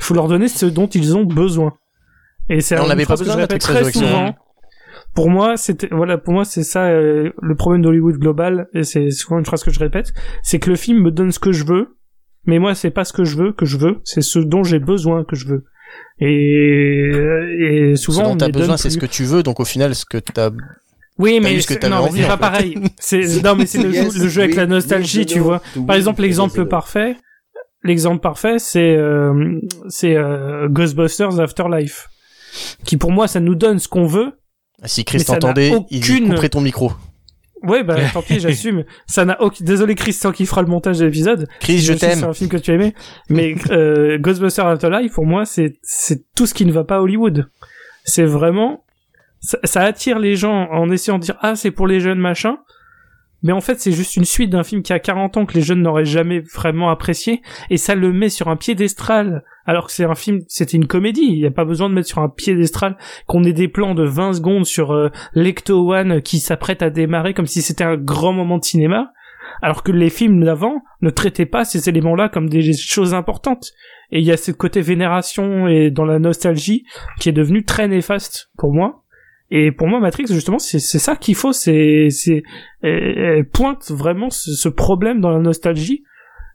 [0.00, 1.74] Faut leur donner ce dont ils ont besoin.
[2.48, 4.34] Et c'est on n'avait pas besoin de très souvent.
[5.14, 9.10] Pour moi, c'était voilà, pour moi c'est ça euh, le problème d'Hollywood global et c'est
[9.10, 11.64] souvent une phrase que je répète, c'est que le film me donne ce que je
[11.64, 11.96] veux,
[12.46, 14.78] mais moi c'est pas ce que je veux que je veux, c'est ce dont j'ai
[14.78, 15.64] besoin que je veux.
[16.20, 17.10] Et,
[17.60, 18.94] et Ce souvent dont on t'as me donne besoin, c'est plus.
[18.94, 20.50] ce que tu veux, donc au final, ce que t'as.
[21.18, 21.80] Oui, mais ce c'est-
[22.18, 22.40] c'est en pas fait.
[22.40, 22.78] pareil.
[22.98, 25.60] C'est non, mais c'est le, Yes, jeu- le jeu avec oui, la nostalgie, tu vois.
[25.76, 27.16] oui, Par exemple, l'exemple parfait,
[27.82, 29.58] l'exemple parfait, c'est euh,
[29.88, 32.08] c'est euh, Ghostbusters Afterlife,
[32.84, 34.32] qui pour moi ça nous donne ce qu'on veut.
[34.84, 36.92] Si Chris t'entendait, il aucune- couperait ton micro.
[37.62, 38.84] Ouais, bah tant pis, j'assume.
[39.06, 39.62] Ça n'a aucun.
[39.62, 41.46] Désolé, Christian qui fera le montage de l'épisode.
[41.60, 42.24] Chris, je que C'est t'aime.
[42.24, 42.94] un film que tu as aimé,
[43.28, 47.00] mais euh, Ghostbusters Afterlife pour moi c'est c'est tout ce qui ne va pas à
[47.00, 47.50] Hollywood.
[48.04, 48.82] C'est vraiment
[49.40, 52.56] ça, ça attire les gens en essayant de dire ah c'est pour les jeunes machin,
[53.42, 55.62] mais en fait c'est juste une suite d'un film qui a 40 ans que les
[55.62, 60.04] jeunes n'auraient jamais vraiment apprécié et ça le met sur un piédestal alors que c'est
[60.04, 62.96] un film c'était une comédie il n'y a pas besoin de mettre sur un piédestal
[63.26, 67.34] qu'on ait des plans de 20 secondes sur euh, l'Ecto One qui s'apprête à démarrer
[67.34, 69.12] comme si c'était un grand moment de cinéma
[69.62, 73.72] alors que les films d'avant ne traitaient pas ces éléments-là comme des choses importantes.
[74.10, 76.84] Et il y a ce côté vénération et dans la nostalgie
[77.18, 79.04] qui est devenu très néfaste pour moi.
[79.50, 81.52] Et pour moi, Matrix, justement, c'est ça qu'il faut.
[81.52, 82.42] C'est c'est
[82.82, 86.04] elle- elle pointe vraiment ce, ce problème dans la nostalgie.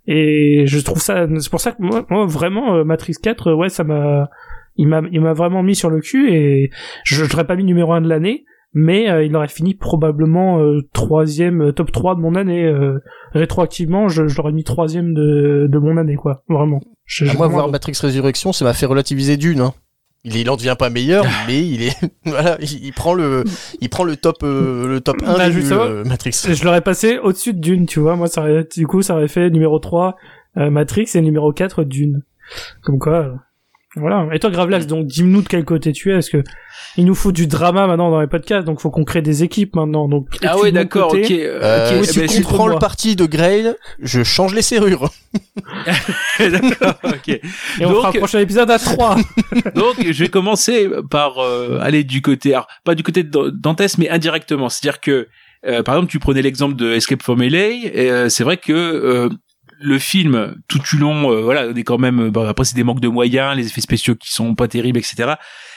[0.08, 1.28] Et je trouve ça.
[1.40, 4.30] C'est pour ça que moi, moi vraiment, euh, Matrix 4, euh, ouais, ça m'a
[4.78, 6.70] il m'a il m'a vraiment mis sur le cul et
[7.06, 8.44] je je l'aurais pas mis numéro un de l'année
[8.74, 13.00] mais euh, il aurait fini probablement euh, troisième euh, top 3 de mon année euh,
[13.32, 17.48] rétroactivement je, je l'aurais mis troisième de, de mon année quoi vraiment Je- À moi,
[17.48, 19.62] voir Matrix Résurrection, ça m'a fait relativiser d'une.
[19.62, 19.74] Hein.
[20.26, 21.96] Il, il en devient pas meilleur, mais il est
[22.26, 23.44] voilà, il, il prend le
[23.80, 26.32] il prend le top euh, le top 1 Bah, nuls, euh, Matrix.
[26.52, 28.16] je l'aurais passé au-dessus de Dune tu vois.
[28.16, 30.16] Moi ça aurait, du coup ça aurait fait numéro 3
[30.58, 32.24] euh, Matrix et numéro 4 Dune.
[32.84, 33.34] Comme quoi euh,
[33.96, 36.44] voilà et toi Gravelax donc dis-nous de quel côté tu es parce que
[36.98, 39.76] il nous faut du drama maintenant dans les podcasts donc faut qu'on crée des équipes
[39.76, 41.30] maintenant donc Ah ouais, d'accord, ok.
[41.32, 42.74] euh, Euh, si eh ben, tu contre prends moi.
[42.74, 45.10] le parti de Grail, je change les serrures.
[46.40, 47.28] d'accord, ok.
[47.30, 47.42] et
[47.82, 49.16] on Donc- fera un prochain épisode à 3
[49.76, 53.52] Donc, je vais commencer par euh, aller du côté, alors, pas du côté de Dan-
[53.52, 54.70] Dantès, mais indirectement.
[54.70, 55.28] C'est-à-dire que,
[55.66, 58.72] euh, par exemple, tu prenais l'exemple de Escape from LA, et euh, c'est vrai que
[58.74, 59.30] euh,
[59.80, 62.84] le film, tout du long, euh, voilà, on est quand même, bon, après c'est des
[62.84, 65.34] manques de moyens, les effets spéciaux qui sont pas terribles, etc.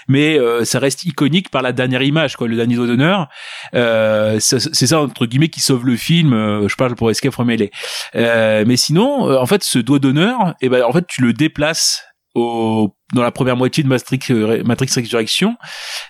[0.09, 3.29] Mais euh, ça reste iconique par la dernière image, quoi, le dernier doigt d'honneur.
[3.75, 6.33] Euh, c'est ça entre guillemets qui sauve le film.
[6.33, 7.67] euh, je parle pour Escape from LA.
[8.15, 11.33] Euh, mais sinon, euh, en fait, ce doigt d'honneur, et ben, en fait, tu le
[11.33, 15.57] déplaces au dans la première moitié de Matrix euh, Matrix Resurrection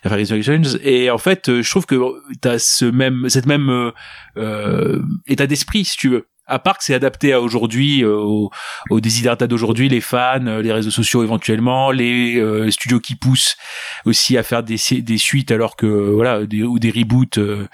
[0.05, 1.97] enfin Resurrections et en fait euh, je trouve que
[2.41, 3.93] t'as ce même cette même euh,
[4.37, 8.51] euh, état d'esprit si tu veux à part que c'est adapté à aujourd'hui euh, aux,
[8.91, 13.57] aux desiderata d'aujourd'hui les fans euh, les réseaux sociaux éventuellement les euh, studios qui poussent
[14.05, 17.67] aussi à faire des des suites alors que voilà des, ou des reboots euh,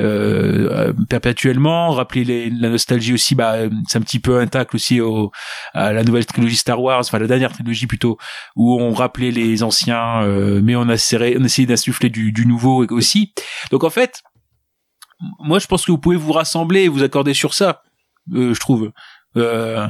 [0.00, 1.90] euh, perpétuellement.
[1.90, 3.56] Rappeler les, la nostalgie aussi bah
[3.86, 5.30] c'est un petit peu un aussi au
[5.74, 8.16] à la nouvelle trilogie Star Wars enfin la dernière trilogie plutôt
[8.56, 10.26] où on rappelait les anciens
[10.62, 13.34] mais on a serré, on essayait d'insuffler du, du nouveau aussi.
[13.70, 14.22] Donc en fait
[15.40, 17.82] moi je pense que vous pouvez vous rassembler et vous accorder sur ça
[18.34, 18.90] euh, je trouve
[19.36, 19.86] euh,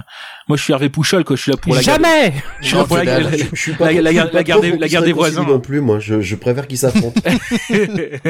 [0.48, 2.82] moi je suis Hervé Pouchol quoi je suis là pour la jamais je suis là
[2.84, 4.36] pour la, la- Je, je suis pas la- la- garde- pour
[4.80, 5.44] la garde des voisins.
[5.44, 7.20] non plus moi je, je préfère qu'ils s'affrontent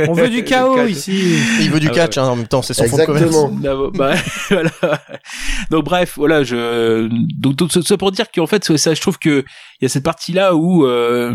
[0.09, 2.74] on veut du chaos ici Il veut du Ah catch hein, en même temps, c'est
[2.74, 3.24] son fond de commerce.
[3.34, 4.14] exactement Ah, bah,
[4.50, 4.70] voilà.
[5.70, 7.09] Donc bref, voilà, je
[7.40, 9.42] donc tout ça pour dire qu'en fait ça, je trouve que
[9.80, 11.34] il y a cette partie là où euh,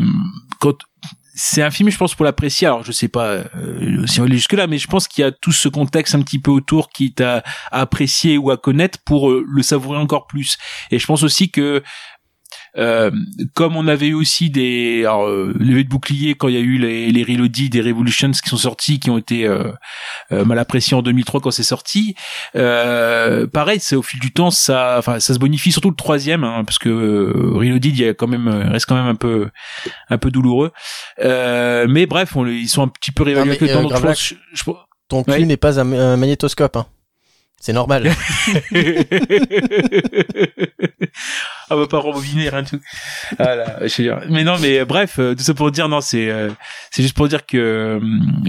[0.59, 0.75] quand
[1.33, 2.67] c'est un film, je pense, pour l'apprécier.
[2.67, 5.25] Alors, je sais pas euh, si on aller jusque là, mais je pense qu'il y
[5.25, 8.99] a tout ce contexte un petit peu autour qui t'a à apprécier ou à connaître
[9.05, 10.57] pour euh, le savourer encore plus.
[10.91, 11.83] Et je pense aussi que
[12.77, 13.11] euh,
[13.53, 16.61] comme on avait eu aussi des alors, euh, levées de boucliers quand il y a
[16.61, 19.71] eu les, les Reloaded, des Revolutions qui sont sortis, qui ont été euh,
[20.31, 22.15] euh, mal appréciés en 2003 quand c'est sorti.
[22.55, 26.43] Euh, pareil, c'est au fil du temps, ça, enfin, ça se bonifie, surtout le troisième,
[26.43, 29.49] hein, parce que euh, Reloaded, il y a quand même, reste quand même un peu,
[30.09, 30.71] un peu douloureux.
[31.21, 33.81] Euh, mais bref, on, ils sont un petit peu réévalués Non, avec le mais, temps.
[33.81, 34.71] donc je Gravelax, pense- je- je-
[35.09, 35.45] Ton cul Ouais.
[35.45, 36.77] n'est pas un, un magnétoscope.
[36.77, 36.85] Hein.
[37.63, 38.11] C'est normal.
[41.69, 42.79] ah va pas rembobiner rien du tout.
[43.37, 44.19] Ah là, je dire.
[44.29, 46.49] Mais non, mais bref, euh, tout ça pour dire non, c'est euh,
[46.89, 47.99] c'est juste pour dire que euh,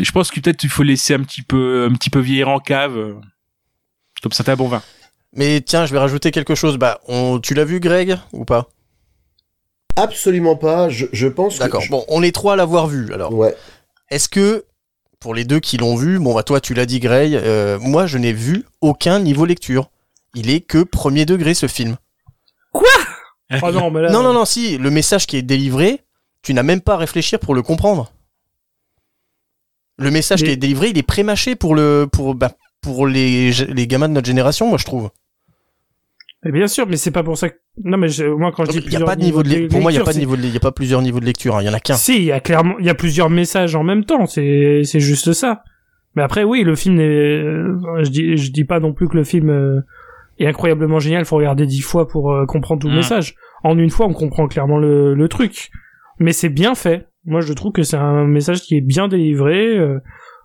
[0.03, 2.59] je pense que peut-être il faut laisser un petit peu un petit peu vieillir en
[2.59, 2.97] cave.
[2.97, 3.15] euh,
[4.23, 4.83] Comme ça, t'as un bon vin.
[5.35, 6.77] Mais tiens, je vais rajouter quelque chose.
[6.79, 8.69] Bah, on, tu l'as vu, Greg, ou pas?
[9.97, 11.83] Absolument pas je, je pense que D'accord.
[11.83, 13.13] je- Bon, on est trois à l'avoir vu.
[13.13, 13.55] Alors, ouais
[14.09, 14.65] est-ce que
[15.23, 18.07] pour les deux qui l'ont vu, bon bah toi tu l'as dit, Greg, euh, moi
[18.07, 19.89] je n'ai vu aucun niveau lecture.
[20.35, 21.97] Il est que premier degré ce film.
[22.75, 22.83] oh
[23.71, 26.01] non mais là Non, non, non, si, le message qui est délivré,
[26.43, 28.13] tu n'as même pas à réfléchir pour le comprendre.
[29.99, 33.53] Le message Mais- qui est délivré, il est prémâché pour le pour bah, pour les,
[33.53, 35.11] les gamins de notre génération, moi je trouve.
[36.45, 38.71] Mais bien sûr mais c'est pas pour ça que non mais je- moi quand je
[38.73, 39.97] dis Il y a plusieurs pas de niveau de niveaux lec- pour moi il y
[39.97, 41.63] a lecture, pas de niveau de il y a pas plusieurs niveaux de lecture, hein,
[41.63, 41.95] il y en a qu'un.
[41.95, 44.27] Si, il y a clairement, il y a plusieurs messages en même temps.
[44.27, 45.63] C'est, c'est juste ça.
[46.17, 49.17] Mais après, oui, le film est, euh, je dis, je dis pas non plus que
[49.17, 49.81] le film euh,
[50.39, 51.25] est incroyablement génial.
[51.25, 52.97] Faut regarder dix fois pour euh, comprendre tout le Mm.
[52.97, 53.35] message.
[53.65, 55.71] En une fois, on comprend clairement le, le truc.
[56.19, 57.07] Mais c'est bien fait.
[57.25, 59.79] Moi, je trouve que c'est un message qui est bien délivré.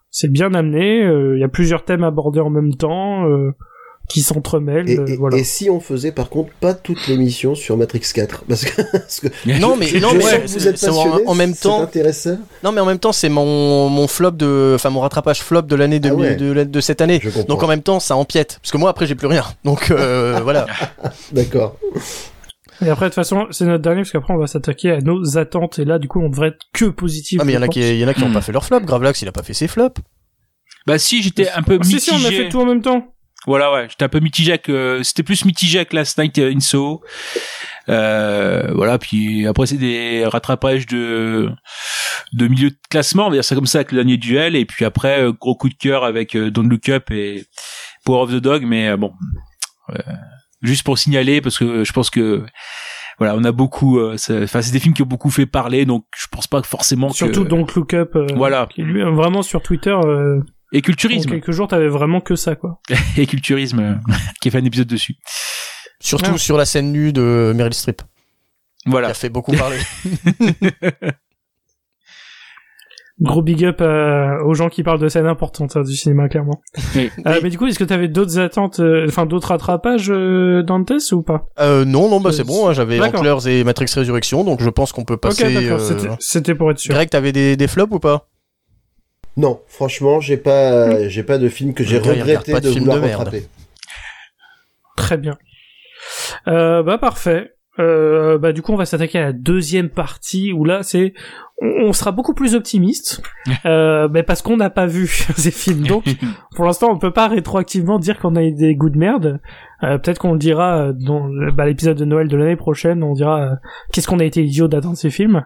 [0.10, 1.02] c'est bien amené.
[1.34, 3.26] Il y a plusieurs thèmes abordés en même temps.
[4.08, 4.90] Qui s'entremêlent.
[4.90, 5.38] et, euh, et- voilà.
[5.38, 9.20] et si on faisait par contre pas toute l'émission sur Matrix 4 parce que, parce
[9.20, 9.28] que
[9.60, 12.38] Non mais je, non je mais sens que vous êtes c'est en, même temps intéressant
[12.64, 15.76] non mais en même temps c'est mon mon flop de enfin mon rattrapage flop de
[15.76, 16.36] l'année de, Ah ouais.
[16.36, 17.22] de, de cette année.
[17.48, 19.44] Donc en même temps ça empiète parce que moi après j'ai plus rien.
[19.66, 20.68] Donc euh, voilà.
[21.34, 21.78] d'accord
[22.86, 25.38] Et après, de toute façon, c'est notre dernier parce qu'après, on va s'attaquer à nos
[25.40, 25.80] attentes.
[25.80, 27.40] Et là, du coup, on devrait être que positif.
[27.42, 28.34] Ah mais il y en a qui il y en a qui ont Hmm.
[28.34, 28.82] pas fait leur flop.
[28.82, 30.00] Gravelax il a pas fait ses flops.
[30.86, 32.00] Bah si, j'étais un peu mitigé.
[32.00, 33.14] Si, si, on a fait tout en même temps.
[33.48, 36.60] Voilà, ouais, j'étais un peu mitigé avec, euh, c'était plus mitigé avec Last Night in
[36.60, 37.02] Soho.
[37.90, 41.50] Euh, voilà, puis après c'est des rattrapages de
[42.34, 44.66] de milieu de classement, on va dire ça comme ça avec le dernier duel, et
[44.66, 47.46] puis après euh, gros coup de cœur avec euh, Don't Look Up et
[48.06, 49.14] Power of the Dog, mais euh, bon,
[49.92, 49.96] euh,
[50.62, 52.44] juste pour signaler parce que je pense que
[53.20, 55.86] voilà, on a beaucoup, euh, c'est- enfin c'est des films qui ont beaucoup fait parler,
[55.86, 58.12] donc je pense pas forcément Surtout que Don't Look Up.
[58.18, 60.42] euh, voilà qui, lui, vraiment sur Twitter, euh,
[60.74, 62.80] et en culturisme quelques jours, t'avais vraiment que ça, quoi.
[63.18, 63.94] et culturisme euh,
[64.42, 65.16] qui a fait un épisode dessus.
[66.00, 66.38] Surtout Ah.
[66.38, 68.02] sur la scène nue de Meryl Streep,
[68.84, 69.10] qui Voilà.
[69.10, 69.78] a fait beaucoup parler.
[73.20, 76.62] Gros big up euh, aux gens qui parlent de scènes importantes hein, du cinéma, clairement.
[76.96, 77.10] Oui.
[77.26, 80.92] Euh, mais du coup, est-ce que t'avais d'autres attentes, euh, enfin d'autres rattrapages euh, Dantes
[81.14, 81.48] ou pas?
[81.60, 83.02] Euh, non, non, bah Euh, c'est bon, hein, j'avais.
[83.02, 85.46] Antlers et Matrix Résurrection, donc je pense qu'on peut passer...
[85.48, 85.80] Ok, d'accord.
[85.82, 86.94] euh, c'était- C'était pour être sûr.
[86.94, 88.28] Greg, t'avais des, des flops ou pas?
[89.38, 93.44] Non, franchement, j'ai pas, j'ai pas de film que j'ai regretté de vouloir de rattraper.
[94.96, 95.38] Très bien.
[96.48, 97.54] Euh, bah parfait.
[97.80, 101.14] Euh, bah du coup on va s'attaquer à la deuxième partie où là c'est
[101.62, 103.22] on, sera beaucoup plus optimiste
[103.66, 106.04] euh, bah, parce qu'on n'a pas vu ces films donc
[106.56, 109.40] pour l'instant on peut pas rétroactivement dire qu'on a eu des goûts de merde
[109.84, 113.04] euh, peut-être qu'on le dira euh, dans le- bah, l'épisode de Noël de l'année prochaine
[113.04, 113.56] on dira euh,
[113.94, 115.46] qu'est-ce qu'on a été idiot d'attendre ces films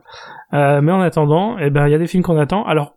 [0.53, 2.95] euh, mais en attendant eh ben il y a des films qu'on attend alors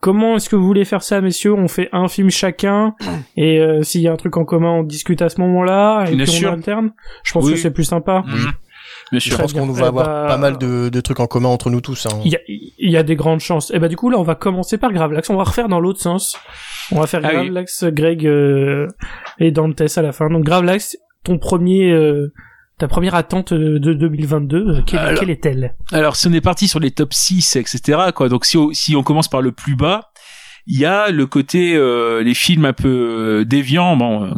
[0.00, 1.54] Comment est-ce que vous voulez faire ça, messieurs?
[1.54, 2.94] On fait un film chacun,
[3.36, 6.14] et euh, s'il y a un truc en commun, on discute à ce moment-là, et
[6.14, 6.50] Bien puis sûr.
[6.50, 6.90] on alterne.
[7.24, 7.52] Je pense Oui.
[7.52, 8.22] que c'est plus sympa.
[9.10, 11.48] Bien Je pense qu'on va Eh avoir bah, pas mal de, de trucs en commun
[11.48, 12.06] entre nous tous.
[12.06, 12.20] Hein.
[12.24, 13.70] Il y a, il y a des grandes chances.
[13.72, 15.30] Et bah du coup là, on va commencer par Gravelax.
[15.30, 16.36] On va refaire dans l'autre sens.
[16.92, 17.34] On va faire Ah oui.
[17.34, 18.88] Gravelax, Greg euh,
[19.38, 20.28] et Dantes à la fin.
[20.28, 22.32] Donc Gravelax, ton premier, euh,
[22.78, 25.74] ta première attente de 2022, euh, quelle, Alors- quelle est-elle?
[25.92, 28.94] Alors, si on est parti sur les top 6, etc., quoi, donc si on, si
[28.96, 30.10] on commence par le plus bas,
[30.68, 34.30] il y a le côté, euh, les films un peu euh, déviants, bon, euh,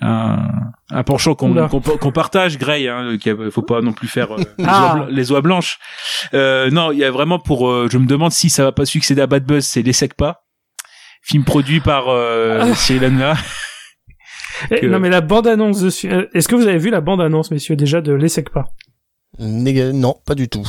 [0.00, 0.48] un,
[0.90, 3.16] un penchant qu'on qu'on qu'on partage, Grey, hein,
[3.50, 4.96] faut pas non plus faire euh, les, Ah.
[4.96, 5.78] oies, les oies blanches.
[6.32, 8.86] Euh, non, il y a vraiment pour, euh, je me demande si ça va pas
[8.86, 10.42] succéder à Bad Buzz, c'est Les pas,
[11.22, 12.74] film produit par euh, Ah.
[12.74, 13.34] Cyril Hanouna.
[14.70, 16.10] Eh, que- Non mais la bande-annonce dessus.
[16.12, 18.64] euh, Est-ce que vous avez vu la bande-annonce, messieurs, déjà de l'Essec pas
[19.38, 20.66] Non, pas du tout.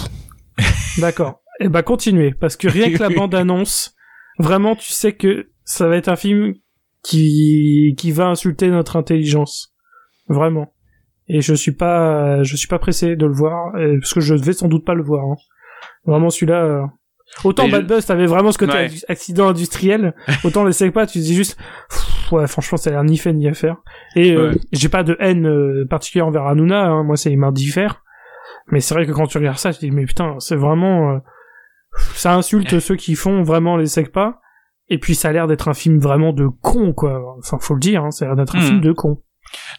[0.99, 1.41] D'accord.
[1.59, 3.95] Eh ben continuez, parce que rien que la bande-annonce,
[4.39, 6.53] vraiment, tu sais que ça va être un film
[7.03, 9.73] qui qui va insulter notre intelligence,
[10.27, 10.73] vraiment.
[11.29, 14.53] Et je suis pas, je suis pas pressé de le voir, parce que je vais
[14.53, 15.23] sans doute pas le voir.
[15.25, 15.35] hein.
[16.05, 16.63] Vraiment celui-là.
[16.63, 16.81] euh,
[17.43, 18.87] Autant Mais Bad je- Buzz, t'avais vraiment ce côté Ouais.
[18.87, 20.13] acc- accident industriel.
[20.43, 21.57] Autant les pas, tu te dis juste,
[21.89, 23.77] Pff, ouais, franchement, ça a l'air ni fait ni à faire.
[24.15, 24.57] Et euh, Ouais.
[24.71, 28.01] j'ai pas de haine euh, particulière envers Hanouna, hein, moi, c'est il m'indiffère.
[28.71, 31.11] Mais c'est vrai que quand tu regardes ça, tu te dis, mais putain, c'est vraiment,
[31.11, 31.17] euh,
[32.15, 34.39] ça insulte ceux qui font vraiment les pas.
[34.89, 37.21] Et puis ça a l'air d'être un film vraiment de con, quoi.
[37.39, 38.65] Enfin, faut le dire, hein, ça a l'air d'être un Mhm.
[38.65, 39.21] film de con.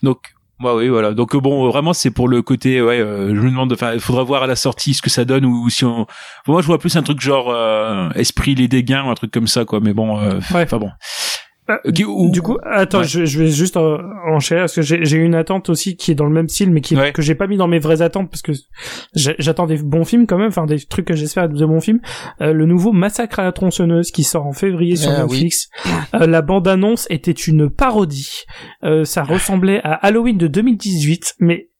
[0.02, 0.18] Donc,
[0.60, 1.12] bah oui, voilà.
[1.12, 3.00] Donc bon, vraiment, c'est pour le côté, ouais.
[3.00, 5.44] euh, je me demande, enfin, il faudra voir à la sortie ce que ça donne
[5.44, 6.06] ou, si on.
[6.46, 9.46] Moi, je vois plus un truc genre euh, esprit les dégâts ou un truc comme
[9.46, 9.80] ça, quoi.
[9.80, 10.62] Mais bon, euh, Ouais.
[10.62, 10.90] enfin bon.
[11.70, 13.04] Euh, ou- Du coup, attends, Ouais.
[13.04, 13.96] je, je vais juste euh,
[14.26, 16.94] enchaîner parce que j'ai une attente aussi qui est dans le même style, mais qui
[16.94, 17.12] Ouais.
[17.12, 18.52] que j'ai pas mis dans mes vraies attentes parce que
[19.14, 22.00] j'attends des bons films quand même, enfin des trucs que j'espère de bons films.
[22.42, 25.70] Euh, le nouveau Massacre à la tronçonneuse qui sort en février sur Ah, Netflix.
[26.14, 28.42] Euh, la bande annonce était une parodie.
[28.82, 31.70] Euh, ça ressemblait à Halloween de 2018, mais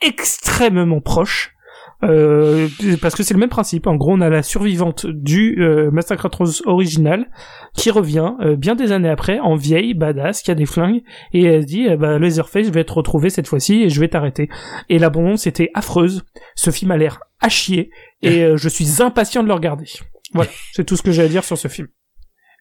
[0.00, 1.53] extrêmement proche.
[2.02, 2.68] Euh,
[3.00, 3.86] parce que c'est le même principe.
[3.86, 7.30] En gros, on a la survivante du euh, Massacre tronçonneuse original
[7.74, 11.44] qui revient euh, bien des années après en vieille badass qui a des flingues et
[11.44, 14.08] elle se dit eh ben, Laserface je vais te retrouver cette fois-ci et je vais
[14.08, 14.48] t'arrêter.
[14.88, 16.24] Et la bande était affreuse.
[16.56, 17.90] Ce film a l'air à chier
[18.22, 19.86] et euh, je suis impatient de le regarder.
[20.32, 21.88] Voilà c'est tout ce que j'ai à dire sur ce film.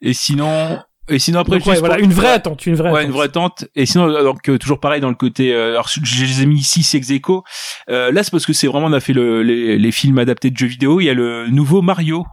[0.01, 0.79] Et sinon,
[1.09, 3.07] et sinon après, Donc, ouais, juste voilà pour- une vraie attente une vraie Ouais, attente.
[3.09, 3.65] une vraie attente.
[3.75, 5.53] Et sinon, donc euh, toujours pareil dans le côté.
[5.53, 7.43] Euh, alors, je les ai mis ici, c'est ex aequo.
[7.89, 10.49] Euh, là, c'est parce que c'est vraiment on a fait le, les, les films adaptés
[10.49, 10.99] de jeux vidéo.
[11.01, 12.25] Il y a le nouveau Mario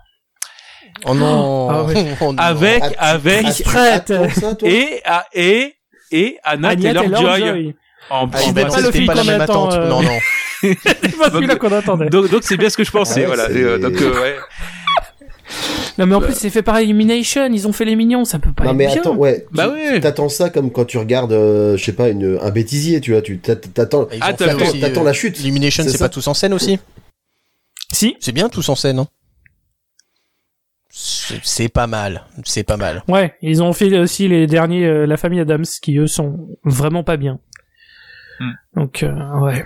[1.04, 1.94] Oh non, Ah ouais.
[2.20, 2.38] Oh non.
[2.38, 5.74] avec Ah, tu- avec ah, ça, toi et à- et
[6.12, 7.74] et Anna Taylor Joy Taylor-Joy.
[8.10, 9.72] en, Ah, en il mais va pas le film pas la même attente.
[9.74, 9.88] euh.
[9.88, 10.18] Non, non.
[10.62, 13.78] c'est pas celui-là qu'on attendait donc c'est bien ce que je pensais Ouais, voilà euh,
[13.78, 14.36] donc euh, ouais
[15.98, 18.52] non mais en plus c'est fait par Elimination ils ont fait les mignons ça peut
[18.52, 19.46] pas Non être mais bien attends, ouais.
[19.52, 20.00] Bah tu- ouais.
[20.00, 23.22] T'attends ça comme quand tu regardes, euh, je sais pas, une, un bêtisier, tu vois.
[23.22, 24.06] Tu t'att- t'attends.
[24.20, 25.38] Ah, t'attends la chute.
[25.40, 26.78] Elimination, C'est pas tous en scène aussi
[27.92, 29.00] si C'est bien tous en scène.
[29.00, 29.06] hein.
[30.92, 33.04] C'est pas mal, c'est pas mal.
[33.06, 37.04] ouais ils ont fait aussi les derniers euh, la famille Adams qui eux sont vraiment
[37.04, 37.38] pas bien
[38.40, 38.52] Hmm.
[38.74, 39.64] donc euh, ouais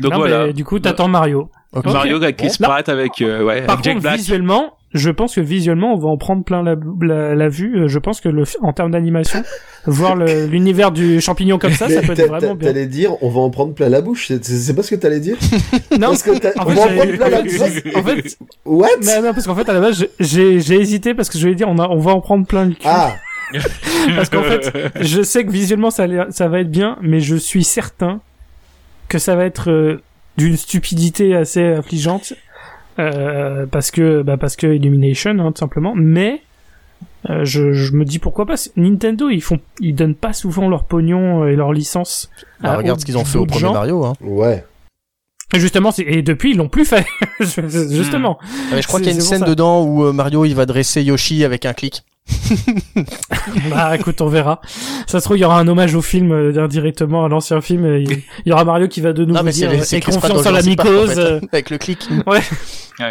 [0.00, 1.50] donc Non, voilà mais du coup t'attends Mario.
[1.84, 2.56] Mario avec Chris.
[2.60, 5.98] Pratt avec euh, ouais Par avec Jack contre, Black visuellement, je pense que visuellement, on
[5.98, 7.76] va en prendre plein la, la, la vue.
[7.82, 9.42] Euh, Je pense que le, en termes d'animation,
[9.86, 12.68] voir l'univers du champignon comme ça, ça peut être vraiment bien.
[12.68, 14.32] T'allais dire, on va en prendre plein la bouche.
[14.42, 15.36] C'est pas ce que t'allais dire
[15.92, 17.94] Non, Parce que en on fait, va en prendre plein la bouche.
[17.94, 18.88] en fait, What?
[19.04, 21.68] non, non, parce qu'en fait, à la base, j'ai- hésité parce que je voulais dire,
[21.68, 22.80] on, a, on va en prendre plein le cul.
[22.84, 23.14] Ah,
[24.14, 27.64] Parce qu'en fait, je sais que visuellement ça, ça va être bien, mais je suis
[27.64, 28.20] certain
[29.08, 30.00] que ça va être euh,
[30.36, 32.32] d'une stupidité assez affligeante.
[32.98, 36.42] Euh, parce que bah parce que Illumination hein, tout simplement mais
[37.28, 40.84] euh, je, je me dis pourquoi pas Nintendo ils font ils donnent pas souvent leur
[40.84, 42.30] pognon et leur licence
[42.60, 43.72] Bah, à- regarde ce qu'ils ont fait au premier gens.
[43.72, 44.04] Mario.
[44.04, 44.14] Hein.
[44.22, 44.64] ouais.
[45.54, 47.04] Et justement c'est- et depuis ils l'ont plus fait
[47.40, 49.44] justement Ah, mais je crois qu'il y a une scène ça.
[49.46, 52.04] dedans où euh, Mario il va dresser Yoshi avec un clic.
[53.70, 54.60] Bah écoute, on verra.
[55.06, 57.84] Ça se trouve, il y aura un hommage au film euh, indirectement à l'ancien film.
[57.86, 59.98] et Il il y aura Mario qui va de nouveau Non mais dire c'est euh,
[59.98, 61.14] aie confiance en la mycose.
[61.14, 62.08] fait, euh, avec le clic.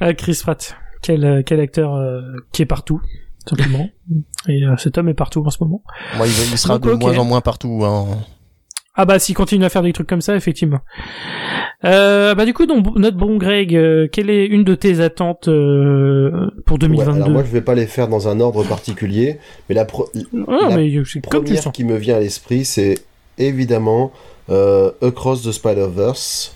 [0.00, 2.20] ah, Chris Pratt, quel euh, quel acteur euh,
[2.52, 3.00] qui est partout,
[3.48, 3.88] simplement.
[4.48, 5.82] Et euh, cet homme est partout en ce moment.
[6.16, 7.00] Moi, il, sera Donc, de ok.
[7.00, 7.82] moins en moins partout.
[7.84, 8.06] Hein.
[9.00, 10.80] Ah bah s'il continue à faire des trucs comme ça, effectivement.
[11.84, 15.46] Euh, bah du coup, donc, notre bon Greg, euh, quelle est une de tes attentes
[15.46, 19.38] euh, pour Ouais, 2022 alors moi, je vais pas les faire dans un ordre particulier,
[19.68, 20.08] mais la, pro-
[20.48, 20.90] Ah, la mais
[21.30, 22.96] première qui me vient à l'esprit, c'est
[23.38, 24.10] évidemment
[24.48, 26.54] Across the Spider-Verse.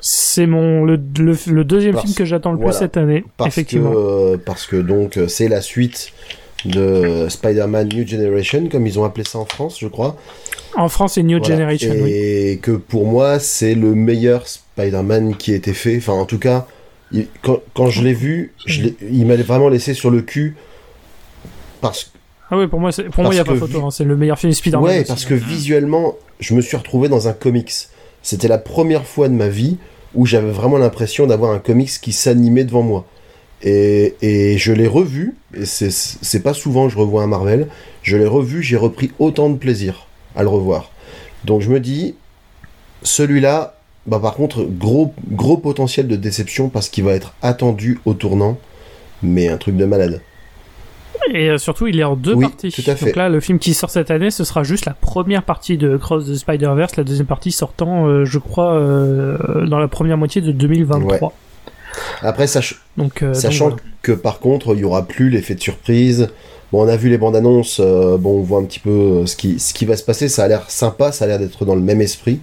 [0.00, 2.72] C'est mon le, le, le deuxième Parce- film que j'attends le voilà.
[2.72, 3.90] plus cette année, Parce effectivement.
[3.90, 6.12] que, parce que donc c'est la suite
[6.66, 10.16] de Spider-Man New Generation, comme ils ont appelé ça en France, je crois.
[10.76, 11.54] En France, c'est New Voilà.
[11.54, 12.10] Generation, oui.
[12.12, 15.96] Et que pour moi, c'est le meilleur Spider-Man qui a été fait.
[15.96, 16.66] Enfin, en tout cas,
[17.12, 20.56] il- quand, quand je l'ai vu, je il m'a vraiment laissé sur le cul.
[21.80, 22.10] Parce,
[22.50, 23.84] Ah oui, pour moi, pour moi, il y a pas que photo.
[23.86, 24.84] hein, C'est le meilleur film Spider-Man.
[24.84, 25.08] ouais, aussi.
[25.08, 27.72] parce que visuellement, je me suis retrouvé dans un comics.
[28.22, 29.76] C'était la première fois de ma vie
[30.14, 33.04] où j'avais vraiment l'impression d'avoir un comics qui s'animait devant moi.
[33.62, 37.66] Et, et je l'ai revu, et c'est pas souvent que je revois un Marvel,
[38.02, 40.06] je l'ai revu, j'ai repris autant de plaisir
[40.36, 40.90] à le revoir.
[41.44, 42.14] Donc je me dis,
[43.02, 43.74] celui-là,
[44.06, 48.58] bah par contre, gros, gros potentiel de déception parce qu'il va être attendu au tournant,
[49.22, 50.20] mais un truc de malade.
[51.32, 52.70] Et euh, surtout, il est en deux Oui, parties.
[52.70, 53.06] tout à fait.
[53.06, 55.96] Donc là, le film qui sort cette année, ce sera juste la première partie de
[55.96, 60.42] Cross the Spider-Verse, la deuxième partie sortant, euh, je crois, euh, dans la première moitié
[60.42, 61.32] de 2023.
[62.20, 63.82] Après, sach- Donc, euh, donc Sachant voilà.
[64.02, 66.28] que par contre, il y aura plus l'effet de surprise.
[66.72, 69.26] Bon, on a vu les bandes annonces, euh, bon, on voit un petit peu euh,
[69.26, 70.28] ce qui, ce qui va se passer.
[70.28, 72.40] Ça a l'air sympa, ça a l'air d'être dans le même esprit.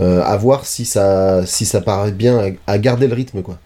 [0.00, 3.58] Euh, à voir si ça, si ça paraît bien à, garder le rythme, quoi.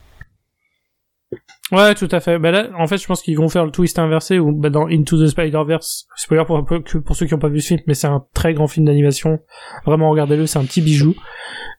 [1.71, 2.39] Ouais, tout à fait.
[2.39, 4.87] Bah là, en fait, je pense qu'ils vont faire le twist inversé ou bah, dans
[4.87, 6.07] Into the Spider-Verse.
[6.17, 8.67] Spoiler pour, pour ceux qui n'ont pas vu ce film, mais c'est un très grand
[8.67, 9.39] film d'animation.
[9.85, 11.15] Vraiment, regardez-le, c'est un petit bijou.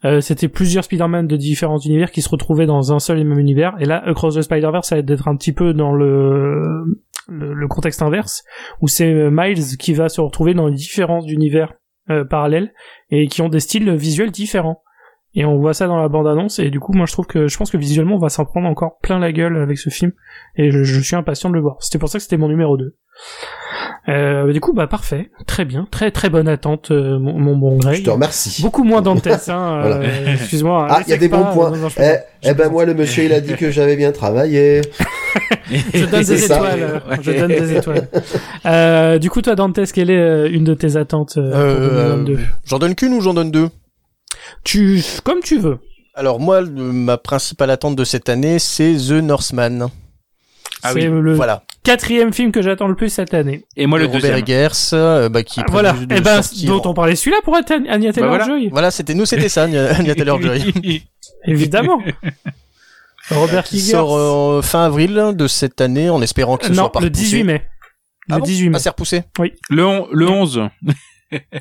[0.06, 3.39] Euh, C'était plusieurs Spider-Man de différents univers qui se retrouvaient dans un seul et même
[3.39, 3.76] univers.
[3.80, 7.68] Et là, Across the Spider-Verse, ça va être d'être un petit peu dans le, le,
[7.68, 8.44] contexte inverse,
[8.82, 11.74] où c'est euh, Miles qui va se retrouver dans différents univers
[12.10, 12.74] euh, parallèles
[13.10, 14.82] et qui ont des styles visuels différents.
[15.36, 17.56] Et on voit ça dans la bande-annonce, et du coup, moi je trouve que, je
[17.56, 20.12] pense que visuellement, on va s'en prendre encore plein la gueule avec ce film,
[20.56, 21.78] et je, je suis impatient de le voir.
[21.82, 22.96] C'était pour ça que c'était mon numéro 2.
[24.10, 27.78] Euh, du coup, bah parfait, très bien, très très bonne attente, euh, mon, mon bon
[27.78, 27.99] Greg.
[27.99, 28.62] Je te remercie.
[28.64, 30.34] Beaucoup moins Dantes, hein, euh, Voilà.
[30.34, 30.88] excuse-moi.
[30.89, 31.70] Ah, il y a des bons pas, points.
[31.72, 34.12] non, non, je Eh, eh ben moi, le monsieur, il a dit que j'avais bien
[34.12, 34.82] travaillé.
[35.93, 36.55] Je donne des ça.
[36.55, 37.01] étoiles.
[37.22, 38.07] Je donne des étoiles.
[38.66, 42.16] Euh, du coup, toi, Dantes, quelle est euh, une de tes attentes euh, pour Euh,
[42.16, 43.70] 2022 j'en donne qu'une ou j'en donne deux?
[44.64, 45.78] Tu, comme tu veux.
[46.16, 49.88] Alors moi, le- ma principale attente de cette année, c'est The Northman.
[50.84, 51.22] Ah c'est oui.
[51.22, 51.64] le Voilà.
[51.84, 53.66] quatrième film que j'attends le plus cette année.
[53.76, 54.38] Et moi, le Robert deuxième.
[54.40, 55.94] Eggers, euh, bah, qui est Ah, voilà.
[55.94, 58.70] de Et ben, sortir- dont on parlait celui-là pour être Anya Taylor-Joy.
[58.72, 60.74] Voilà, c'était nous, c'était ça, Anya Anya Taylor-Joy.
[61.46, 62.02] Évidemment.
[63.32, 63.92] Robert qui Eggers.
[63.92, 67.06] sort euh, fin avril de cette année, en espérant que ce non, soit pas le
[67.08, 67.24] repoussé.
[67.24, 67.62] 18 mai.
[68.28, 68.76] Le Ah bon 18 mai.
[68.76, 69.24] Ah, c'est repoussé
[69.70, 70.62] Le, on- le 11.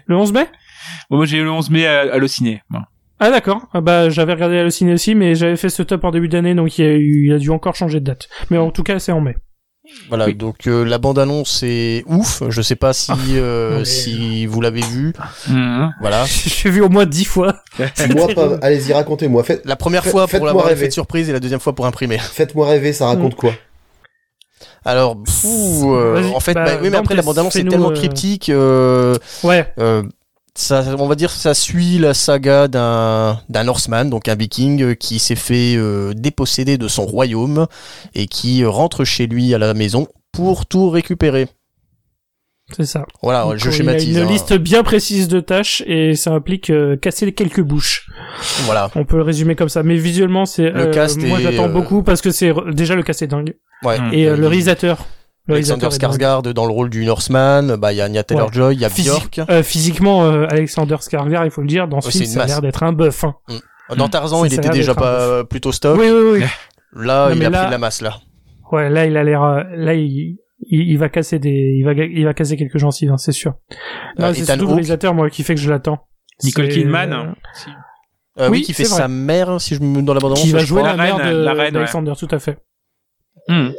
[0.07, 0.47] Le 11 mai?
[1.11, 2.63] Bon, moi, j'ai eu le 11 mai à, à le ciné.
[2.71, 2.81] Bon.
[3.21, 3.63] Ah d'accord.
[3.75, 6.55] Ah bah j'avais regardé le ciné aussi, mais j'avais fait ce top en début d'année,
[6.55, 8.29] donc il a, eu, il a dû encore changer de date.
[8.51, 9.37] Mais en tout cas, c'est en mai.
[10.11, 10.35] Voilà, Oui.
[10.35, 12.43] donc euh, la bande-annonce est ouf.
[12.51, 15.15] Je sais pas si, euh, non, mais- si vous l'avez vu.
[15.49, 15.93] Mhm.
[16.01, 16.25] Voilà.
[16.27, 17.57] J'ai vu au moins 10 fois.
[18.15, 18.59] moi, pas...
[18.61, 19.43] allez-y, racontez-moi.
[19.45, 20.83] Faites, La première Faites- fois pour faites-moi l'avoir rêver.
[20.83, 22.19] fait de surprise et la deuxième fois pour imprimer.
[22.21, 23.53] faites-moi rêver, ça raconte quoi?
[24.85, 27.91] Alors, euh, Vas-y, en fait, bah, bah, oui, mais après la Dantes, bande-annonce est tellement
[27.91, 28.49] euh, cryptique.
[28.51, 29.67] euh, Ouais.
[29.79, 30.03] euh,
[30.59, 34.95] ça, on va dire, ça suit la saga d'un d'un Norseman, donc un Viking euh,
[34.95, 37.67] qui s'est fait euh, déposséder de son royaume
[38.15, 41.49] et qui rentre chez lui à la maison pour tout récupérer.
[42.77, 43.07] C'est ça.
[43.23, 44.09] Voilà, Donc, je il schématise.
[44.09, 44.31] y a une hein.
[44.31, 48.11] liste bien précise de tâches et ça implique euh, casser quelques bouches.
[48.67, 48.91] Voilà.
[48.95, 49.83] On peut le résumer comme ça.
[49.83, 52.95] Mais visuellement, c'est Le euh, cast moi est, j'attends euh, beaucoup parce que c'est déjà
[52.95, 53.55] le cast est dingue
[53.85, 53.99] Ouais.
[53.99, 54.11] Mm.
[54.13, 55.07] et euh, le réalisateur.
[55.49, 55.87] Le Alexander.
[55.91, 58.91] Skarsgård dans le rôle du Norseman, bah il y a Anya Taylor-Joy, il y a
[58.91, 59.51] Physique- Björk.
[59.51, 62.37] euh, physiquement, euh, Alexander Skarsgård, il faut le dire, dans ce Ouais, film, c'est une
[62.39, 63.25] ça a l'air d'être un bœuf.
[63.25, 63.35] Hein.
[63.97, 65.99] Dans Tarzan, Ça, il était déjà pas plutôt stock.
[65.99, 66.45] Oui, oui, oui.
[66.95, 68.19] Là, Non, il a là- pris de la masse là.
[68.71, 71.93] Ouais, là, il a l'air, euh, là, il, il, il va casser des, il va,
[71.95, 73.55] il va casser quelques gencives, hein, c'est sûr.
[74.21, 76.01] Euh, c'est surtout le réalisateur, moi, qui fait que je l'attends.
[76.45, 77.13] Nicole Kidman.
[77.13, 77.25] euh,
[77.55, 77.71] Si.
[78.39, 80.53] Euh, oui, Oui, qui fait sa mère, si je me mets dans la bande qui
[80.53, 81.71] va jouer la mère de la reine, ouais.
[81.73, 82.59] d'Alexander, tout à fait.
[83.49, 83.71] Hmm.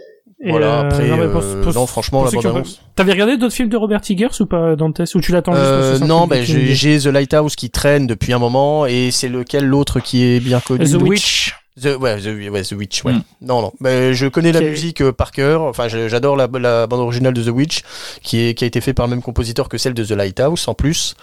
[0.41, 2.53] Et, Voilà, euh, après, non, mais pour- euh, pour- non, franchement, la ceux qui ont
[2.53, 5.51] bande pas- T'avais regardé d'autres films de Robert Eggers ou pas, Dantes, ou tu l'attends
[5.53, 9.65] Euh, non, ben me j'ai The Lighthouse qui traîne depuis un moment et c'est lequel
[9.65, 10.85] l'autre qui est bien connu?
[10.89, 11.55] The Witch.
[11.81, 13.13] The, ouais, The, ouais, The Witch, ouais.
[13.13, 13.23] Mm.
[13.41, 13.71] Non, non.
[13.81, 15.61] Ben, je connais la musique euh, par cœur.
[15.63, 17.83] Enfin, j'adore la, la bande originale de The Witch,
[18.21, 20.67] qui, est, qui a été fait par le même compositeur que celle de The Lighthouse,
[20.69, 21.15] en plus.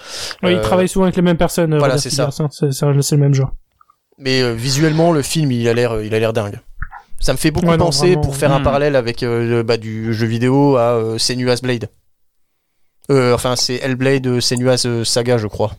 [0.42, 1.76] Oui, il Euh, travaille souvent avec les mêmes personnes.
[1.78, 2.28] voilà, c'est ça.
[2.38, 3.52] Hein, C'est le même genre.
[4.18, 6.58] Mais euh, visuellement, le film, il a l'air, il a l'air dingue.
[7.18, 8.64] Ça me fait beaucoup Ouais, penser, pour faire un Mm.
[8.64, 11.88] parallèle avec euh, bah, du jeu vidéo, à euh, Senua's Blade.
[13.10, 15.72] Euh, enfin, c'est Hellblade euh, Senua's euh, Saga, je crois.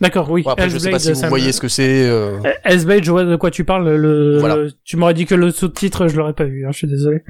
[0.00, 0.42] D'accord, oui.
[0.42, 2.08] Bon, après, je sais pas si vous me- voyez ce que c'est.
[2.08, 3.88] euh, Euh, Hellblade, je vois de quoi tu parles.
[3.94, 4.38] Le...
[4.38, 4.56] Voilà.
[4.84, 6.64] Tu m'aurais dit que le sous-titre, je l'aurais pas vu.
[6.66, 7.22] Hein, je suis désolé.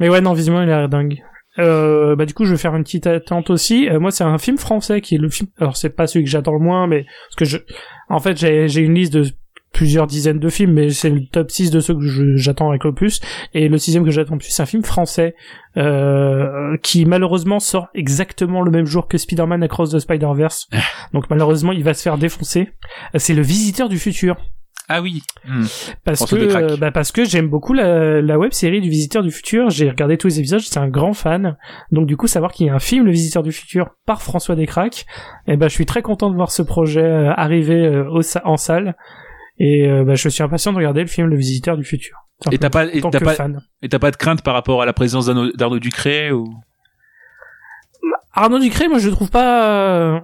[0.00, 1.22] Mais ouais, non, visiblement, il a l'air dingue.
[1.58, 3.88] Euh, bah du coup, je vais faire une petite attente aussi.
[3.88, 5.48] Euh, moi, c'est un film français qui est le film.
[5.58, 7.58] Alors, c'est pas celui que j'attends le moins, mais parce que je,
[8.10, 9.24] en fait, j'ai j'ai une liste de
[9.76, 12.94] plusieurs dizaines de films, mais c'est le top 6 de ceux que j'attends avec le
[12.94, 13.20] plus.
[13.52, 15.34] Et le sixième que j'attends le plus, c'est un film français
[15.76, 20.70] euh, qui malheureusement sort exactement le même jour que Spider-Man Across the Spider-Verse.
[21.12, 22.70] Donc malheureusement, il va se faire défoncer.
[23.16, 24.36] C'est le Visiteur du futur.
[24.88, 25.22] Ah oui.
[25.46, 25.64] Hmm.
[26.04, 29.30] Parce que, euh, bah parce que j'aime beaucoup la, la web série du Visiteur du
[29.30, 29.68] Futur.
[29.68, 31.58] J'ai regardé tous les épisodes, j'étais un grand fan.
[31.92, 34.54] Donc du coup, savoir qu'il y a un film, Le Visiteur du Futur, par François
[34.54, 35.04] Descraques,
[35.48, 38.56] et ben je suis très content de voir ce projet euh, arriver euh, au, en
[38.56, 38.96] salle.
[39.58, 42.16] Et euh, bah, je suis impatient de regarder le film Le Visiteur du Futur.
[42.52, 43.60] Et t'as pas, et t'as pas, fan.
[43.82, 46.46] et t'as pas de crainte par rapport à la présence d'Arnaud Ducré ou?
[48.32, 49.88] Arnaud Ducré, moi je le trouve pas.
[50.14, 50.20] euh,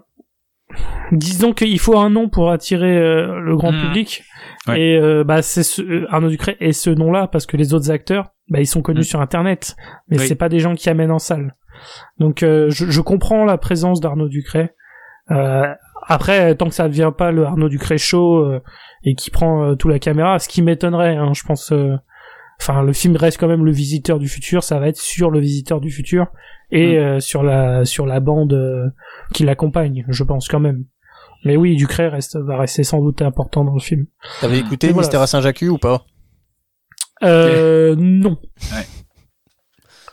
[1.11, 3.81] Disons qu'il faut un nom pour attirer euh, le grand Hmm.
[3.81, 4.25] public.
[4.67, 4.81] Ouais.
[4.81, 6.07] Et euh, bah c'est ce...
[6.11, 9.05] Arnaud Ducré est ce nom-là parce que les autres acteurs, bah ils sont connus Hmm.
[9.05, 9.77] sur Internet,
[10.09, 10.27] mais Oui.
[10.27, 11.55] c'est pas des gens qui amènent en salle.
[12.19, 14.71] Donc euh, je, je comprends la présence d'Arnaud Ducré.
[15.31, 15.67] Euh,
[16.07, 18.61] après, tant que ça ne devient pas le Arnaud Ducré show euh,
[19.05, 21.73] et qui prend euh, tout la caméra, ce qui m'étonnerait, hein, je pense.
[21.73, 21.97] euh,
[22.61, 24.63] Enfin, le film reste quand même le Visiteur du futur.
[24.63, 26.27] Ça va être sur le Visiteur du futur
[26.71, 26.99] et Mm.
[27.03, 28.87] euh, sur la sur la bande euh,
[29.35, 30.85] qui l'accompagne, je pense quand même.
[31.45, 34.07] Mais oui, Ducré reste va rester sans doute important dans le film.
[34.41, 34.99] T'avais écouté voilà.
[35.07, 36.05] Mystère à Saint-Jacques ou pas?
[37.25, 38.39] Euh, non,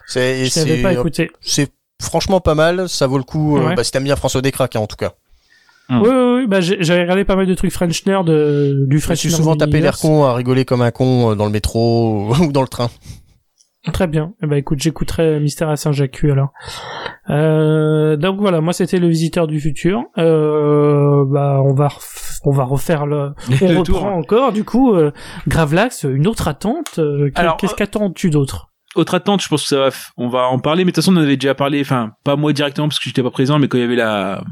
[0.08, 1.30] C'est je n'avais c'est- pas écouté.
[1.42, 1.72] c'est
[2.02, 2.90] franchement pas mal.
[2.90, 3.58] Ça vaut le coup.
[3.58, 3.76] euh, Ouais.
[3.76, 5.14] bah, si t'aimes bien François Descraques, hein, en tout cas.
[5.90, 6.02] Hmm.
[6.02, 9.00] Oui, oui, oui, bah j'ai- j'avais regardé pas mal de trucs French Nerd, euh, du
[9.00, 11.46] Je French suis Nerd souvent tapé l'air con à rigoler comme un con euh, dans
[11.46, 12.90] le métro ou dans le train.
[13.94, 14.34] Très bien.
[14.44, 16.50] Eh ben écoute, j'écouterai Mystère à Saint-Jacques alors.
[17.30, 20.04] Euh, donc voilà, moi c'était le visiteur du futur.
[20.18, 21.88] Euh, bah on va
[22.44, 23.32] on va refaire le
[23.62, 24.06] on Le reprend tour.
[24.06, 25.12] encore du coup euh,
[25.48, 27.00] Gravelax, une autre attente.
[27.00, 28.68] Euh, qu'est-ce euh, qu'attends-tu d'autre?
[28.96, 31.16] Autre attente, je pense que ça va, on va en parler, mais de toute façon,
[31.16, 33.68] on en avait déjà parlé, enfin, pas moi directement parce que j'étais pas présent, mais
[33.68, 34.44] quand il y avait la,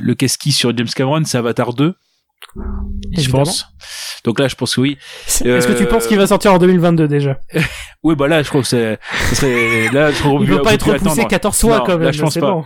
[0.00, 1.94] le casqui sur James Cameron, c'est Avatar 2.
[2.56, 3.44] Je Évidemment.
[3.44, 3.66] pense.
[4.24, 4.98] Donc là, je pense que oui.
[5.26, 7.38] Est-ce que tu Euh, penses qu'il va sortir en 2022 déjà?
[8.02, 8.98] Oui, bah là, je crois que c'est,
[9.30, 11.28] ce serait, là, je Il peut- va pas être peut repoussé attendre.
[11.28, 12.12] 14 fois Non, quand là, même.
[12.12, 12.50] je pense pas.
[12.50, 12.64] bon.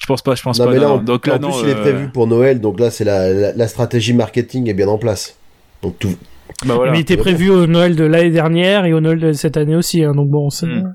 [0.00, 0.70] Je pense pas, je pense Non, pas.
[0.72, 0.94] mais là, non.
[0.94, 1.50] en, Donc là, en non.
[1.50, 4.66] plus, il est euh, prévu pour Noël, donc là, c'est la, la, la stratégie marketing
[4.70, 5.36] est bien en place.
[5.82, 6.16] Donc tout.
[6.64, 6.92] Bah voilà.
[6.92, 9.76] Mais il était prévu au Noël de l'année dernière et au Noël de cette année
[9.76, 10.02] aussi.
[10.02, 10.94] Hein, donc bon, c'est- Mm.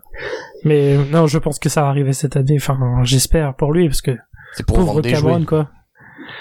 [0.64, 2.56] mais non, je pense que ça va arriver cette année.
[2.58, 4.12] Enfin, j'espère pour lui parce que
[4.54, 5.46] C'est pour pauvre vendre des jouets.
[5.46, 5.70] quoi.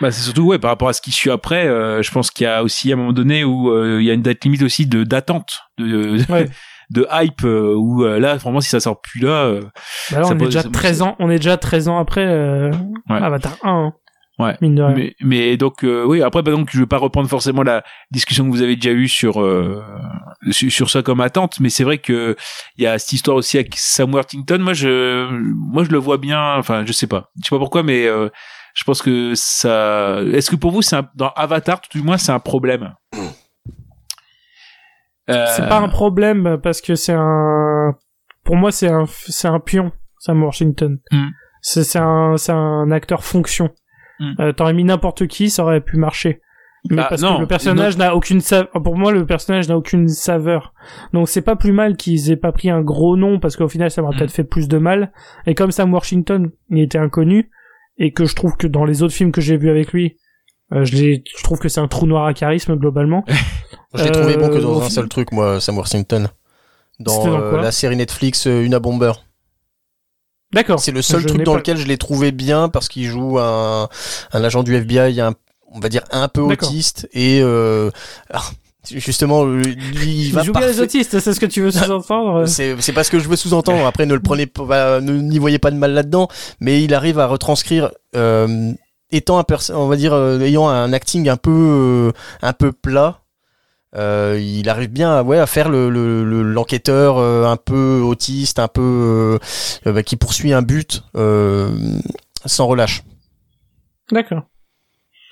[0.00, 1.66] Bah, c'est surtout ouais par rapport à ce qui suit après.
[1.66, 4.14] euh, je pense qu'il y a aussi un moment donné où euh, il y a
[4.14, 6.48] une date limite aussi de d'attente, de Ouais.
[6.90, 9.44] de hype euh, où euh, là vraiment si ça sort plus là.
[9.44, 9.60] euh,
[10.10, 12.24] Bah là, Ça on est déjà ça- 13 ans, on est déjà 13 ans après
[12.26, 12.70] euh,
[13.10, 13.16] Ouais.
[13.20, 13.70] Avatar 1.
[13.70, 13.92] hein,
[14.38, 14.56] Ouais.
[14.62, 14.94] Mine de rien.
[14.96, 18.44] mais, mais donc euh, oui après bah donc je vais pas reprendre forcément la discussion
[18.46, 19.84] que vous avez déjà eue sur euh,
[20.50, 22.34] sur, sur ça comme attente mais c'est vrai que
[22.78, 26.16] il y a cette histoire aussi avec Sam Worthington moi je moi je le vois
[26.16, 28.30] bien enfin je sais pas je sais pas pourquoi mais euh,
[28.74, 32.16] je pense que ça est-ce que pour vous c'est un- dans Avatar tout du moins
[32.16, 32.94] c'est un problème?
[35.30, 37.94] Euh, C'est pas un problème parce que c'est un,
[38.44, 40.98] pour moi c'est un, c'est un pion, Sam Washington.
[41.10, 41.26] Mm.
[41.60, 43.70] C'est c'est un, c'est un acteur fonction.
[44.22, 44.34] Mm.
[44.40, 46.40] Euh, T'aurais mis n'importe qui, ça aurait pu marcher.
[46.90, 49.76] Mais Ah, parce non, que le personnage n'a aucune sa- pour moi le personnage n'a
[49.76, 50.74] aucune saveur.
[51.12, 53.90] Donc c'est pas plus mal qu'ils aient pas pris un gros nom parce qu'au final
[53.90, 54.18] ça m'aurait Mm.
[54.18, 55.12] peut-être fait plus de mal.
[55.46, 57.50] Et comme Sam Washington il était inconnu
[57.98, 60.16] et que je trouve que dans les autres films que j'ai vus avec lui,
[60.72, 63.24] euh, je, je trouve que c'est un trou noir à charisme globalement.
[63.94, 66.28] Je l'ai trouvé bon que Euh, dans un seul truc, moi, Sam Worthington.
[66.98, 69.12] Dans, dans euh, la série Netflix Una Bomber.
[70.52, 70.80] D'accord.
[70.80, 73.38] C'est le seul Je truc dans pas- lequel je l'ai trouvé bien parce qu'il joue
[73.38, 73.88] un,
[74.32, 75.34] un agent du FBI, un,
[75.70, 77.90] on va dire un peu autiste et euh,
[78.30, 78.52] alors,
[78.90, 79.76] justement lui
[80.26, 82.44] il va joue bien les parfait- autistes, c'est ce que tu veux sous-entendre.
[82.46, 83.86] C'est c'est pas ce que je veux sous-entendre.
[83.86, 86.28] Après, ne le prenez pas, ne n'y voyez pas de mal là-dedans.
[86.60, 88.72] Mais il arrive à retranscrire, euh,
[89.10, 89.44] étant un
[89.74, 93.20] on va dire, euh, ayant un acting un peu, euh, un peu plat.
[93.94, 98.00] Euh, il arrive bien, à, ouais, à faire le le- le- l'enquêteur euh, un peu
[98.00, 99.38] autiste, un peu euh,
[99.88, 101.70] euh, bah, qui poursuit un but euh,
[102.46, 103.02] sans relâche.
[104.10, 104.42] D'accord.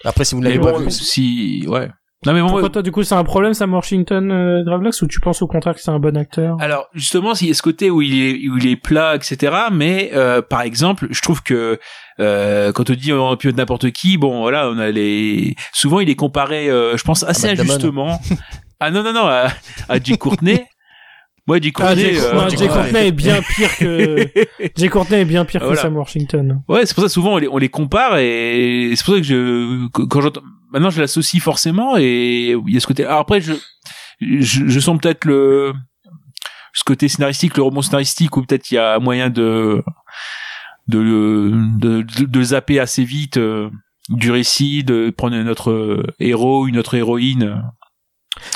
[0.04, 1.90] Après, si vous ne l'avez pas vu, si, ouais.
[2.26, 5.06] Non mais bon, Pourquoi toi du coup c'est un problème Sam Washington euh, Gravelax ou
[5.06, 6.58] tu penses au contraire que c'est un bon acteur?
[6.60, 9.56] Alors justement, il y a ce côté où il est où il est plat, etc.
[9.72, 11.78] Mais euh, par exemple, je trouve que
[12.18, 16.00] euh, quand on dit on peut être n'importe qui, bon voilà, on a les souvent
[16.00, 17.70] il est comparé, euh, je pense assez Damon.
[17.70, 18.20] injustement.
[18.80, 19.46] ah non non non, à,
[19.88, 20.66] à Jay Courtney.
[21.50, 22.16] Moi, Jay Ah, Courtney.
[22.16, 23.06] Euh, non, Jay Courtney.
[23.08, 24.28] Est bien pire que
[24.76, 25.74] Jay Courtney est bien pire que.
[25.74, 26.62] Sam Washington.
[26.68, 29.20] Ouais, c'est pour ça que souvent on les, on les compare et c'est pour ça
[29.20, 30.42] que je quand j'entends
[30.72, 33.04] maintenant je l'associe forcément et il y a ce côté.
[33.04, 33.54] Alors après je
[34.20, 35.72] je, je sens peut-être le
[36.72, 39.82] ce côté scénaristique, le roman scénaristique où peut-être il y a moyen de
[40.86, 41.02] de
[41.78, 43.70] de, de, de zapper assez vite euh,
[44.08, 47.62] du récit, de prendre notre héros, une autre héroïne.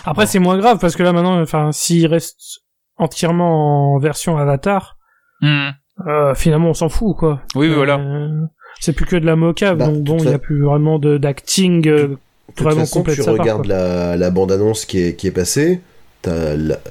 [0.04, 2.60] Après c'est moins grave parce que là maintenant enfin s'il reste
[2.96, 4.96] entièrement en version Avatar,
[5.42, 7.42] euh, finalement on s'en fout quoi.
[7.54, 8.00] Oui, oui, Euh, voilà.
[8.80, 11.16] C'est plus que de la mocap Bah, donc bon il y a plus vraiment de
[11.16, 12.16] d'acting euh,
[12.58, 15.80] vraiment façon, complet tu sa regardes la, la bande-annonce qui est, qui est passée,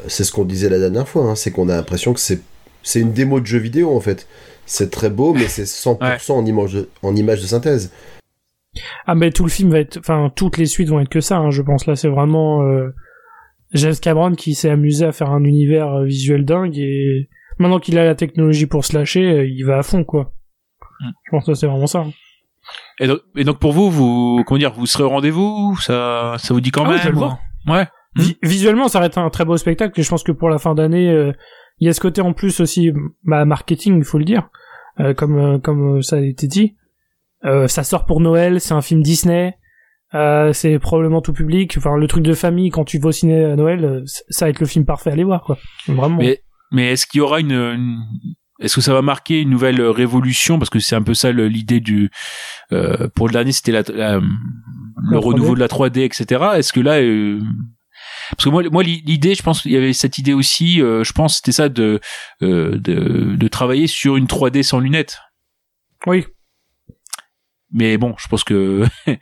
[0.07, 2.41] c'est ce qu'on disait la dernière fois, hein, c'est qu'on a l'impression que c'est
[2.83, 4.27] c'est une démo de jeu vidéo en fait.
[4.65, 7.91] C'est très beau, mais c'est 100% en, image de, en image de synthèse.
[9.05, 11.37] Ah mais tout le film va être, enfin toutes les suites vont être que ça.
[11.37, 12.93] hein, je pense là c'est vraiment euh,
[13.73, 17.97] James Cameron qui s'est amusé à faire un univers euh, visuel dingue et maintenant qu'il
[17.97, 20.33] a la technologie pour se lâcher, euh, il va à fond quoi.
[20.99, 21.09] Mm.
[21.25, 21.99] Je pense que c'est vraiment ça.
[21.99, 22.11] hein.
[22.99, 25.75] Et donc, et donc pour vous, vous comment dire, vous serez au rendez-vous?
[25.81, 27.37] Ça ça vous dit quand Ah oui, même je vais le voir.
[27.67, 27.87] Ouais.
[28.15, 30.59] Vi- visuellement ça va être un très beau spectacle et je pense que pour la
[30.59, 31.31] fin d'année, euh,
[31.79, 32.91] il y a ce côté en plus aussi
[33.23, 34.49] bah, marketing, il faut le dire,
[34.99, 36.75] euh, comme euh, comme ça a été dit.
[37.45, 39.57] Euh, ça sort pour Noël, c'est un film Disney.
[40.15, 41.75] Euh, c'est probablement tout public.
[41.77, 44.49] Enfin, le truc de famille quand tu vas au ciné à Noël, euh, ça va
[44.49, 45.57] être le film parfait à aller voir, quoi.
[45.87, 46.17] Vraiment.
[46.17, 48.03] Mais, mais est-ce qu'il y aura une, une-
[48.59, 50.59] est-ce que ça va marquer une nouvelle euh, révolution?
[50.59, 52.11] Parce que c'est un peu ça le- l'idée du
[52.71, 54.27] euh, pour le dernier c'était la, la- le
[55.11, 55.55] La renouveau 3D.
[55.55, 56.43] de la 3D etc.
[56.57, 57.39] Est-ce que là euh,
[58.31, 61.11] parce que moi moi l'idée je pense qu'il y avait cette idée aussi euh, je
[61.13, 61.99] pense c'était ça de,
[62.43, 65.17] euh, de de travailler sur une 3D sans lunettes.
[66.05, 66.25] Oui.
[67.71, 68.85] Mais bon je pense que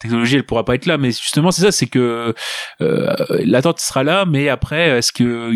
[0.00, 2.34] technologie elle pourra pas être là mais justement c'est ça c'est que
[2.80, 5.52] euh, l'attente sera là mais après est-ce que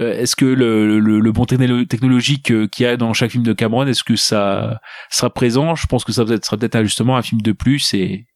[0.00, 3.32] euh, est-ce que le, le, le bon techno- technologique euh, qu'il y a dans chaque
[3.32, 5.74] film de Cameron, est-ce que ça sera présent?
[5.74, 8.26] Je pense que ça sera peut-être justement un film de plus et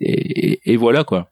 [0.00, 1.30] et, et voilà quoi.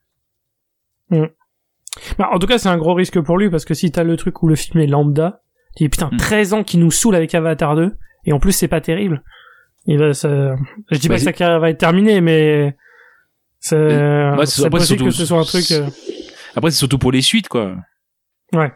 [2.18, 4.16] Bah, en tout cas, c'est un gros risque pour lui parce que si t'as le
[4.16, 5.42] truc où le film est lambda,
[5.76, 6.16] tu dis putain, Mm.
[6.16, 7.92] 13 ans qui nous saoule avec Avatar 2
[8.24, 9.22] et en plus c'est pas terrible.
[9.86, 10.54] Il va, ça...
[10.90, 12.76] Je dis Bah, pas que sa carrière va être terminée, mais
[13.60, 15.70] c'est bah, après, possible surtout- que ce soit un truc.
[15.72, 15.86] euh,
[16.56, 17.74] Après c'est surtout pour les suites quoi.
[18.52, 18.70] Ouais.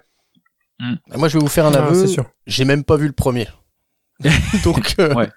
[1.15, 1.95] moi je vais vous faire un Ah, aveu.
[1.95, 2.25] c'est sûr.
[2.47, 3.47] J'ai même pas vu le premier.
[4.65, 5.29] donc euh, Ouais.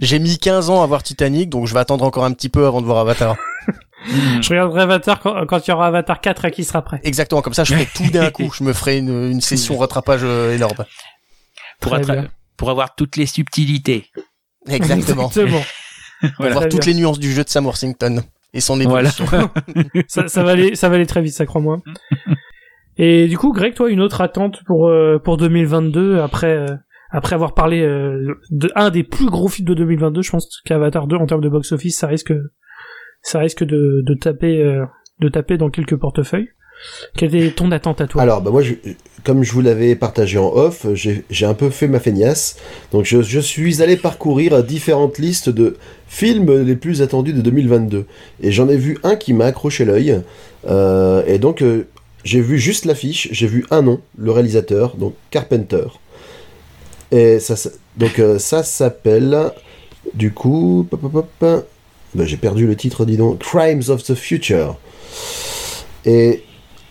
[0.00, 2.66] j'ai mis 15 ans à voir Titanic, donc je vais attendre encore un petit peu
[2.66, 3.36] avant de voir Avatar.
[4.06, 7.00] Je regarderai Avatar quand, quand il y aura Avatar 4 à qui sera prêt.
[7.04, 8.52] Exactement, comme ça je ferai tout d'un coup.
[8.54, 10.84] Je me ferai une, une session rattrapage euh, énorme.
[11.80, 11.96] Pour,
[12.58, 14.10] pour avoir toutes les subtilités.
[14.68, 15.26] Exactement.
[15.28, 15.62] Exactement.
[16.36, 18.22] Pour voir toutes les nuances du jeu de Sam Worthington
[18.54, 19.10] et son Voilà.
[19.10, 19.50] évolution.
[20.08, 21.82] ça, ça va aller, ça va aller très vite, ça crois-moi.
[22.96, 26.66] Et du coup, Greg, toi, une autre attente pour euh, pour 2022 après euh,
[27.10, 31.08] après avoir parlé euh, de un des plus gros films de 2022, je pense qu'Avatar
[31.08, 32.32] 2 en termes de box office, ça risque
[33.22, 34.84] ça risque de de taper euh,
[35.20, 36.48] de taper dans quelques portefeuilles.
[37.16, 38.22] Quelle est ton attente à toi?
[38.22, 38.62] Alors, bah moi,
[39.24, 42.56] comme je vous l'avais partagé en off, j'ai un peu fait ma feignasse.
[42.92, 45.76] Donc, je, suis allé parcourir différentes listes de
[46.08, 48.06] films les plus attendus de 2022.
[48.42, 50.20] Et j'en ai vu un qui m'a accroché l'œil.
[50.68, 51.86] Euh, et donc, euh,
[52.22, 55.86] j'ai vu juste l'affiche, j'ai vu un nom, le réalisateur, donc Carpenter.
[57.10, 57.54] Et ça,
[57.96, 59.52] donc, euh, ça s'appelle,
[60.14, 60.86] du coup,
[61.40, 61.64] bah,
[62.24, 63.38] j'ai perdu le titre, dis donc.
[63.38, 64.76] Crimes of the Future.
[66.04, 66.42] Et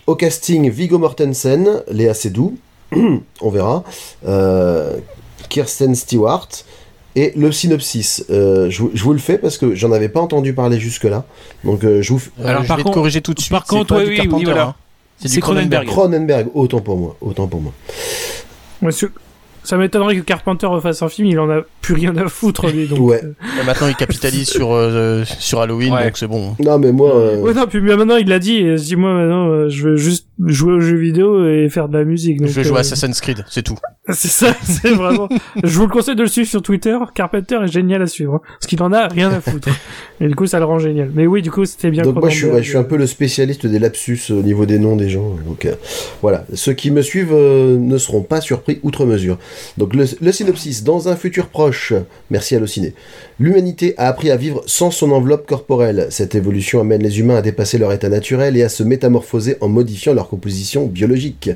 [0.06, 2.56] au casting, Viggo Mortensen, Léa Seydoux,
[3.40, 3.84] on verra,
[4.26, 4.96] euh,
[5.48, 6.48] Kirsten Stewart,
[7.16, 8.24] et le synopsis.
[8.30, 11.24] Euh, je, vous- je vous le fais parce que j'en avais pas entendu parler jusque-là.
[11.62, 13.52] Donc euh, je vous Alors, je par vais contre- te corriger tout de suite.
[13.52, 14.62] par c'est contre, oui, oui, oui, voilà.
[14.68, 14.74] hein.
[15.18, 15.86] C'est C'est du Cronenberg.
[15.86, 17.72] Cronenberg, autant pour moi, autant pour moi.
[18.82, 19.12] Monsieur,
[19.64, 22.86] ça m'étonnerait que Carpenter refasse un film, il en a plus rien à foutre lui.
[22.86, 23.20] Donc, Ouais.
[23.24, 26.04] euh, Et maintenant, il capitalise sur, euh, sur Halloween, Ouais.
[26.04, 26.54] donc c'est bon.
[26.60, 28.58] Non mais moi, euh, Ouais, non, puis bien maintenant il l'a dit.
[28.58, 31.88] Et je dis moi maintenant, euh, je veux juste jouer aux jeux vidéo et faire
[31.88, 32.38] de la musique.
[32.38, 33.76] Donc, je vais jouer euh, à Assassin's Creed, c'est tout.
[34.12, 35.30] C'est ça, c'est vraiment.
[35.62, 36.94] je vous le conseille de le suivre sur Twitter.
[37.14, 39.70] Carpenter est génial à suivre, hein, parce qu'il en a rien à foutre.
[40.20, 41.10] et du coup, ça le rend génial.
[41.14, 42.02] Mais oui, du coup, c'était bien.
[42.02, 42.58] donc moi je suis, Cronenberg.
[42.58, 45.36] ouais, je suis un peu le spécialiste des lapsus au niveau des noms des gens.
[45.46, 45.74] Donc euh,
[46.20, 49.38] voilà, ceux qui me suivent euh, ne seront pas surpris outre mesure.
[49.78, 51.94] Donc le, le synopsis, dans un futur proche,
[52.30, 52.92] merci Allociné,
[53.38, 56.08] l'humanité a appris à vivre sans son enveloppe corporelle.
[56.10, 59.68] Cette évolution amène les humains à dépasser leur état naturel et à se métamorphoser en
[59.68, 61.50] modifiant leur composition biologique.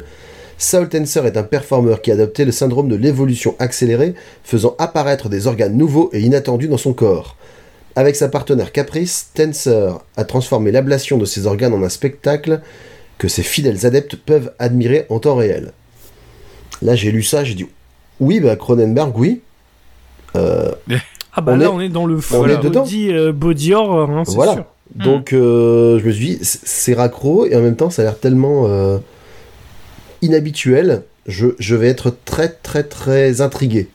[0.58, 5.28] Saul Tenser est un performeur qui a adopté le syndrome de l'évolution accélérée, faisant apparaître
[5.28, 7.36] des organes nouveaux et inattendus dans son corps.
[7.94, 12.60] Avec sa partenaire Caprice, Tenser a transformé l'ablation de ses organes en un spectacle
[13.18, 15.72] que ses fidèles adeptes peuvent admirer en temps réel.
[16.82, 17.66] Là, j'ai lu ça, j'ai dit
[18.20, 19.42] oui, bah Cronenberg, oui.
[20.36, 20.72] Euh,
[21.38, 22.80] Ah bah on là, est- on est dans le on est full dedans.
[22.82, 24.54] body, euh, body horror, hein, c'est voilà.
[24.54, 24.64] sûr.
[24.96, 28.18] Donc, euh, je me suis dit, c'est raccro et en même temps, ça a l'air
[28.18, 28.98] tellement euh,
[30.22, 31.04] inhabituel.
[31.26, 33.88] Je, je vais être très, très, très intrigué.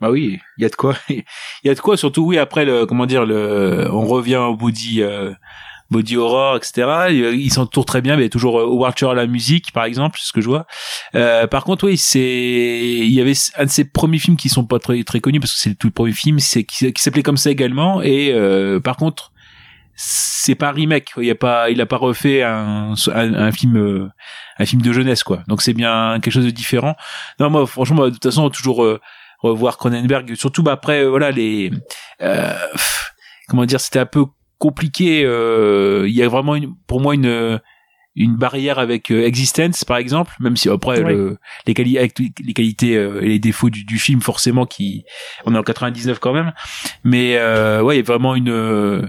[0.00, 0.94] Bah oui, il y a de quoi.
[1.08, 1.22] Il
[1.64, 2.36] y a de quoi, surtout oui.
[2.38, 5.32] Après le, comment dire, le, on revient au body, euh,
[5.90, 7.08] body horror, etc.
[7.10, 9.72] Ils s'entourent très bien, mais il y a toujours euh, Howard Shore à la musique,
[9.72, 10.66] par exemple, c'est ce que je vois.
[11.14, 14.64] Euh, par contre, oui, c'est, il y avait un de ses premiers films qui sont
[14.64, 17.36] pas très très connus parce que c'est le tout premier film, c'est qui, s'appelait comme
[17.36, 18.02] ça également.
[18.02, 19.32] Et euh, par contre,
[19.94, 21.12] c'est pas un remake.
[21.16, 24.08] Il y a pas, il a pas refait un, un, un film, euh,
[24.58, 25.42] un film de jeunesse, quoi.
[25.48, 26.96] Donc c'est bien quelque chose de différent.
[27.40, 28.84] Non, moi, franchement, de toute façon, toujours.
[28.84, 29.00] euh,
[29.42, 31.70] revoir Cronenberg surtout bah après euh, voilà les
[32.22, 32.54] euh,
[33.48, 34.24] comment dire c'était un peu
[34.58, 37.60] compliqué euh, il y a vraiment une, pour moi une
[38.18, 41.12] une barrière avec euh, Existence par exemple même si après Oui.
[41.12, 45.04] le, les, quali avec les qualités euh, et les défauts du, du film forcément qui
[45.44, 46.52] on est en 99 quand même
[47.04, 49.06] mais euh, ouais il y a vraiment une euh,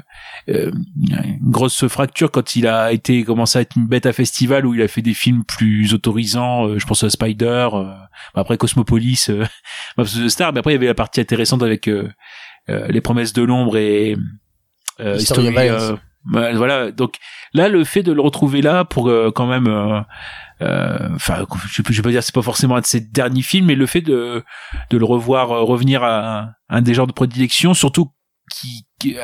[0.50, 4.74] une grosse fracture quand il a été commencé à être une bête à festival où
[4.74, 7.94] il a fait des films plus autorisants euh, je pense à Spider euh,
[8.36, 9.30] après Cosmopolis
[9.98, 11.90] Maps of the Star mais après il y avait la partie intéressante avec
[12.68, 14.18] les promesses de l'ombre et
[15.00, 15.96] euh, History History, euh,
[16.26, 16.92] bah, voilà.
[16.92, 17.16] Donc
[17.54, 20.02] là le fait de le retrouver là pour euh, quand même euh,
[20.62, 23.68] euh, enfin je, je vais pas dire c'est pas forcément un de ses derniers films
[23.68, 24.44] mais le fait de
[24.90, 28.12] de le revoir euh, revenir à un, un des genres de prédilection surtout
[28.54, 29.16] qui, qui-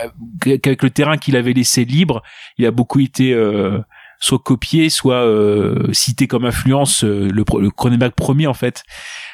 [0.41, 2.21] qu'avec le terrain qu'il avait laissé libre
[2.57, 3.79] il a beaucoup été euh,
[4.19, 8.83] soit copié soit euh, cité comme influence euh, le, le Cronenberg premier en fait.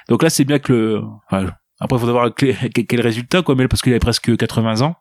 [0.08, 1.48] Donc là c'est bien que le enfin,
[1.80, 4.82] après il faudra voir quel, quel- quel résultat quoi mais parce qu'il avait presque 80
[4.82, 4.96] ans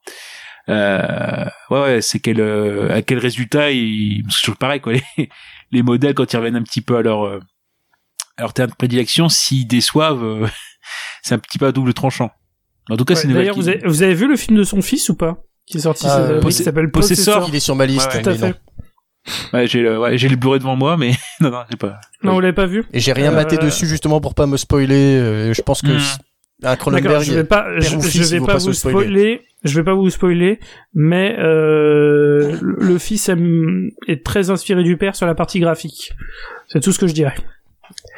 [0.69, 4.93] euh, ouais, ouais, c'est quel, euh, à quel résultat il, c'est toujours pareil, quoi.
[5.17, 5.29] Les,
[5.73, 7.41] les modèles, quand ils reviennent un petit peu à leur, euh,
[8.37, 10.47] à leur terrain de prédilection, s'ils déçoivent, euh,
[11.23, 12.31] c'est un petit peu à double tranchant.
[12.91, 14.37] En tout cas, Ouais, c'est une nouvelle D'ailleurs, qui- vous avez, vous avez vu le
[14.37, 17.45] film de son fils ou pas Qui est sorti Ah, euh, Possé- qui s'appelle Possessor.
[17.49, 18.09] Il est sur ma liste.
[18.09, 18.23] Ouais, ouais.
[18.23, 18.55] Tout à fait.
[19.53, 21.11] Ouais, j'ai le, ouais, j'ai le Blu-ray devant moi, mais
[21.41, 22.01] non, non, j'ai pas.
[22.23, 24.57] Non, vous l'avez pas vu Et j'ai rien Euh, maté dessus justement pour pas me
[24.57, 25.19] spoiler.
[25.19, 26.01] euh, je pense que Hmm.
[26.77, 27.23] Cronenberg.
[27.23, 28.99] je vais pas, je, je vais pas vous spoiler.
[28.99, 29.41] spoiler.
[29.65, 30.59] Je vais pas vous spoiler,
[30.95, 36.13] mais euh, le fils aime- est très inspiré du père sur la partie graphique.
[36.69, 37.35] C'est tout ce que je dirais.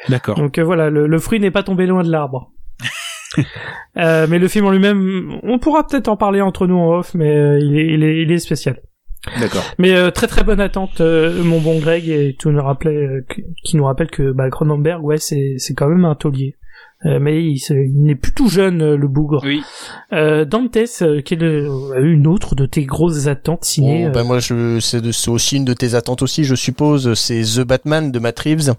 [0.09, 0.35] D'accord.
[0.37, 2.51] Donc euh, voilà, le, le fruit n'est pas tombé loin de l'arbre.
[3.97, 7.13] Euh, mais le film en lui-même, on pourra peut-être en parler entre nous en off,
[7.13, 8.81] mais euh, il, est, il, est, il est spécial.
[9.39, 9.63] D'accord.
[9.77, 13.25] Mais euh, très très bonne attente, euh, mon bon Greg, et tout nous rappelait, euh,
[13.63, 16.55] qui nous rappelle que bah, Cronenberg, ouais, c'est c'est quand même un taulier.
[17.05, 17.59] Euh, mais il,
[18.03, 19.41] n'est plus tout jeune, euh, le bougre.
[19.43, 19.63] Oui.
[20.13, 20.77] Euh, Dantes,
[21.25, 25.01] quelle a eu une autre de tes grosses attentes ciné Oh, ben moi, je, c'est,
[25.01, 27.15] de- c'est aussi une de tes attentes aussi, je suppose.
[27.15, 28.73] C'est The Batman de Matt Reeves.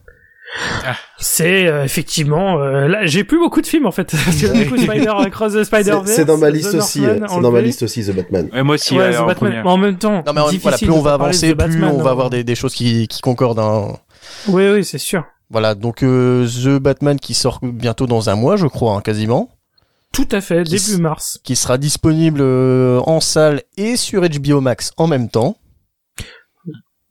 [1.19, 4.69] C'est euh, effectivement euh, là j'ai plus beaucoup de films en fait parce que du
[4.69, 7.01] coup Spider Across the Spider C'est c'est dans ma liste aussi.
[7.01, 8.49] C'est dans ma liste aussi, The Batman.
[8.63, 9.81] Moi aussi, Ouais, ouais, The en Batman.
[9.81, 12.11] même temps, Non mais en- difficile voilà, plus on va avancer, plus Batman, on va
[12.11, 12.13] hein.
[12.13, 13.61] avoir des, des choses qui, qui concordent.
[13.61, 13.97] hein.
[14.49, 15.25] Oui oui c'est sûr.
[15.53, 19.51] Voilà, donc euh, The Batman qui sort bientôt dans un mois, je crois, hein, quasiment,
[20.13, 21.39] Tout à fait Qui début mars.
[21.45, 25.57] qui sera disponible euh, en salle et sur HBO Max en même temps.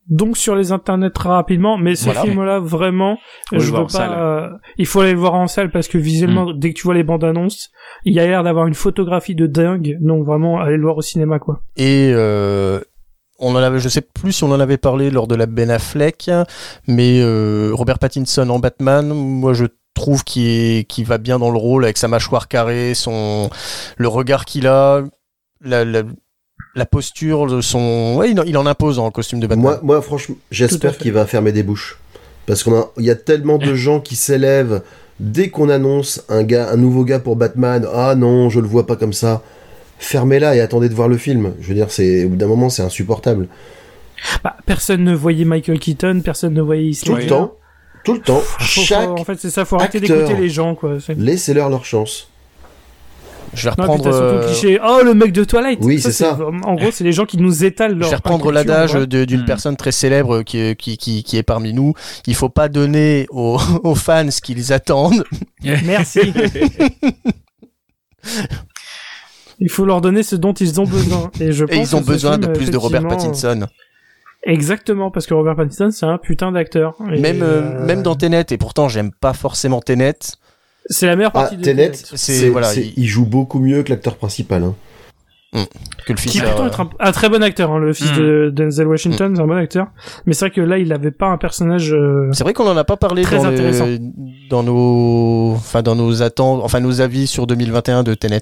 [0.09, 2.21] donc sur les internets très rapidement, mais ce Voilà.
[2.23, 3.17] film-là vraiment,
[3.49, 4.09] Faut je veux pas.
[4.11, 6.59] euh, il faut aller le voir en salle parce que visuellement, Mm.
[6.59, 7.69] dès que tu vois les bandes annonces,
[8.03, 9.97] il y a l'air d'avoir une photographie de dingue.
[10.01, 11.61] Donc vraiment, allez le voir au cinéma quoi.
[11.77, 12.81] Et euh,
[13.41, 15.69] on en avait, je sais plus si on en avait parlé lors de la Ben
[15.69, 16.29] Affleck,
[16.87, 21.83] mais euh, Robert Pattinson en Batman, moi je trouve qu'il va bien dans le rôle
[21.83, 23.49] avec sa mâchoire carrée, son
[23.97, 25.01] le regard qu'il a,
[25.63, 26.03] la, la,
[26.75, 29.63] la posture de son, ouais, il, en- il en impose en costume de Batman.
[29.73, 31.99] Moi, moi, franchement, j'espère qu'il va fermer des bouches.
[32.47, 34.81] Parce qu'on a, il y a tellement de gens qui s'élèvent
[35.19, 37.85] dès qu'on annonce un gars, un nouveau gars pour Batman.
[37.93, 39.43] Ah non, je le vois pas comme ça.
[40.03, 41.53] Fermez-la et attendez de voir le film.
[41.61, 43.47] Je veux dire, c'est, au bout d'un moment, c'est insupportable.
[44.43, 47.53] Bah, personne ne voyait Michael Keaton, personne ne voyait Heath Tout le temps,
[48.03, 50.17] tout le temps, faut- chaque, en fait, c'est ça, faut arrêter acteur.
[50.27, 50.97] d'écouter les gens quoi.
[51.15, 52.27] Laissez-leur leur chance.
[53.53, 55.79] je vais Non, reprendre, surtout le euh, cliché, oh le mec de Twilight.
[55.81, 56.37] Oui, c'est ça.
[56.65, 58.09] En gros, c'est les gens qui nous étalent je leur.
[58.09, 59.45] vais reprendre l'adage d'une Hmm.
[59.45, 61.93] personne très célèbre qui, qui, qui, qui est parmi nous.
[62.27, 65.23] Il faut pas donner aux, aux fans ce qu'ils attendent.
[65.63, 66.21] Merci.
[69.61, 71.31] Il faut leur donner ce dont ils ont besoin.
[71.39, 73.67] Et, je pense Et ils ont besoin de plus de Robert Pattinson.
[74.43, 76.95] Exactement, parce que Robert Pattinson, c'est un putain d'acteur.
[76.99, 80.15] Même, euh, euh, même dans Tenet, et pourtant j'aime pas forcément Tenet.
[80.87, 83.05] C'est la meilleure Ah, partie de Tenet, C'est- c'est, voilà, c'est- il- il...
[83.07, 84.63] joue beaucoup mieux que l'acteur principal.
[84.63, 84.73] hein.
[86.07, 88.17] Que le fils Qui pourtant est un, un très bon acteur, hein, le fils Mm.
[88.17, 89.87] de Denzel Washington, c'est un bon acteur.
[90.25, 91.93] Mais c'est vrai que là, il avait pas un personnage.
[91.93, 93.85] euh, C'est vrai qu'on en a pas parlé Très dans, le- intéressant.
[94.49, 98.41] dans nos, enfin dans nos attentes, enfin nos avis sur 2021 de Tenet.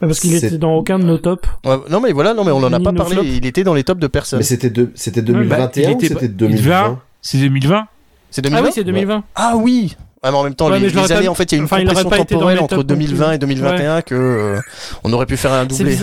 [0.00, 1.48] Bah, parce qu'il était dans aucun de nos tops.
[1.64, 3.14] Ouais, non mais voilà, non mais on en a Ni pas parlé.
[3.16, 3.28] flops.
[3.28, 4.38] Il était dans les tops de personnes.
[4.38, 7.86] Mais c'était, de, c'était bah, 2021 il ou était c'était pas- 2020 C'est 2020
[8.30, 8.62] C'est Ah 2020.
[8.66, 9.24] oui, c'est 2020.
[9.34, 9.96] Ah oui.
[10.22, 11.64] Ah, mais en même temps, Ouais, les, années, pas- en fait, il y a une
[11.64, 13.34] enfin, compression pas été dans temporelle entre tops non 2020 plus.
[13.34, 14.60] et 2021 que euh,
[15.04, 15.98] on aurait pu faire un doublé.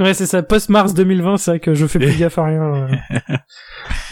[0.00, 0.42] Ouais, c'est ça.
[0.42, 2.62] Post-mars 2020, c'est vrai que je fais plus gaffe à rien.
[2.62, 2.88] euh.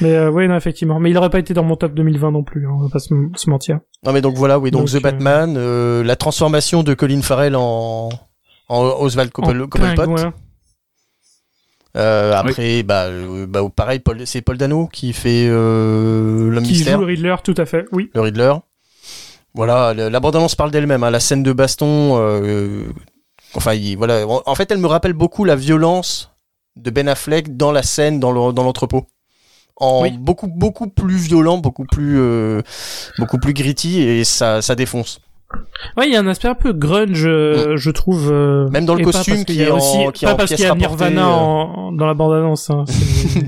[0.01, 0.99] mais euh, ouais, non, effectivement.
[1.01, 2.67] Mais il aurait pas été dans mon top 2020 non plus.
[2.67, 3.81] hein, on va pas se, se mentir.
[4.05, 7.23] Non mais donc voilà, oui, donc, Donc, The euh, Batman, euh, la transformation de Colin
[7.23, 8.09] Farrell en
[8.69, 10.33] Oswald Coppel- pingouin.
[11.97, 16.73] Euh, après, bah, euh, bah, pareil, Paul, c'est Paul Dano qui fait euh, l'homme Qui
[16.73, 17.87] mystère, joue le Riddler, tout à fait.
[17.93, 18.11] Oui.
[18.15, 18.53] le Riddler.
[19.55, 21.05] Voilà, la bande-annonce parle d'elle-même.
[21.05, 22.87] hein, la scène de baston, euh,
[23.55, 24.27] enfin, il- voilà.
[24.27, 26.33] En, en fait, elle me rappelle beaucoup la violence
[26.75, 29.07] de Ben Affleck dans la scène, dans le- dans l'entrepôt.
[29.77, 30.11] En Oui.
[30.19, 32.63] beaucoup beaucoup plus violent, beaucoup plus euh,
[33.19, 35.21] beaucoup plus gritty et ça ça défonce.
[35.97, 38.31] Ouais, il y a un aspect un peu grunge, euh, je trouve.
[38.33, 38.73] euh, Mm.
[38.73, 40.69] Même dans le costume qui est en- aussi, qui est pas en parce qu'il y
[40.69, 41.31] a Nirvana euh.
[41.31, 42.71] en- dans la bande-annonce.
[42.71, 42.85] Hein.
[42.89, 43.47] C'est-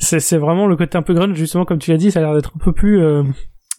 [0.00, 2.22] C'est c'est vraiment le côté un peu grunge, justement, comme tu l'as dit, ça a
[2.22, 3.22] l'air d'être un peu plus, euh,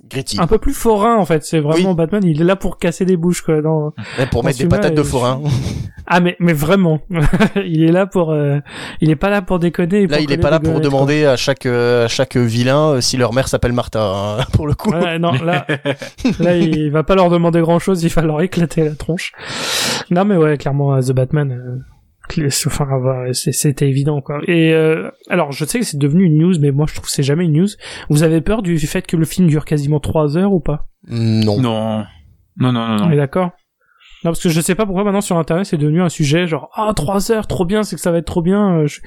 [0.09, 0.38] Gritty.
[0.39, 1.43] un peu plus forain en fait.
[1.43, 1.95] C'est vraiment Oui.
[1.95, 3.61] Batman, il est là pour casser des bouches quoi.
[3.61, 3.93] Dans...
[4.17, 5.41] Ouais, pour dans mettre des patates de forain.
[6.07, 7.01] Ah mais mais vraiment,
[7.55, 8.59] il est là pour, euh,
[9.01, 10.07] il est pas là pour déconner.
[10.07, 10.81] Là, pour il est pas là pour quoi.
[10.81, 14.01] demander à chaque euh, à chaque vilain euh, si leur mère s'appelle Martha.
[14.03, 14.91] hein, pour le coup.
[14.91, 15.67] Ouais, non, là,
[16.39, 19.34] là, il va pas leur demander grand chose, il va leur éclater la tronche.
[20.09, 21.77] Non, mais ouais, clairement, euh, The Batman, euh,
[22.68, 22.88] enfin,
[23.34, 24.39] c'était évident, quoi.
[24.47, 27.11] Et, euh, alors, je sais que c'est devenu une news, mais moi, je trouve que
[27.11, 27.68] c'est jamais une news.
[28.10, 30.88] Vous avez peur du fait que le film dure quasiment trois heures ou pas?
[31.07, 31.60] Non.
[31.61, 32.06] Non.
[32.57, 33.15] Non, non, non, On est non.
[33.15, 33.51] d'accord?
[34.26, 36.69] Non, parce que je sais pas pourquoi maintenant sur internet c'est devenu un sujet genre,
[36.76, 38.80] ah, trois heures, trop bien, c'est que ça va être trop bien.
[38.80, 38.99] euh, je-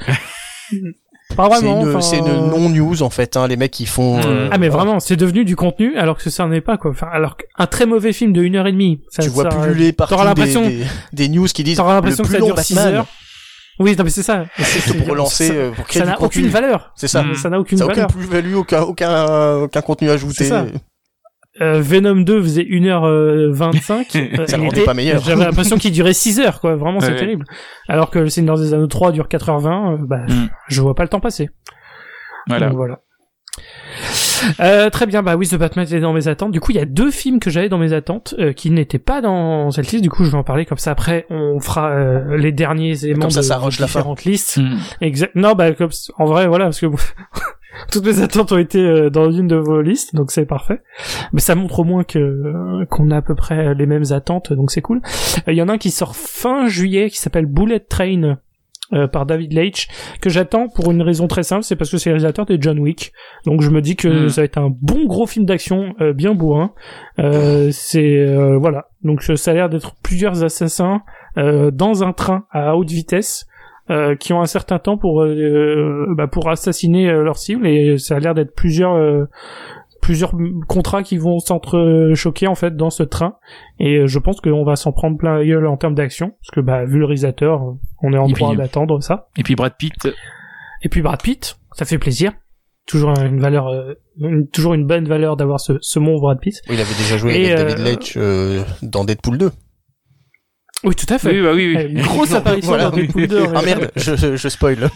[1.37, 1.83] Pas C'est vraiment.
[1.83, 3.37] une, enfin, c'est une non-news en fait.
[3.37, 4.19] Hein, les mecs qui font.
[4.25, 6.91] Euh, Ah mais vraiment, c'est devenu du contenu alors que ça n'en est pas quoi.
[6.91, 9.57] Enfin, alors qu'un très mauvais film de une heure et demie, ça, tu vois ça-
[9.57, 12.59] pulluler partout t'auras des, l'impression- des, des news qui disent T'auras l'impression que ça dure
[12.59, 12.95] 6 Batman.
[12.95, 13.07] heures.
[13.79, 14.45] Oui, non, mais c'est ça.
[14.59, 16.93] C'est pour relancer, Ça- euh, pour créer Ça n'a aucune valeur.
[16.95, 17.23] C'est ça.
[17.23, 17.35] Mm.
[17.37, 18.17] Ça n'a aucune Ça n'a aucune valeur.
[18.17, 20.45] plus-value, aucun, aucun, aucun contenu ajouté.
[20.45, 20.67] C'est ça.
[21.61, 24.47] Euh, Venom 2 faisait 1h25.
[24.47, 25.20] Ça le rendait pas meilleur.
[25.23, 26.77] J'avais l'impression qu'il durait 6 heures, quoi.
[26.77, 27.16] Vraiment, c'est Ouais.
[27.19, 27.45] terrible.
[27.89, 30.49] Alors que le Seigneur des Anneaux 3 dure 4h20, euh, bah, Mm.
[30.69, 31.51] je vois pas le temps passer.
[32.49, 32.69] Voilà.
[32.69, 33.01] Donc, voilà.
[34.61, 36.51] Euh, très bien, bah oui, The Batman était dans mes attentes.
[36.51, 38.99] Du coup, il y a deux films que j'avais dans mes attentes euh, qui n'étaient
[38.99, 40.03] pas dans cette liste.
[40.03, 40.91] Du coup, je vais en parler comme ça.
[40.91, 43.69] Après, on fera euh, les derniers éléments Comme ça, de, ça la fin.
[43.87, 44.57] différentes listes.
[44.57, 44.79] Mm.
[45.03, 45.35] Exact.
[45.37, 46.87] Non, bah comme en vrai, voilà, parce que
[47.90, 50.81] toutes mes attentes ont été euh, dans une de vos listes, donc c'est parfait.
[51.32, 54.53] Mais ça montre au moins que euh, qu'on a à peu près les mêmes attentes,
[54.53, 55.01] donc c'est cool.
[55.49, 58.39] Euh, Il y en a un qui sort fin juillet, qui s'appelle Bullet Train.
[58.93, 59.89] euh, par David Leitch
[60.20, 62.78] que j'attends pour une raison très simple c'est parce que c'est le réalisateur de John
[62.78, 63.12] Wick
[63.47, 64.28] donc je me dis que Mm.
[64.28, 66.74] ça va être un bon gros film d'action euh, bien bourrin
[67.19, 71.01] euh, c'est euh, voilà donc ça a l'air d'être plusieurs assassins
[71.39, 73.47] euh, dans un train à haute vitesse
[73.91, 77.99] euh, qui ont un certain temps pour euh, bah, pour assassiner euh, leur cible et
[77.99, 79.29] ça a l'air d'être plusieurs euh,
[80.01, 80.33] plusieurs
[80.69, 83.37] contrats qui vont s'entrechoquer en fait dans ce train
[83.79, 86.51] et euh, je pense qu'on va s'en prendre plein la gueule en termes d'action parce
[86.53, 87.61] que bah vu le réalisateur
[88.03, 90.09] on est en Et droit d'attendre ça Et puis Brad Pitt.
[90.83, 92.33] Et puis Brad Pitt, ça fait plaisir.
[92.87, 96.61] Toujours une valeur, euh, une- toujours une bonne valeur d'avoir ce, ce mon Brad Pitt.
[96.69, 99.51] Il avait déjà joué Et, avec David euh, Leitch euh, dans Deadpool 2.
[100.85, 101.31] Oui, tout à fait.
[101.31, 101.85] Oui, bah oui, oui.
[101.93, 102.91] Une grosse apparition Voilà.
[102.91, 103.43] dans Deadpool 2.
[103.45, 104.79] en Ah merde, je, je spoil.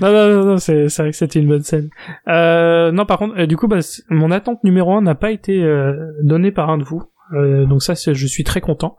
[0.00, 1.88] non, non, non, non, c'est, c'est vrai que c'était une bonne scène.
[2.28, 3.78] Euh, non, par contre, euh, du coup, bah,
[4.10, 7.02] mon attente numéro un n'a pas été euh, donnée par un de vous.
[7.34, 8.96] Euh, donc ça, je suis très content.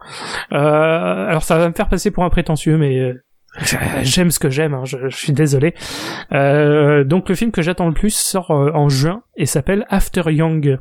[0.52, 3.14] Euh, alors ça va me faire passer pour un prétentieux, mais euh,
[4.02, 4.74] j'aime ce que j'aime.
[4.74, 5.74] hein, je, je suis désolé.
[6.32, 10.80] Euh, donc le film que j'attends le plus sort en juin et s'appelle After Young,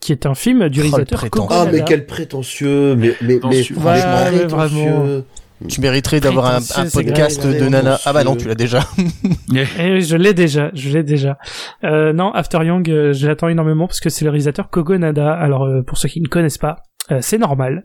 [0.00, 1.30] qui est un film du Oh, réalisateur.
[1.30, 1.62] Kogonada.
[1.68, 4.48] Ah, mais quel prétentieux, mais, mais, mais franchement, Ouais, prétentieux.
[4.56, 5.22] vraiment.
[5.68, 6.60] Tu mériterais d'avoir un,
[6.92, 7.98] podcast de nana.
[8.04, 8.80] Ah bah non, tu l'as déjà.
[9.78, 11.38] Eh oui, je l'ai déjà, je l'ai déjà.
[11.84, 15.32] Euh, non, After Young, euh, je l'attends énormément parce que c'est le réalisateur Kogonada.
[15.32, 17.84] Alors euh, pour ceux qui ne connaissent pas, euh, c'est normal.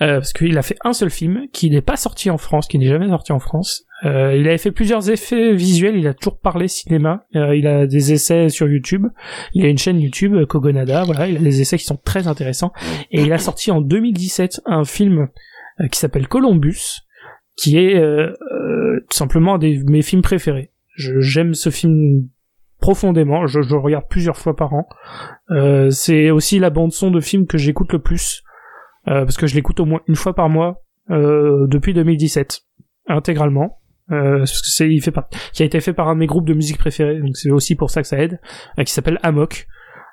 [0.00, 2.78] Euh, parce qu'il a fait un seul film qui n'est pas sorti en France, qui
[2.78, 3.84] n'est jamais sorti en France.
[4.04, 7.86] Euh, il avait fait plusieurs effets visuels, il a toujours parlé cinéma, euh, il a
[7.86, 9.06] des essais sur YouTube,
[9.54, 12.26] il a une chaîne YouTube euh, Kogonada, voilà, il a des essais qui sont très
[12.28, 12.72] intéressants.
[13.10, 15.28] Et il a sorti en 2017 un film
[15.80, 17.00] euh, qui s'appelle Columbus
[17.56, 20.72] qui est tout simplement un de mes films préférés.
[20.96, 22.28] Je- J'aime ce film
[22.84, 24.86] profondément, je, je regarde plusieurs fois par an.
[25.50, 28.42] Euh, c'est aussi la bande son de film que j'écoute le plus,
[29.08, 32.60] euh, parce que je l'écoute au moins une fois par mois euh, depuis 2017,
[33.08, 33.80] intégralement.
[34.10, 35.14] Parce que c'est il fait
[35.54, 37.74] qui a été fait par un de mes groupes de musique préférés donc c'est aussi
[37.74, 38.38] pour ça que ça aide
[38.84, 39.66] qui s'appelle Amok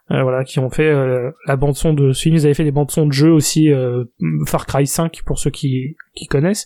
[0.10, 2.72] voilà qui ont fait euh, la bande son de ce film ils avaient fait des
[2.72, 4.04] bandes son de jeux aussi euh,
[4.46, 6.66] Far Cry 5 pour ceux qui qui connaissent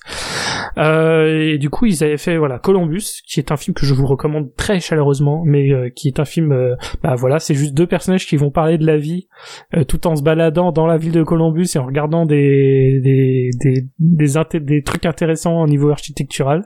[0.78, 3.94] euh, et du coup, ils avaient fait voilà Columbus, qui est un film que je
[3.94, 7.74] vous recommande très chaleureusement, mais euh, qui est un film, euh, bah voilà, c'est juste
[7.74, 9.28] deux personnages qui vont parler de la vie,
[9.76, 13.50] euh, tout en se baladant dans la ville de Columbus et en regardant des des
[13.60, 16.66] des des, des trucs intéressants au niveau architectural,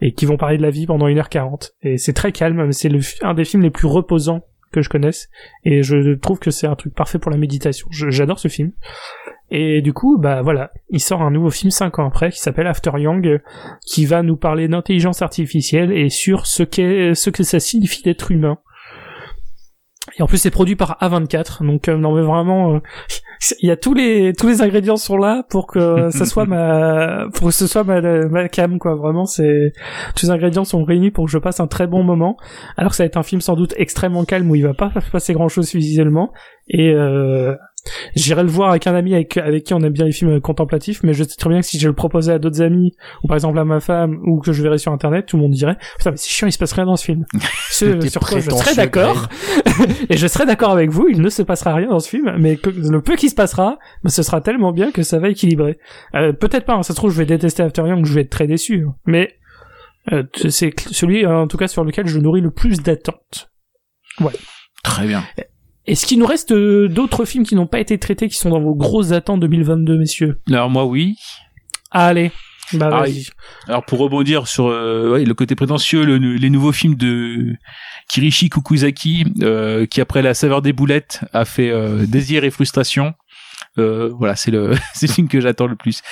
[0.00, 1.72] et qui vont parler de la vie pendant 1h40.
[1.82, 2.90] Et c'est très calme, mais c'est
[3.22, 4.42] un des films les plus reposants
[4.72, 5.28] que je connaisse,
[5.64, 7.88] et je trouve que c'est un truc parfait pour la méditation.
[7.90, 8.72] J'adore ce film.
[9.50, 12.66] Et du coup, bah voilà, il sort un nouveau film cinq ans après qui s'appelle
[12.66, 13.40] After Young,
[13.86, 18.30] qui va nous parler d'intelligence artificielle et sur ce qu'est, ce que ça signifie d'être
[18.30, 18.58] humain.
[20.16, 22.78] Et en plus, c'est produit par A24, donc euh, non mais vraiment, euh,
[23.60, 27.26] il y a tous les tous les ingrédients sont là pour que ça soit ma
[27.34, 28.94] pour que ce soit ma ma cam quoi.
[28.94, 29.72] Vraiment, c'est
[30.16, 32.36] tous les ingrédients sont réunis pour que je passe un très bon moment.
[32.76, 34.92] Alors que ça va être un film sans doute extrêmement calme où il va pas
[35.00, 36.32] se passer grand chose visuellement
[36.68, 37.54] et euh,
[38.14, 41.02] J'irai le voir avec un ami avec, avec qui on aime bien les films contemplatifs,
[41.02, 43.36] mais je sais très bien que si je le proposais à d'autres amis, ou par
[43.36, 46.10] exemple à ma femme, ou que je verrais sur internet, tout le monde dirait, putain,
[46.12, 47.24] mais c'est chiant, il se passe rien dans ce film.
[47.70, 49.28] Ce T'es sur quoi je serais d'accord,
[50.08, 52.56] et je serais d'accord avec vous, il ne se passera rien dans ce film, mais
[52.56, 55.78] que, le peu qui se passera, ben, ce sera tellement bien que ça va équilibrer.
[56.14, 58.30] Euh, peut-être pas, hein, ça se trouve, je vais détester After Young, je vais être
[58.30, 58.94] très déçu, hein.
[59.06, 59.34] mais
[60.12, 63.50] euh, c'est celui, en tout cas, sur lequel je nourris le plus d'attentes.
[64.82, 65.24] Très bien.
[65.88, 68.60] Est-ce qu'il nous reste euh, d'autres films qui n'ont pas été traités, qui sont dans
[68.60, 70.38] vos grosses attentes 2022, messieurs?
[70.50, 71.16] Alors moi oui.
[71.90, 72.30] Allez,
[72.74, 73.04] bah Ah.
[73.66, 77.54] Alors pour rebondir sur euh, ouais, le côté prétentieux, le- les nouveaux films de
[78.10, 83.14] Kirishi Kukuzaki, euh, qui après La saveur des boulettes a fait euh, Désir et frustration.
[83.78, 86.02] Euh, voilà, c'est le c'est le film que j'attends le plus.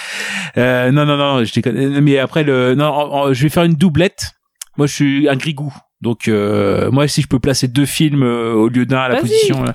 [0.57, 2.01] Euh, non non non, je déconne.
[2.01, 4.33] Mais après le non, en- en- je vais faire une doublette.
[4.79, 5.73] Moi, je suis un grigou.
[6.03, 9.17] Donc euh, moi, si je peux placer deux films euh, au lieu d'un à la
[9.23, 9.65] position.
[9.65, 9.73] euh,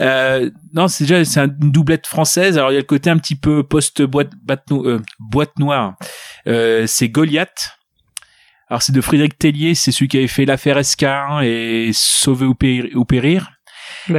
[0.00, 2.58] euh, non, c'est déjà c'est un- une doublette française.
[2.58, 4.30] Alors il y a le côté un petit peu post boîte
[4.70, 5.94] no- euh, boîte noire.
[6.48, 7.70] Euh, c'est Goliath.
[8.68, 12.54] Alors c'est de Frédéric Tellier, c'est celui qui avait fait l'affaire SK1 et Sauver ou
[12.54, 12.86] périr.
[12.96, 13.50] ou périr.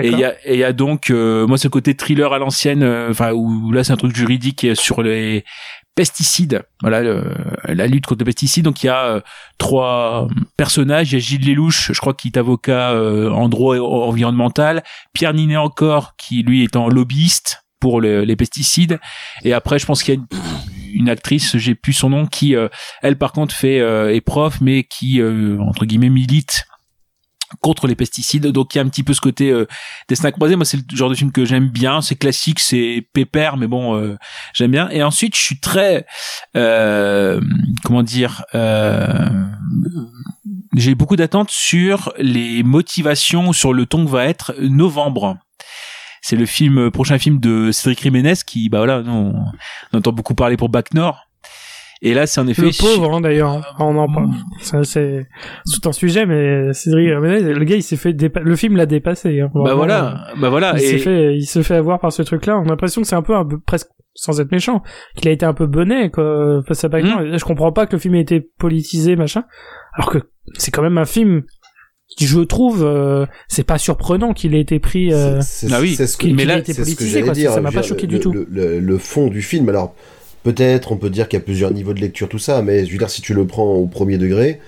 [0.03, 2.37] Et il y a, et il y a donc, euh, moi, ce côté thriller à
[2.39, 5.43] l'ancienne, euh, enfin, où là, c'est un truc juridique sur les
[5.95, 6.63] pesticides.
[6.81, 7.01] Voilà,
[7.63, 8.65] la lutte contre les pesticides.
[8.65, 9.21] Donc, il y a euh,
[9.57, 10.27] trois
[10.57, 11.11] personnages.
[11.11, 14.83] Il y a Gilles Lelouch, je crois, qui est avocat euh, en droit environnemental.
[15.13, 18.99] Pierre Ninet encore, qui, lui, est en lobbyiste pour le- les pesticides.
[19.43, 22.55] Et après, je pense qu'il y a une, une actrice, j'ai plus son nom, qui,
[22.55, 22.67] euh,
[23.01, 26.65] elle, par contre, fait euh, est prof, mais qui, euh, entre guillemets, milite
[27.61, 28.47] contre les pesticides.
[28.47, 29.65] Donc il y a un petit peu ce côté euh,
[30.07, 30.55] destin croisé.
[30.55, 32.01] Moi, c'est le genre de film que j'aime bien.
[32.01, 34.17] C'est classique, c'est pépère, mais bon, euh,
[34.53, 34.89] j'aime bien.
[34.89, 36.05] Et ensuite, je suis très,
[36.55, 37.41] euh,
[37.83, 39.29] comment dire, euh,
[40.75, 45.37] j'ai beaucoup d'attentes sur les motivations, sur le ton que va être Novembre.
[46.21, 49.35] C'est le film, prochain film de Cédric Jiménez qui, bah voilà, on,
[49.93, 51.27] on entend beaucoup parler pour Bac Nord.
[52.07, 52.61] Et là, c'est en effet.
[52.61, 53.49] Le pauvre, hein, d'ailleurs.
[53.51, 53.61] hein.
[53.79, 54.29] On en parle.
[54.61, 55.25] Ça, c'est
[55.65, 58.77] c'est tout un sujet, mais Cédric Ramirez, le gars, il s'est fait dépa- le film
[58.77, 59.41] l'a dépassé.
[59.41, 59.49] hein.
[59.53, 60.73] Bah voilà, bah voilà.
[60.75, 62.57] Il s'est Et, fait, il se fait avoir par ce truc-là.
[62.59, 64.83] On a l'impression que c'est un peu, un peu presque, sans être méchant,
[65.15, 66.89] qu'il a été un peu bonnet, quoi, face à.
[66.89, 67.37] Hmm.
[67.37, 69.43] Je comprends pas que le film ait été politisé, machin.
[69.95, 70.19] Alors que
[70.59, 71.41] c'est quand même un film
[72.17, 75.11] qui, je trouve, euh, c'est pas surprenant qu'il ait été pris.
[75.11, 77.33] Euh, C'est- Ah oui, c'est ce que, mais là, c'est ce que politisé, j'allais quoi.
[77.33, 77.51] dire.
[77.51, 78.31] ça m'a pas choqué du tout.
[78.31, 79.95] le, le- le fond du film, alors
[80.45, 82.91] peut-être on peut dire qu'il y a plusieurs niveaux de lecture, tout ça, mais je
[82.91, 84.61] veux dire, si tu le prends au premier degré,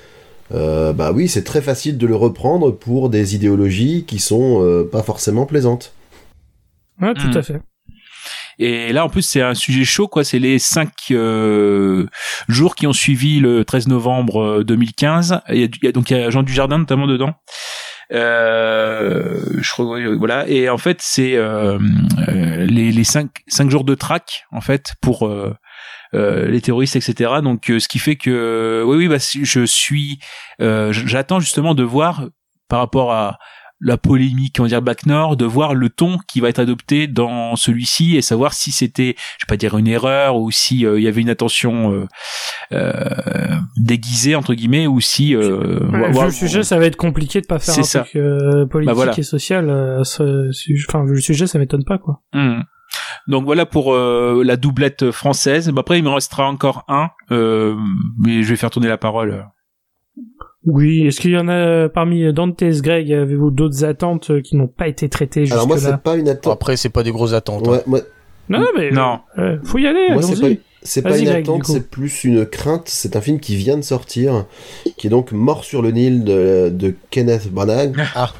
[0.54, 4.84] euh, bah oui, c'est très facile de le reprendre pour des idéologies qui sont euh,
[4.92, 5.94] pas forcément plaisantes.
[7.02, 7.38] Ouais, tout Mm.
[7.38, 7.62] à fait.
[8.60, 10.24] Et là, en plus, c'est un sujet chaud, quoi.
[10.24, 12.08] C'est les cinq euh,
[12.48, 15.42] jours qui ont suivi le 13 novembre euh, 2015.
[15.50, 17.36] Il y a, du- il y a- donc il y a Jean Dujardin notamment dedans.
[18.14, 20.48] Euh, je crois, voilà.
[20.48, 21.78] Et en fait, c'est euh,
[22.28, 25.56] euh, les, les cinq, cinq jours de traque, en fait, pour euh,
[26.14, 27.32] les terroristes, etc.
[27.44, 30.20] Donc, ce qui fait que, oui, oui, bah, je suis,
[30.60, 32.28] j'attends justement de voir
[32.70, 33.38] par rapport à
[33.80, 37.06] la polémique, on va dire Bac Nord, de voir le ton qui va être adopté
[37.08, 41.00] dans celui-ci et savoir si c'était, je vais pas dire une erreur ou si euh,
[41.00, 42.08] il y avait une attention euh,
[42.72, 47.46] euh, déguisée entre guillemets ou si euh, vu le sujet, ça va être compliqué de
[47.46, 48.00] pas faire un ça.
[48.02, 49.14] truc euh, politique Bah voilà.
[49.18, 49.70] et social.
[49.70, 50.02] euh,
[50.90, 52.22] Enfin, vu le sujet, ça m'étonne pas, quoi.
[52.34, 52.62] Hmm.
[53.28, 55.70] Donc voilà pour euh, la doublette française.
[55.70, 57.76] Bah, après il me restera encore un, euh,
[58.18, 59.46] mais je vais faire tourner la parole.
[60.68, 64.68] Oui, est-ce qu'il y en a parmi Dantes, Greg, avez-vous d'autres attentes euh, qui n'ont
[64.68, 66.54] pas été traitées Alors moi, jusque-là c'est pas une attente.
[66.54, 67.68] Après, c'est pas des grosses attentes.
[67.68, 67.72] hein.
[67.72, 68.00] Ouais, moi,
[68.50, 69.20] Non, non, mais Non.
[69.40, 70.56] euh, faut y aller, moi c'est allons-y.
[70.56, 72.84] pas, c'est pas une attente, c'est plus une crainte.
[72.88, 74.46] C'est un film qui vient de sortir,
[74.98, 77.94] qui est donc Mort sur le Nil de, de Kenneth Branagh.
[78.16, 78.34] Ah.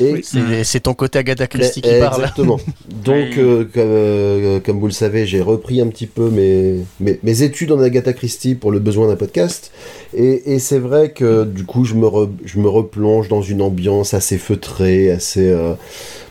[0.00, 0.20] et Oui.
[0.24, 2.20] C'est c'est ton côté Agatha Christie qui parle.
[2.20, 2.58] Exactement.
[3.04, 3.34] Donc, Oui.
[3.38, 7.42] euh, comme, euh, comme vous le savez, j'ai repris un petit peu mes, mes, mes
[7.42, 9.70] études en Agatha Christie pour le besoin d'un podcast.
[10.14, 13.62] Et, et c'est vrai que du coup, je me, re- je me replonge dans une
[13.62, 15.48] ambiance assez feutrée, assez.
[15.50, 15.74] euh,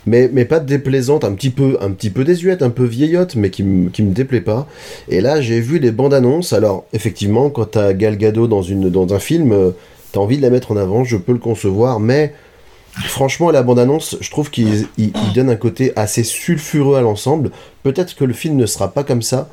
[0.06, 3.50] mais, mais pas déplaisante, un petit peu, un petit peu désuète, un peu vieillotte, mais
[3.50, 4.66] qui, qui me déplaît pas.
[5.08, 6.52] Et là, j'ai vu les bandes annonces.
[6.52, 9.70] Alors, effectivement, quand t'as Gal Gadot dans, une, dans un film, euh,
[10.12, 12.32] t'as envie de la mettre en avant, je peux le concevoir, mais
[13.06, 17.50] franchement, la bande-annonce, je trouve qu'il il- il donne un côté assez sulfureux à l'ensemble.
[17.82, 19.48] Peut-être que le film ne sera pas comme ça,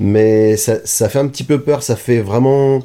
[0.00, 2.80] mais ça fait un petit peu peur, ça fait vraiment...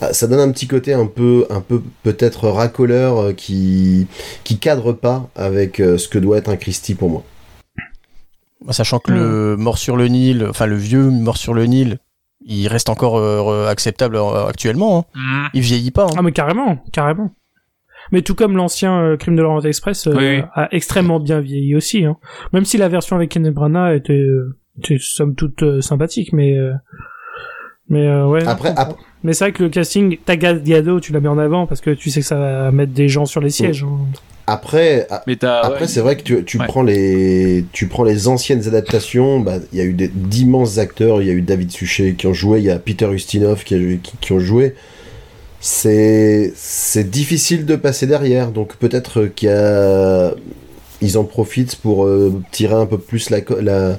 [0.00, 4.06] ah, Ça donne un petit côté un peu, un peu peut-être racoleur euh, qui,
[4.44, 7.22] qui cadre pas avec euh, ce que doit être un Christie pour moi.
[8.70, 11.98] Sachant que le mort sur le Nil, enfin le vieux mort sur le Nil,
[12.44, 14.18] il reste encore euh, acceptable
[14.48, 15.06] actuellement.
[15.14, 15.44] hein.
[15.44, 15.48] Hmm.
[15.54, 16.04] Il vieillit pas.
[16.06, 16.14] hein.
[16.16, 17.32] Ah mais carrément, carrément.
[18.10, 21.76] Mais tout comme l'ancien euh, Crime de l'Orient Express euh, Oui, a extrêmement bien vieilli
[21.76, 22.04] aussi.
[22.04, 22.16] Hein.
[22.52, 26.56] Même si la version avec Kenneth Branagh était, euh, était somme toute euh, sympathique, mais
[26.56, 26.72] euh,
[27.88, 28.46] mais euh, ouais.
[28.46, 28.74] Après,
[29.24, 31.90] Mais c'est vrai que le casting, ta Gado, tu la mets en avant parce que
[31.90, 33.84] tu sais que ça va mettre des gens sur les sièges.
[33.84, 33.98] hein.
[34.46, 35.86] après, Mais Après, ouais.
[35.88, 36.66] c'est vrai que tu, tu Ouais.
[36.66, 39.40] prends les tu prends les anciennes adaptations.
[39.40, 41.20] bah, Il y a eu d'immenses acteurs.
[41.22, 42.58] Il y a eu David Suchet qui ont joué.
[42.60, 44.74] Il y a Peter Ustinov qui, a- qui, qui ont joué.
[45.60, 48.52] C'est c'est difficile de passer derrière.
[48.52, 50.32] Donc peut-être qu'il y a
[51.00, 53.98] ils en profitent pour euh, tirer un peu plus la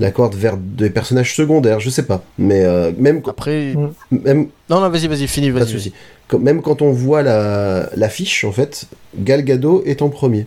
[0.00, 1.80] la corde vers des personnages secondaires.
[1.80, 2.22] Je sais pas.
[2.38, 3.88] Mais euh, même quand- Après, Ouais.
[4.10, 5.72] même non, non, vas-y, vas-y, finis, pas de vas-y.
[5.72, 5.92] souci.
[6.38, 8.84] Même quand on voit la l'affiche, en fait,
[9.16, 10.46] Gal Gadot est en premier.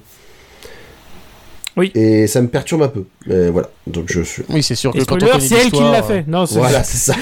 [1.78, 1.92] Oui.
[1.96, 3.06] Et ça me perturbe un peu.
[3.26, 3.70] Mais voilà.
[3.88, 4.44] Donc je suis.
[4.50, 6.26] Oui, c'est sûr que quand on c'est elle qui l'a fait.
[6.28, 7.16] Non, c'est Voilà, c'est ça.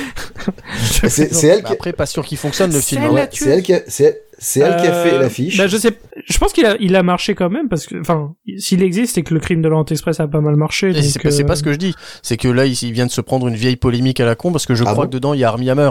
[1.10, 3.04] c'est elle, bah qui- après, pas sûr qu'il fonctionne le C'est film.
[3.12, 3.28] elle hein.
[3.32, 5.58] c'est elle qui c'est c'est elle qui a fait Euh, l'affiche.
[5.58, 8.36] Bah, je sais, je pense qu'il a, il a marché quand même parce que, enfin,
[8.58, 10.94] s'il existe, c'est que le crime de l'Orient Express a pas mal marché.
[11.02, 11.94] C'est pas, c'est euh, pas ce que je dis.
[12.22, 14.52] C'est que là, il, il vient de se prendre une vieille polémique à la con
[14.52, 15.90] parce que je Ah crois bon que dedans, il y a Armie Hammer.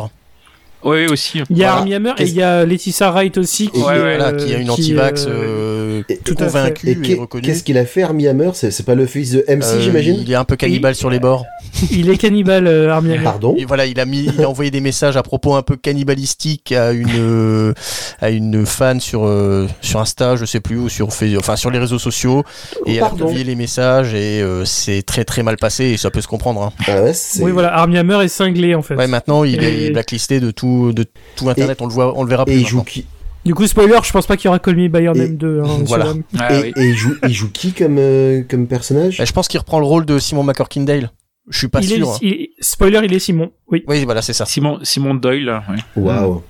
[0.86, 1.42] Oui, aussi.
[1.50, 1.72] Il y a Voilà.
[1.80, 4.54] Armie Hammer et il y a Laetitia Wright aussi qui, Ouais, ouais, Voilà, euh, qui
[4.54, 7.42] a une anti-vax euh, euh, tout convaincue Et reconnue.
[7.42, 8.50] qu'est-ce qu'il a fait, Armie Hammer?
[8.54, 10.16] C'est pas le fils de MC, Euh, j'imagine?
[10.20, 11.44] Il est un peu cannibale sur les bords.
[11.90, 13.24] il est cannibale, euh, Armie Hammer.
[13.24, 13.54] Pardon?
[13.58, 16.72] Et voilà, il a mis, il a envoyé des messages à propos un peu cannibalistiques
[16.72, 17.74] à une
[18.20, 21.08] à une fan sur euh, sur Insta, je sais plus, ou sur
[21.38, 22.44] enfin sur les réseaux sociaux,
[22.86, 23.26] et elle a Pardon.
[23.26, 26.62] publié les messages et euh, c'est très très mal passé et ça peut se comprendre.
[26.62, 26.72] hein.
[26.86, 28.94] Ah ouais, Oui, voilà, Armie Hammer est cinglé en fait.
[28.94, 31.05] Ouais, maintenant il Et- est blacklisté de tout de
[31.36, 32.55] tout internet, on le voit, on le verra Et plus.
[32.61, 32.85] il joue maintenant.
[32.93, 33.07] qui
[33.44, 35.62] Du coup, spoiler, je pense pas qu'il y aura Call Me By Your Name 2.
[35.65, 36.12] Hein, Voilà.
[36.39, 36.73] Ah, et, oui.
[36.77, 39.20] et il joue, il joue qui comme euh, comme personnage?
[39.20, 41.11] Et je pense qu'il reprend le rôle de Simon McCorkindale.
[41.48, 42.09] Je suis pas il sûr.
[42.11, 42.16] hein.
[42.23, 43.53] est, il- spoiler, il est Simon.
[43.70, 43.85] Oui.
[43.86, 44.47] Oui, voilà, c'est ça.
[44.47, 45.62] Simon, Simon Doyle.
[45.69, 46.03] ouais.
[46.03, 46.43] Waouh.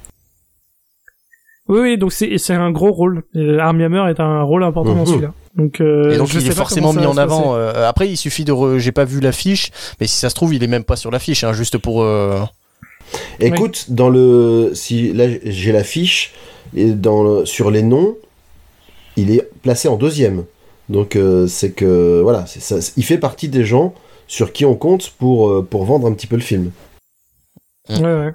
[1.68, 3.24] Oui, oui, donc c'est c'est un gros rôle.
[3.34, 5.06] Euh, Armie Hammer est un rôle important dans Mhm.
[5.06, 5.32] celui-là.
[5.56, 7.56] Donc, euh, Et donc je il sais est forcément mis en avant.
[7.56, 8.52] euh, après, il suffit de.
[8.52, 9.70] re- J'ai pas vu l'affiche,
[10.00, 12.02] mais si ça se trouve, il est même pas sur l'affiche, hein, juste pour.
[12.02, 12.38] euh,
[13.40, 16.32] Écoute, dans le si là j'ai la fiche
[16.74, 18.16] et dans le- sur les noms,
[19.16, 20.44] il est placé en deuxième.
[20.88, 23.94] Donc euh, c'est que voilà, c'est ça, il fait partie des gens
[24.28, 26.70] sur qui on compte pour euh, pour vendre un petit peu le film.
[27.88, 28.32] Ouais, ouais.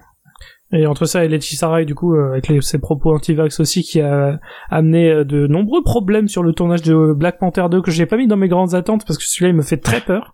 [0.74, 3.84] Et entre ça et Lechi Sarai, du coup, euh, avec les, ses propos anti-vax aussi,
[3.84, 4.40] qui a
[4.70, 8.18] amené euh, de nombreux problèmes sur le tournage de Black Panther 2 que j'ai pas
[8.18, 10.34] mis dans mes grandes attentes parce que celui-là il me fait très peur.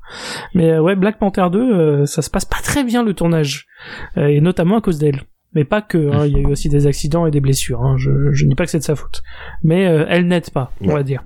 [0.53, 3.67] Mais euh, ouais, Black Panther 2, euh, ça se passe pas très bien le tournage,
[4.15, 5.21] et notamment à cause d'elle.
[5.53, 7.81] Mais pas que, hein, il y a eu aussi des accidents et des blessures.
[7.81, 7.95] Hein.
[7.97, 9.23] Je, je ne dis pas que c'est de sa faute,
[9.63, 11.23] mais euh, elle n'aide pas, on va dire.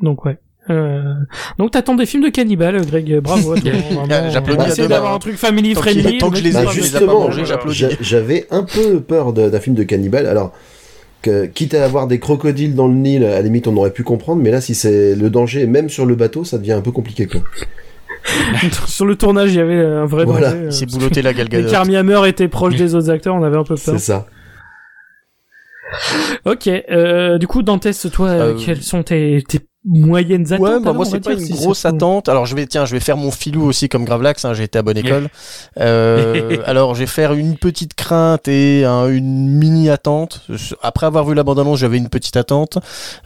[0.00, 0.38] Donc ouais.
[0.68, 1.14] Euh...
[1.58, 3.20] Donc t'attends des films de cannibales, Greg.
[3.20, 3.52] Bravo.
[3.52, 4.30] à toi, vraiment.
[4.30, 6.18] J'applaudis d'avoir un truc family friendly.
[6.18, 7.28] tant que je les ai Bah, justement,
[8.00, 10.26] J'avais un peu peur d'un film de cannibale.
[10.26, 10.52] Alors,
[11.22, 14.02] que, quitte à avoir des crocodiles dans le Nil, à la limite, on aurait pu
[14.02, 14.42] comprendre.
[14.42, 17.26] Mais là, si c'est le danger, même sur le bateau, ça devient un peu compliqué,
[17.26, 17.40] quoi.
[18.86, 20.52] Sur le tournage, il y avait un vrai Voilà.
[20.52, 20.84] danger.
[20.84, 20.86] euh.
[20.98, 21.70] Bouloté la Et galgade.
[21.70, 23.94] Carmi Hammer était proche des autres acteurs, on avait un peu peur.
[23.94, 24.26] C'est ça.
[26.44, 30.92] Ok, euh, du coup, Dantes, toi, euh, quelles sont tes, tes moyennes attentes Ouais, bah
[30.92, 32.28] moi c'est pas une si grosse attente.
[32.28, 34.44] Alors je vais tiens, je vais faire mon filou aussi comme Gravelax.
[34.44, 35.28] Hein, j'ai été à bonne école.
[35.78, 40.44] Euh, alors je vais faire une petite crainte et un- une mini attente.
[40.82, 42.78] Après avoir vu la bande annonce, j'avais une petite attente.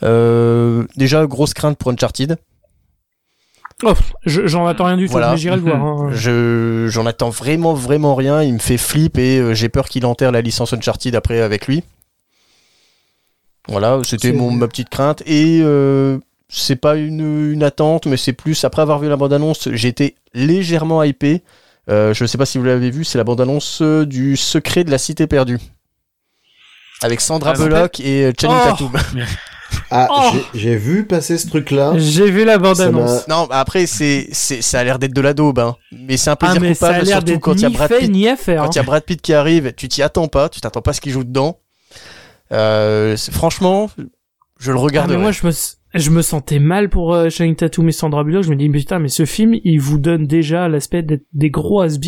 [0.02, 2.36] Euh, déjà grosse crainte pour Uncharted.
[3.82, 3.94] Oh,
[4.26, 5.30] je- j'en attends rien du tout, Voilà.
[5.30, 5.82] mais j'irai le voir.
[5.82, 6.10] hein.
[6.12, 8.42] Je j'en attends vraiment vraiment rien.
[8.42, 11.66] Il me fait flip et euh, j'ai peur qu'il enterre la licence Uncharted après avec
[11.66, 11.82] lui.
[13.70, 16.18] Voilà, c'était mon ma petite crainte et euh,
[16.48, 19.88] c'est pas une, une attente, mais c'est plus après avoir vu la bande annonce, j'ai
[19.88, 21.42] été légèrement hypé.
[21.88, 24.84] Euh, je sais pas si vous l'avez vu, c'est la bande annonce euh, du Secret
[24.84, 25.58] de la Cité perdue.
[27.02, 28.92] Avec Sandra Ah, Bullock et Channing Oh Tatum.
[29.92, 31.92] Ah, Oh j'ai- vu passer ce truc-là.
[31.96, 33.26] J'ai vu la bande-annonce.
[33.28, 35.76] Non, bah après c'est c'est ça a l'air d'être de la daube, hein.
[35.92, 37.68] mais c'est un Ah, plaisir mais ça a coupable l'air surtout quand il y a
[37.68, 38.62] ni Brad Pitt ni à faire.
[38.64, 40.90] Quand il y a Brad Pitt qui arrive, tu t'y attends pas, tu t'attends pas
[40.90, 41.58] à ce qu'il joue dedans.
[42.52, 43.90] Euh, franchement,
[44.58, 45.10] je le Ah, regarde.
[45.10, 45.52] mais moi, je me,
[45.94, 48.44] je me sentais mal pour euh, Tatum et Sandra Bullock.
[48.44, 51.50] Je me dis, mais putain, mais ce film, il vous donne déjà l'aspect d'être des
[51.50, 51.98] gros has ce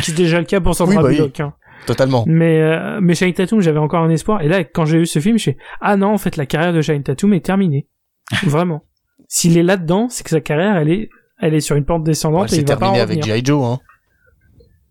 [0.00, 1.16] qui est déjà le cas pour Sandra Oui, bah oui.
[1.16, 1.40] Bullock.
[1.40, 1.54] hein.
[1.86, 2.24] Totalement.
[2.26, 4.42] Mais, euh, mais Channing Tatum, j'avais encore un espoir.
[4.42, 6.72] Et là, quand j'ai vu ce film, je fais, ah non, en fait, la carrière
[6.72, 7.86] de Channing Tatum est terminée.
[8.44, 8.82] Vraiment.
[9.28, 12.42] S'il est là-dedans, c'est que sa carrière, elle est, elle est sur une pente descendante
[12.42, 13.24] Ouais, et c'est il va pas en terminé avec.
[13.24, 13.44] G.I.
[13.44, 13.64] Joe.
[13.64, 13.78] Hein.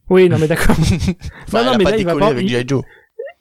[0.10, 0.76] Oui, non, mais d'accord.
[1.48, 2.64] Enfin, non, non, mais pas là, il va pas, avec G.I.
[2.68, 2.84] Joe.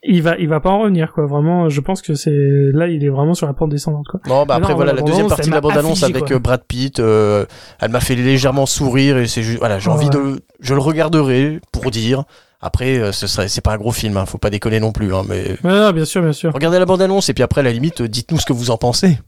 [0.07, 1.27] Il va, il va pas en revenir, quoi.
[1.27, 2.31] Vraiment, je pense que c'est,
[2.73, 4.21] là, il est vraiment sur la pente descendante, quoi.
[4.27, 6.29] Non, bah Mais après non, voilà, la deuxième partie de la m'a bande-annonce affligé, avec
[6.29, 6.37] quoi.
[6.37, 7.47] euh, Brad Pitt, euh,
[7.81, 11.61] elle m'a fait légèrement sourire et c'est juste, voilà, j'ai envie de, je le regarderai
[11.73, 12.25] pour dire.
[12.61, 15.15] Après, euh, ce serait, c'est pas un gros film, hein, faut pas déconner non plus,
[15.15, 16.51] hein, mais Ouais, non, bien sûr, bien sûr.
[16.55, 18.79] regardez la bande-annonce et puis après, à la limite, euh, dites-nous ce que vous en
[18.79, 19.19] pensez.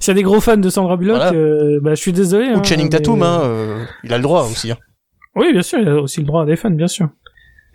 [0.00, 1.32] S'il y a des gros fans de Sandra Bullock, Voilà.
[1.36, 2.50] euh, bah, je suis désolé.
[2.52, 4.70] Ou hein, Channing mais- Tatum, hein, euh, il a le droit aussi.
[4.70, 4.76] Hein.
[5.36, 7.08] Oui, bien sûr, il a aussi le droit à des fans, bien sûr.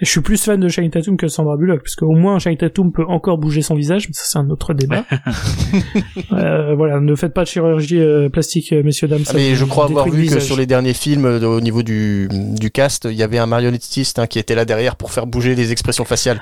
[0.01, 2.39] Et je suis plus fan de Channing Tatum que de Sandra Bullock, parce qu'au moins
[2.39, 5.03] Channing Tatum peut encore bouger son visage, mais ça c'est un autre débat.
[6.31, 9.23] euh, voilà, ne faites pas de chirurgie euh, plastique, euh, messieurs dames.
[9.27, 12.29] Ah, mais je crois avoir vu que sur les derniers films, euh, au niveau du,
[12.31, 15.53] du cast, il y avait un marionnettiste hein, qui était là derrière pour faire bouger
[15.55, 16.41] les expressions faciales.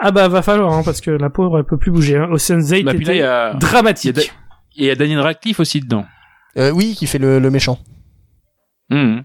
[0.00, 2.16] Ah bah va falloir, hein, parce que la pauvre elle peut plus bouger.
[2.16, 2.28] Hein.
[2.30, 4.16] Ocean's 8 Bah, puis là, il y était a, dramatique.
[4.18, 4.30] et
[4.76, 6.04] il y a Daniel Radcliffe aussi dedans.
[6.56, 7.78] Euh, oui, qui fait le, le méchant.
[8.90, 9.24] Mhm.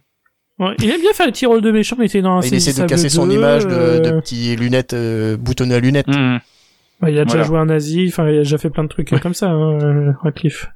[0.63, 2.79] Ouais, il aime bien faire les petits rôles de méchant, il était dans il essaie
[2.81, 6.07] de casser son image de, de petits lunettes euh, boutonnées à lunettes.
[6.07, 7.43] Ouais, il a déjà Voilà.
[7.43, 10.11] joué un nazi, enfin il a déjà fait plein de trucs comme ça, hein, euh,
[10.21, 10.67] Radcliffe.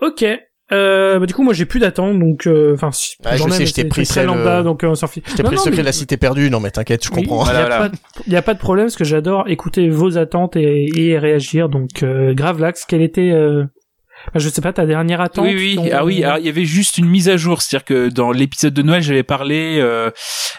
[0.00, 0.24] Ok.
[0.72, 3.48] Euh, bah, du coup, moi j'ai plus d'attente, donc euh, enfin si, Ah, j'en je
[3.48, 5.06] ai, sais, mais je t'ai c'est- pris c'est très lambda, euh, donc euh, on s'en
[5.06, 5.24] fiche.
[5.26, 7.04] Je t'ai Non, pris le non, secret mais- de la cité perdue, non mais t'inquiète,
[7.04, 7.44] je Oui, comprends.
[7.44, 7.52] Il hein.
[7.52, 7.96] n'y a, Voilà, pas de-
[8.26, 11.68] il y a pas de problème parce que j'adore écouter vos attentes et, et réagir.
[11.68, 13.64] Donc, euh, Gravelax, quelle était, euh...
[14.34, 15.74] je sais pas, ta dernière attente Oui, oui.
[15.76, 18.32] ton- Ah oui, alors, il y avait juste une mise à jour, c'est-à-dire que dans
[18.32, 20.10] l'épisode de Noël, j'avais parlé euh,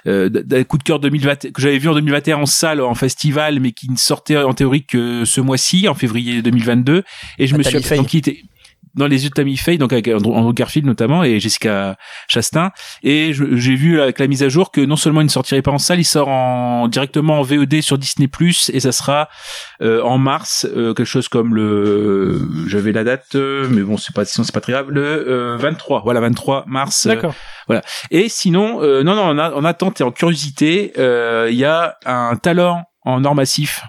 [0.08, 3.60] euh, d'un coup de cœur 2020 que j'avais vu en 2021 en salle, en festival,
[3.60, 7.04] mais qui ne sortait en théorie que ce mois-ci, en février 2022.
[7.40, 8.42] Et je Ah, me suis donc qui était
[8.96, 11.96] dans les yeux de Tammy Faye, donc avec Andrew Garfield notamment et Jessica
[12.28, 12.72] Chastain.
[13.02, 15.72] Et j'ai vu avec la mise à jour que non seulement il ne sortirait pas
[15.72, 19.30] en salle, il sort en directement en VOD sur Disney Plus et ça sera
[19.82, 24.14] euh, en mars, euh, quelque chose comme le, j'avais la date, euh, mais bon c'est
[24.16, 27.06] pas sinon c'est pas très grave, le euh, 23, voilà 23 mars.
[27.06, 27.34] euh, D'accord.
[28.12, 31.66] et sinon, euh, non, non, en, a- en attente et en curiosité, euh, il y
[31.66, 33.82] a un talent en or massif,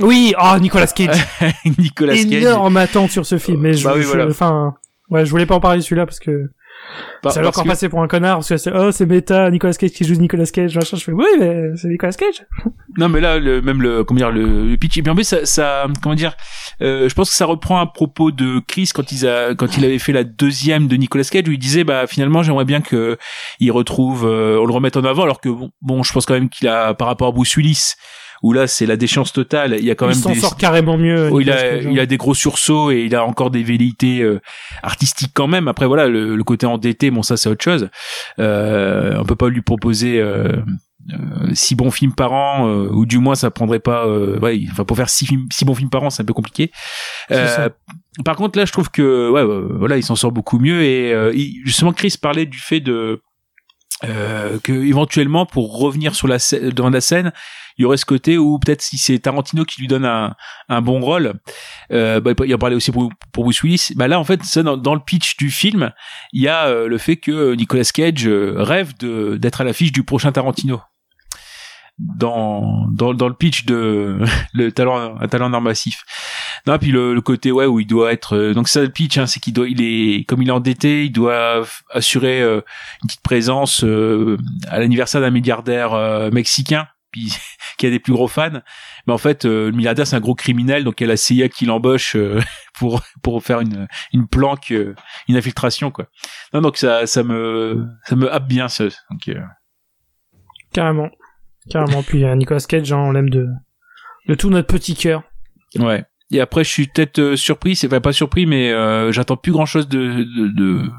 [0.00, 1.26] Oui, oh, Nicolas Cage.
[1.78, 2.32] Nicolas Cage.
[2.32, 3.60] Énorme attente sur ce film.
[3.60, 4.26] Mais je, Bah oui, je- voilà.
[4.28, 4.74] enfin,
[5.10, 6.50] ouais, je voulais pas en parler celui-là parce que
[7.22, 9.50] Bah, ça va encore que- passer pour un connard parce que c'est, oh, c'est méta,
[9.50, 10.96] Nicolas Cage qui joue Nicolas Cage, machin.
[10.98, 12.44] Je fais, oui, mais c'est Nicolas Cage.
[12.98, 14.96] Non, mais là, le, même le, comment dire, le, le pitch.
[14.96, 16.34] Et puis en plus, ça, ça comment dire,
[16.80, 19.84] euh, je pense que ça reprend un propos de Chris quand il a, quand il
[19.84, 23.18] avait fait la deuxième de Nicolas Cage où il disait, bah finalement, j'aimerais bien que
[23.60, 26.32] il retrouve, euh, on le remette en avant, alors que bon, bon, je pense quand
[26.32, 27.96] même qu'il a, par rapport à Bruce Willis,
[28.46, 29.76] où là c'est la déchéance totale.
[29.78, 31.30] Il y a quand il même s'en des, sort carrément mieux.
[31.30, 34.40] où il a, il a des gros sursauts et il a encore des velléités euh,
[34.82, 35.68] artistiques quand même.
[35.68, 37.88] Après voilà, le, le côté endetté, bon ça c'est autre chose.
[38.38, 40.52] Euh, on peut pas lui proposer euh,
[41.12, 44.06] euh, six bons films par an, euh, ou du moins ça prendrait pas.
[44.06, 46.32] Euh, ouais, enfin pour faire six, films, six bons films par an, c'est un peu
[46.34, 46.70] compliqué.
[48.24, 49.44] Par contre là, je trouve que ouais,
[49.78, 53.20] voilà, il s'en sort beaucoup mieux et il- justement Chris parlait du fait de
[54.02, 56.36] que éventuellement pour revenir sur la
[56.74, 57.32] dans la scène
[57.78, 60.34] il y aurait ce côté où peut-être si c'est Tarantino qui lui donne un,
[60.68, 61.34] un bon rôle
[61.92, 64.62] euh, bah, il en parlait aussi pour, pour Bruce Willis bah là en fait ça
[64.62, 65.92] dans, dans le pitch du film
[66.32, 69.92] il y a euh, le fait que Nicolas Cage euh, rêve de d'être à l'affiche
[69.92, 70.80] du prochain Tarantino.
[71.98, 74.18] Dans dans dans le pitch de
[74.52, 76.04] le talent un talent en or massif.
[76.66, 79.16] Non puis le, le côté ouais où il doit être euh, donc ça le pitch
[79.16, 82.60] hein, c'est qu'il doit il est comme il est endetté il doit assurer euh,
[83.02, 84.36] une petite présence euh,
[84.68, 86.86] à l'anniversaire d'un milliardaire euh, mexicain
[87.16, 87.32] puis
[87.78, 88.60] qui a des plus gros fans
[89.06, 91.16] mais en fait euh, le milliardaire c'est un gros criminel donc il y a la
[91.16, 92.40] CIA qui l'embauche euh,
[92.78, 94.94] pour pour faire une une planque euh,
[95.28, 96.06] une infiltration quoi
[96.52, 99.40] non donc ça ça me ça me happe bien ça donc euh,
[100.72, 101.08] Carrément.
[101.70, 102.02] Carrément.
[102.02, 103.46] Puis Nicolas Cage, hein, on l'aime de,
[104.28, 105.22] de tout notre petit cœur.
[105.78, 106.04] Ouais.
[106.30, 108.70] Et après, je suis peut-être surpris, c'est enfin, pas surpris, mais
[109.10, 110.90] j'attends plus grand-chose de de, de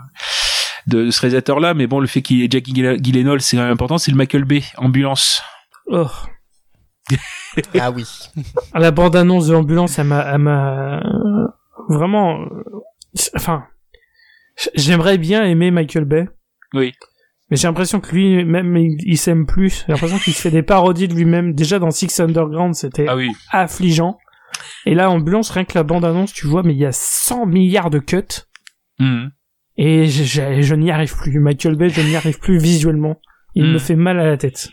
[0.87, 1.73] de ce réalisateur-là.
[1.75, 3.97] Mais bon, le fait qu'il y ait Jackie Gyll- Gyllenhaal, c'est quand même important.
[3.97, 5.41] C'est le Michael Bay, Ambulance.
[5.89, 6.07] Oh.
[7.79, 8.05] Ah oui.
[8.75, 11.01] La bande-annonce de l'ambulance, elle m'a, elle m'a
[11.89, 12.45] vraiment,
[13.35, 13.63] enfin,
[14.75, 16.27] j'aimerais bien aimer Michael Bay.
[16.73, 16.93] Oui.
[17.49, 19.85] Mais j'ai l'impression que lui, même, il, il s'aime plus.
[19.87, 21.53] J'ai l'impression qu'il se fait des parodies de lui-même.
[21.53, 23.29] Déjà dans Six Underground, c'était Ah oui.
[23.51, 24.17] affligeant.
[24.85, 27.89] Et là, ambulance, rien que la bande-annonce, tu vois, mais il y a 100 milliards
[27.89, 28.43] de cuts.
[28.99, 29.31] Mhm.
[29.77, 31.39] Et je, je, je n'y arrive plus.
[31.39, 33.21] Michael Bay, je n'y arrive plus visuellement.
[33.55, 33.73] Il Mm.
[33.73, 34.69] me fait mal à la tête.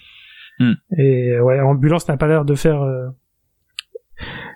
[0.59, 0.73] Mm.
[0.99, 2.81] Et ouais, Ambulance n'a pas l'air de faire...
[2.83, 3.09] euh,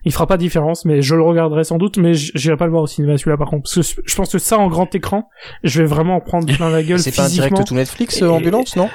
[0.05, 2.71] Il fera pas de différence, mais je le regarderai sans doute, mais j'irai pas le
[2.71, 3.65] voir au cinéma celui-là par contre.
[3.65, 5.29] Parce que je pense que ça en grand écran,
[5.65, 8.27] je vais vraiment en prendre plein la gueule C'est pas un direct tout Netflix, euh,
[8.27, 8.89] Et- Ambulance, non?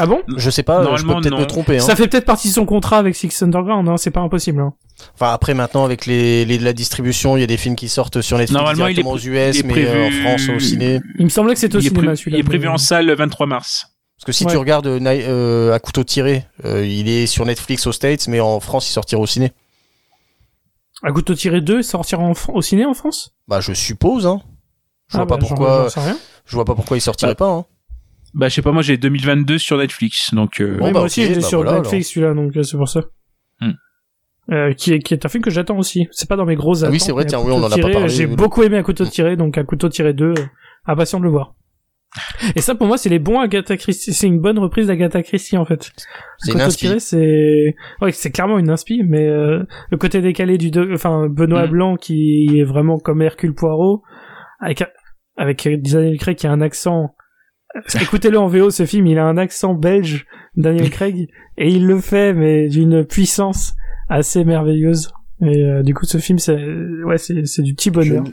[0.00, 0.22] Ah bon?
[0.36, 1.76] Je sais pas, je peux Normalement, peut-être me tromper.
[1.78, 1.80] Hein.
[1.80, 4.60] Ça fait peut-être partie de son contrat avec Six Underground, hein, c'est pas impossible.
[4.60, 4.72] Hein.
[5.14, 8.20] Enfin, après, maintenant, avec les, les, la distribution, il y a des films qui sortent
[8.20, 9.18] sur Netflix Normalement, il est directement aux
[9.50, 11.00] US, mais prévu- euh, en France, au ciné.
[11.18, 12.36] Il me semblait que c'était au Il cinéma celui-là.
[12.36, 13.86] il est prévu mais- en salle le 23 mars.
[14.18, 14.50] Parce que si Ouais.
[14.50, 18.40] tu regardes euh, euh, à couteau tiré, euh, il est sur Netflix aux States, mais
[18.40, 19.52] en France, il sortira au ciné.
[21.02, 23.34] À couteau tiré 2 sortira en Fran- au ciné en France?
[23.46, 24.40] Bah, je suppose, hein.
[25.08, 25.88] Je Ah vois pas bah, pourquoi,
[26.44, 27.64] je vois pas pourquoi il sortirait Bah, pas, hein.
[28.34, 31.02] Bah, je sais pas, moi j'ai 2022 sur Netflix, donc euh, Bon, oui, bah, moi
[31.06, 33.00] aussi, ok, je l'ai bah, sur voilà, Netflix celui-là, donc euh, c'est pour ça.
[33.60, 33.70] Hmm.
[34.50, 36.08] Euh, qui, est, qui est un film que j'attends aussi.
[36.10, 37.06] C'est pas dans mes grosses Ah oui, attentes.
[37.06, 38.34] c'est vrai, tiens, oui, on en a pas tiré, parlé, J'ai oui.
[38.36, 40.34] beaucoup aimé à couteau tiré, donc à couteau tiré 2, euh,
[40.86, 41.54] impatient de le voir.
[42.56, 44.12] Et ça, pour moi, c'est les bons Agatha Christie.
[44.12, 45.92] C'est une bonne reprise d'Agatha Christie, en fait.
[46.38, 47.00] C'est une inspi.
[47.00, 51.70] c'est, ouais, c'est clairement une inspi, mais euh, le côté décalé du, enfin, Benoît Mm.
[51.70, 54.02] Blanc qui est vraiment comme Hercule Poirot,
[54.60, 54.84] avec,
[55.36, 57.14] avec euh, Daniel Craig qui a un accent.
[58.00, 60.26] Écoutez-le en VO, ce film, il a un accent belge,
[60.56, 61.28] Daniel Craig,
[61.58, 63.74] et il le fait, mais d'une puissance
[64.08, 65.12] assez merveilleuse.
[65.40, 66.56] Et euh, du coup, ce film, c'est,
[67.04, 68.24] ouais, c'est, c'est du petit bonheur.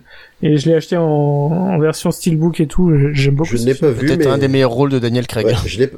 [0.41, 2.91] Je, Et je l'ai acheté en, en version steelbook et tout.
[3.13, 3.49] J'aime beaucoup.
[3.55, 3.91] je n'ai film.
[3.91, 5.45] pas vu, Peut-être mais un des meilleurs rôles de Daniel Craig.
[5.45, 5.91] Ouais, je l'ai,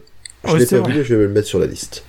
[0.45, 0.93] je Ouais, l'ai pas vrai.
[0.93, 2.03] vu, je vais me le mettre sur la liste.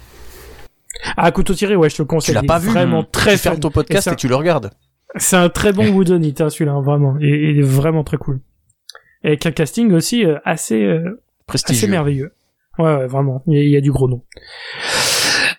[1.17, 2.35] Ah, couteau tiré, ouais, je te le conseille.
[2.35, 4.35] Tu l'as pas vu Vraiment très tu fermes ton podcast Et et, ça- tu le
[4.35, 4.71] regardes.
[5.17, 7.17] C'est un très bon Woodenite, hein, celui-là, hein, vraiment.
[7.21, 8.41] Il, il est vraiment très cool.
[9.23, 11.15] Et avec un casting aussi euh, assez, euh, assez
[11.47, 11.89] Prestigieux.
[11.89, 12.33] merveilleux.
[12.79, 13.43] Ouais, ouais, vraiment.
[13.47, 14.23] Il y, a, il y a du gros nom.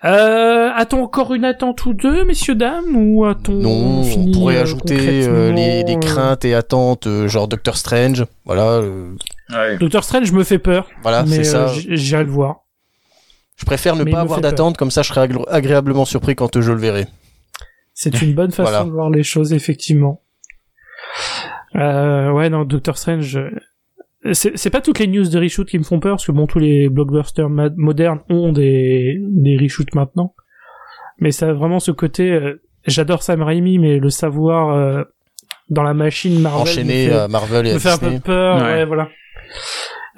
[0.05, 4.61] Euh, a-t-on encore une attente ou deux, messieurs, dames, ou a-t-on Non, on pourrait euh,
[4.61, 8.25] ajouter euh, les, les euh, craintes et attentes, euh, genre Doctor Strange.
[8.45, 9.11] Voilà, euh,
[9.51, 9.77] ouais.
[9.77, 11.65] Doctor Strange me fait peur, voilà, mais c'est ça.
[11.69, 12.61] euh, j'irai le voir.
[13.57, 16.61] Je préfère ne mais pas avoir d'attente, comme ça je serai agré- agréablement surpris quand
[16.61, 17.07] je le verrai.
[17.93, 18.85] C'est une bonne façon Voilà.
[18.85, 20.21] de voir les choses, effectivement.
[21.75, 23.37] Euh, ouais, non, Doctor Strange.
[24.25, 26.31] Euh, C'est c'est pas toutes les news de reshoot qui me font peur, parce que
[26.31, 30.33] bon, tous les blockbusters modernes ont des, des reshoots maintenant.
[31.19, 32.31] Mais ça a vraiment ce côté.
[32.31, 35.03] euh, J'adore Sam Raimi, mais le savoir euh,
[35.69, 38.55] dans la machine Marvel me fait, à Marvel et me fait un peu peur.
[38.57, 38.63] Ouais.
[38.63, 39.09] Ouais, voilà.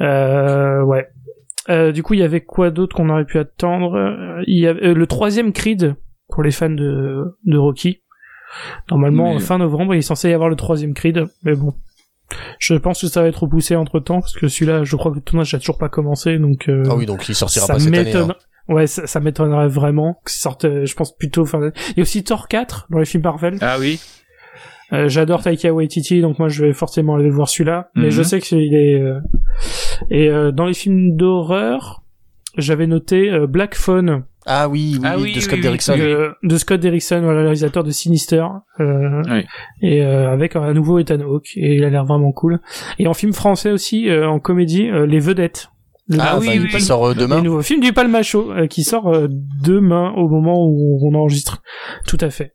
[0.02, 1.08] Euh, ouais.
[1.70, 3.96] Euh, du coup, il y avait quoi d'autre qu'on aurait pu attendre?
[3.96, 5.96] Euh, Il y avait euh, le troisième Creed
[6.30, 8.02] pour les fans de, de Rocky.
[8.90, 11.74] Normalement, Mais- fin novembre, il est censé y avoir le troisième Creed, mais bon.
[12.60, 15.18] Je pense que ça va être repoussé entre temps, parce que celui-là, je crois que
[15.18, 16.70] le tournage n'a toujours pas commencé, donc...
[16.70, 18.04] euh, Ah oui, donc il sortira ça pas cette année.
[18.06, 18.32] m'étonne.
[18.32, 18.36] hein.
[18.74, 21.74] Ouais, ça, ça m'étonnerait vraiment que ça sorte, euh, je pense plutôt fin d'année.
[21.90, 23.58] Il y a aussi Thor 4 dans les films Marvel.
[23.62, 24.00] Ah oui.
[24.94, 27.90] Euh, J'adore Taika Waititi, donc moi je vais forcément aller voir celui-là.
[27.96, 28.10] Mais Mhm.
[28.12, 29.02] je sais qu'il est...
[29.02, 29.20] euh,
[30.10, 32.04] Et euh, dans les films d'horreur,
[32.58, 35.64] j'avais noté euh, Black Phone Ah oui, oui, Ah oui, oui, de Scott oui, oui,
[35.64, 35.98] Derrickson.
[35.98, 38.44] de, de Scott Derrickson, voilà, le réalisateur de Sinister,
[38.80, 39.46] euh, Oui.
[39.82, 42.60] et euh, avec un nouveau Ethan Hawke, et il a l'air vraiment cool.
[42.98, 45.70] Et en film français aussi, euh, en comédie, euh, Les Vedettes.
[46.08, 47.42] Le Ah oui, du qui Palma- sort euh, le demain.
[47.42, 49.28] nouveau film du Palmacho, euh, qui sort euh,
[49.64, 51.62] demain au moment où on enregistre.
[52.08, 52.54] Tout à fait.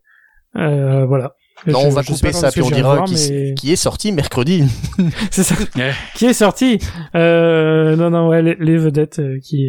[0.57, 1.31] Euh, voilà.
[1.65, 4.11] Non, Je- on va couper ça puis on dira qui, voir, mais- qui est sorti
[4.11, 4.63] mercredi.
[5.31, 5.55] C'est ça.
[6.15, 6.77] Qui est sorti.
[7.15, 9.65] Euh, non, non, ouais, les, les vedettes euh, qui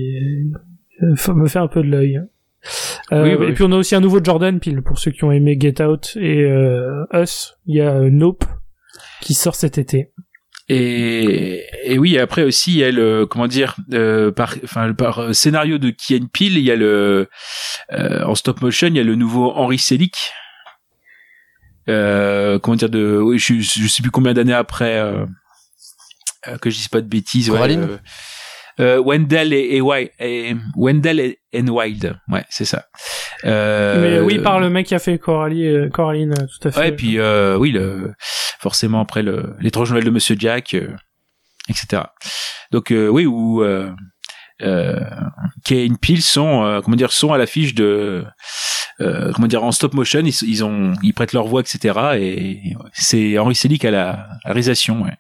[1.03, 2.20] euh, me fait un peu de l'œil.
[3.12, 3.53] Euh, Oui, bah et oui.
[3.53, 6.16] puis on a aussi un nouveau Jordan Peele pour ceux qui ont aimé Get Out
[6.16, 7.57] et euh, Us.
[7.66, 8.45] Il y a Nope
[9.20, 10.12] qui sort cet été.
[10.69, 15.35] Et, et oui, après aussi, il y a le, comment dire, euh, par, enfin, par
[15.35, 17.31] scénario de Key Peele, il y a le,
[17.93, 20.33] euh, en stop motion, il y a le nouveau Henry Selick.
[21.89, 25.03] Euh, comment dire de, oui, je, je sais plus combien d'années après,
[26.61, 27.49] que je dise pas de bêtises.
[27.49, 27.99] ouais, Coraline euh,
[28.81, 32.87] euh, Wendell et, et, Wi- et Wendell et, and Wild, ouais, c'est ça.
[33.45, 36.71] Euh, Mais oui, par le mec qui a fait Coralie, euh, Coraline, euh, tout à
[36.73, 36.81] fait.
[36.81, 38.13] Ouais, et puis euh, oui, le,
[38.61, 40.89] forcément après le l'étrange Noël de Monsieur Jack, euh,
[41.69, 42.03] etc.
[42.71, 43.91] Donc euh, oui, où euh,
[44.63, 44.99] euh,
[45.65, 48.25] Kay et Peele sont euh, comment dire sont à l'affiche de
[49.01, 51.99] euh, comment dire en stop motion, ils, ils ont ils prêtent leur voix, etc.
[52.19, 52.61] Et
[52.93, 55.03] c'est Henri Selick à la, à la réalisation.
[55.03, 55.13] Ouais.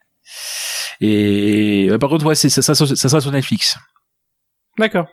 [1.00, 3.76] Et euh, par contre, ouais, c'est ça, ça, ça, ça sera sur Netflix.
[4.78, 5.06] D'accord.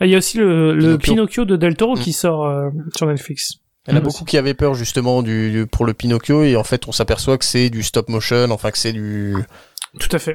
[0.00, 0.98] Il y a aussi le, le Pinocchio.
[1.14, 2.00] Pinocchio de Del Toro Mm.
[2.00, 3.54] qui sort euh, sur Netflix.
[3.86, 4.04] Il y en a Mm.
[4.04, 7.38] beaucoup qui avaient peur justement du, du- pour le Pinocchio et en fait on s'aperçoit
[7.38, 9.34] que c'est du stop motion, enfin que c'est du
[9.98, 10.34] Tout à fait.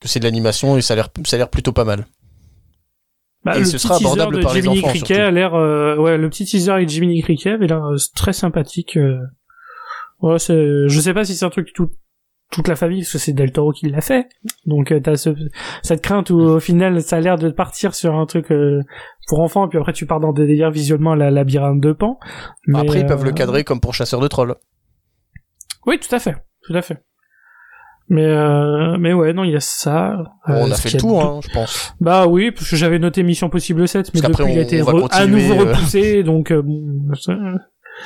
[0.00, 2.06] que c'est de l'animation et ça a l'air ça a l'air plutôt pas mal.
[3.44, 5.22] Bah, Et le ce petit sera teaser abordable de par les Jiminy enfants, Cricket surtout.
[5.22, 8.96] a l'air, euh, ouais, le petit teaser avec Jiminy Cricket avait l'air euh, très sympathique.
[8.98, 9.16] euh.
[10.20, 11.90] Ouais, c'est, je sais pas si c'est un truc tout,
[12.50, 14.28] toute la famille, parce que c'est Del Toro qui l'a fait.
[14.66, 15.30] Donc euh, t'as ce,
[15.82, 18.80] cette crainte où au final ça a l'air de partir sur un truc euh,
[19.28, 22.18] pour enfants, et puis après tu pars dans des délires visuellement la labyrinthe de Pan.
[22.66, 24.54] Mais, Après ils peuvent le euh, cadrer comme pour chasseur de trolls.
[25.86, 26.34] Oui, tout à fait,
[26.66, 27.02] tout à fait.
[28.12, 30.16] Mais euh, mais ouais, non, il y a ça.
[30.48, 31.94] Bon, Euh, on a ce fait le tour, hein, je pense.
[32.00, 34.80] Bah oui, parce que j'avais noté Mission Possible 7, mais Parce depuis il a été
[35.12, 37.32] à nouveau euh, repoussé, donc euh, bon, ça-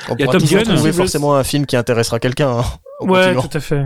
[0.09, 0.61] On Il y a Top Gun.
[0.75, 2.49] trouver forcément un film qui intéressera quelqu'un.
[2.59, 2.63] hein,
[3.01, 3.41] ouais, continuant.
[3.41, 3.85] tout à fait.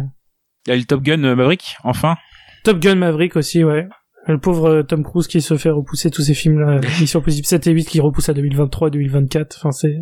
[0.65, 2.17] Il y a le Top Gun euh, Maverick, enfin.
[2.63, 3.87] Top Gun Maverick aussi, ouais.
[4.27, 7.67] Le pauvre euh, Tom Cruise qui se fait repousser tous ces films-là, Mission Possible 7
[7.67, 9.97] et 8 qui repoussent à 2023 2024, enfin c'est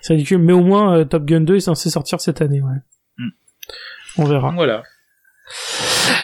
[0.00, 2.76] c'est ridicule, mais au moins euh, Top Gun 2 est censé sortir cette année, ouais.
[3.18, 3.28] Mm.
[4.18, 4.52] On verra.
[4.52, 4.82] Voilà.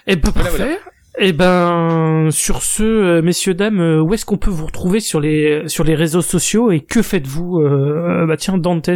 [0.07, 0.79] Et ben Voilà, parfait.
[1.21, 5.19] Et ben sur ce, euh, messieurs dames, euh, où est-ce qu'on peut vous retrouver sur
[5.21, 8.89] les sur les réseaux sociaux et que faites-vous euh, Bah tiens, Dantes,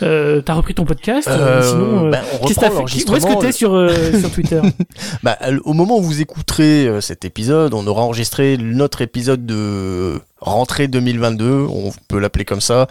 [0.00, 3.10] euh, t'as repris ton podcast euh, Euh, Sinon, euh, on qu'est-ce t'as fait?
[3.10, 4.60] Où est-ce que t'es sur euh, sur Twitter?
[5.22, 10.18] Bah, au moment où vous écouterez euh, cet épisode, on aura enregistré notre épisode de
[10.40, 12.86] rentrée 2022, on peut l'appeler comme ça,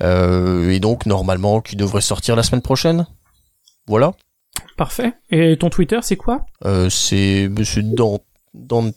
[0.00, 3.06] euh, et donc normalement qui devrait sortir la semaine prochaine.
[3.88, 4.12] Voilà.
[4.76, 5.12] Parfait.
[5.30, 6.46] Et ton Twitter, c'est quoi?
[6.64, 8.18] Euh, c'est Monsieur Dan-
[8.54, 8.94] Dantes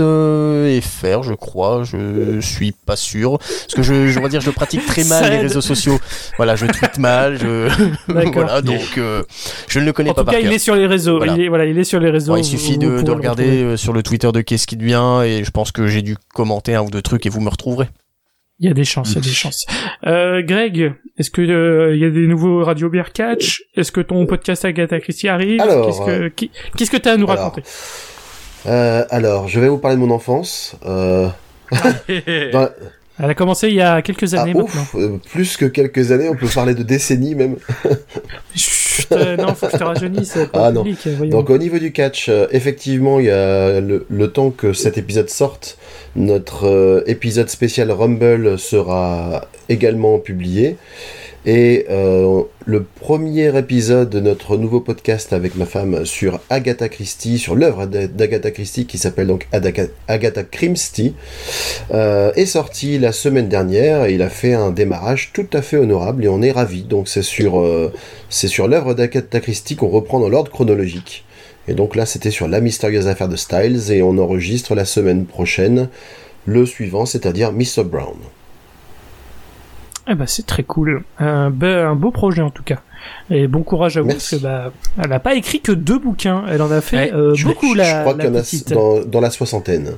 [0.00, 1.84] euh, FR, je crois.
[1.84, 5.38] Je suis pas sûr parce que je, je dois dire, je pratique très mal les
[5.38, 6.00] réseaux sociaux.
[6.36, 7.38] Voilà, je tweete mal.
[7.38, 7.68] Je...
[8.32, 9.22] Voilà, donc euh,
[9.68, 10.50] je ne le connais En pas tout par cas, cœur.
[10.50, 11.18] il est sur les réseaux.
[11.18, 11.34] Voilà.
[11.34, 12.32] Il est voilà, il est sur les réseaux.
[12.32, 15.50] Ouais, il Vous- suffit de, regarder sur le Twitter de Qu'est-ce qui devient et je
[15.52, 17.88] pense que j'ai dû commenter un ou deux trucs et vous me retrouverez.
[18.60, 19.66] Il y a des chances, il y a des chances.
[20.06, 23.62] Euh, Greg, est-ce que euh, il y a des nouveaux Radio Beer Catch?
[23.76, 25.60] Est-ce que ton podcast Agatha Christie arrive?
[25.60, 27.62] Alors, Qu'est-ce que qui- qu'est-ce que t'as à nous alors, raconter?
[28.66, 30.76] Euh, alors, je vais vous parler de mon enfance.
[30.86, 31.28] Euh,
[32.52, 32.72] dans la-
[33.20, 34.64] Elle a commencé il y a quelques Ah, années maintenant.
[34.82, 37.56] ouf, euh, plus que quelques années, on peut parler de décennies même.
[38.54, 40.36] Chut, euh, non, faut que je te rajeunisse.
[40.36, 40.82] euh, Ah, le non.
[40.84, 41.38] public, voyons.
[41.38, 44.98] Donc au niveau du catch, euh, effectivement, il y a le, le temps que cet
[44.98, 45.78] épisode sorte,
[46.16, 50.76] notre euh, épisode spécial Rumble sera également publié.
[51.50, 57.38] Et euh, le premier épisode de notre nouveau podcast avec ma femme sur Agatha Christie,
[57.38, 59.48] sur l'œuvre d'A- d'Agatha Christie qui s'appelle donc
[60.08, 61.14] Agatha Christie,
[61.94, 65.78] euh, est sorti la semaine dernière et il a fait un démarrage tout à fait
[65.78, 66.82] honorable et on est ravis.
[66.82, 67.94] Donc c'est sur, euh,
[68.28, 71.24] c'est sur l'œuvre d'Agatha Christie qu'on reprend dans l'ordre chronologique.
[71.66, 75.24] Et donc là, c'était sur La mystérieuse affaire de Styles, et on enregistre la semaine
[75.24, 75.88] prochaine
[76.44, 77.84] le suivant, c'est-à-dire Mr.
[77.84, 78.16] Brown.
[80.10, 81.02] Eh ben, c'est très cool.
[81.18, 82.78] Un, be- un beau projet en tout cas.
[83.30, 84.36] Et bon courage à vous Merci.
[84.40, 84.72] parce que bah,
[85.04, 86.44] elle a pas écrit que deux bouquins.
[86.48, 88.74] Elle en a fait Ouais, euh, Je- beaucoup je, la, crois qu'il y en a
[88.74, 89.92] dans, dans la soixantaine.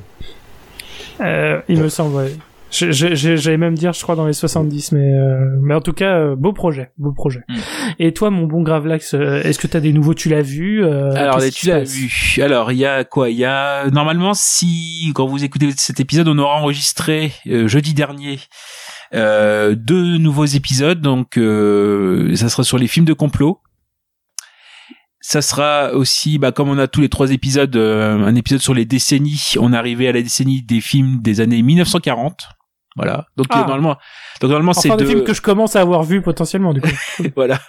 [1.20, 2.14] Euh, il me semble.
[2.16, 2.32] ouais.
[2.72, 6.36] J'allais même dire, je crois, dans les 70, mais, euh, mais en tout cas, euh,
[6.36, 7.40] beau projet, beau projet.
[7.48, 7.54] Mm.
[7.98, 11.40] Et toi, mon bon Gravelax, est-ce que t'as des nouveaux, tu l'as vu euh, Alors,
[11.40, 12.08] les- tu l'as vu.
[12.40, 13.28] Alors, il y a quoi?
[13.28, 17.92] Il y a normalement, si quand vous écoutez cet épisode, on aura enregistré euh, jeudi
[17.92, 18.38] dernier
[19.14, 21.00] euh, deux nouveaux épisodes.
[21.00, 23.60] Donc, euh, ça sera sur les films de complot.
[25.20, 28.74] Ça sera aussi, bah, comme on a tous les trois épisodes, euh, un épisode sur
[28.74, 29.52] les décennies.
[29.58, 32.48] On est arrivé à la décennie des films des années 1940.
[32.96, 33.26] Voilà.
[33.36, 33.58] Donc Ah.
[33.60, 33.96] normalement,
[34.40, 36.80] donc normalement c'est Enfin, des de- films que je commence à avoir vu potentiellement, du
[36.80, 36.88] coup.
[37.36, 37.60] voilà.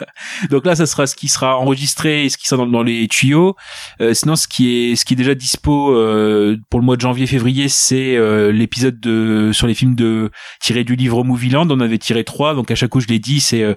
[0.49, 3.07] Donc là, ça sera ce qui sera enregistré et ce qui sera dans, dans les
[3.07, 3.55] tuyaux.
[4.01, 7.01] Euh, sinon, ce qui est ce qui est déjà dispo euh, pour le mois de
[7.01, 11.67] janvier-février, c'est euh, l'épisode de sur les films de tiré du livre Movieland.
[11.69, 13.75] On avait tiré trois, donc à chaque coup, je l'ai dit, c'est euh,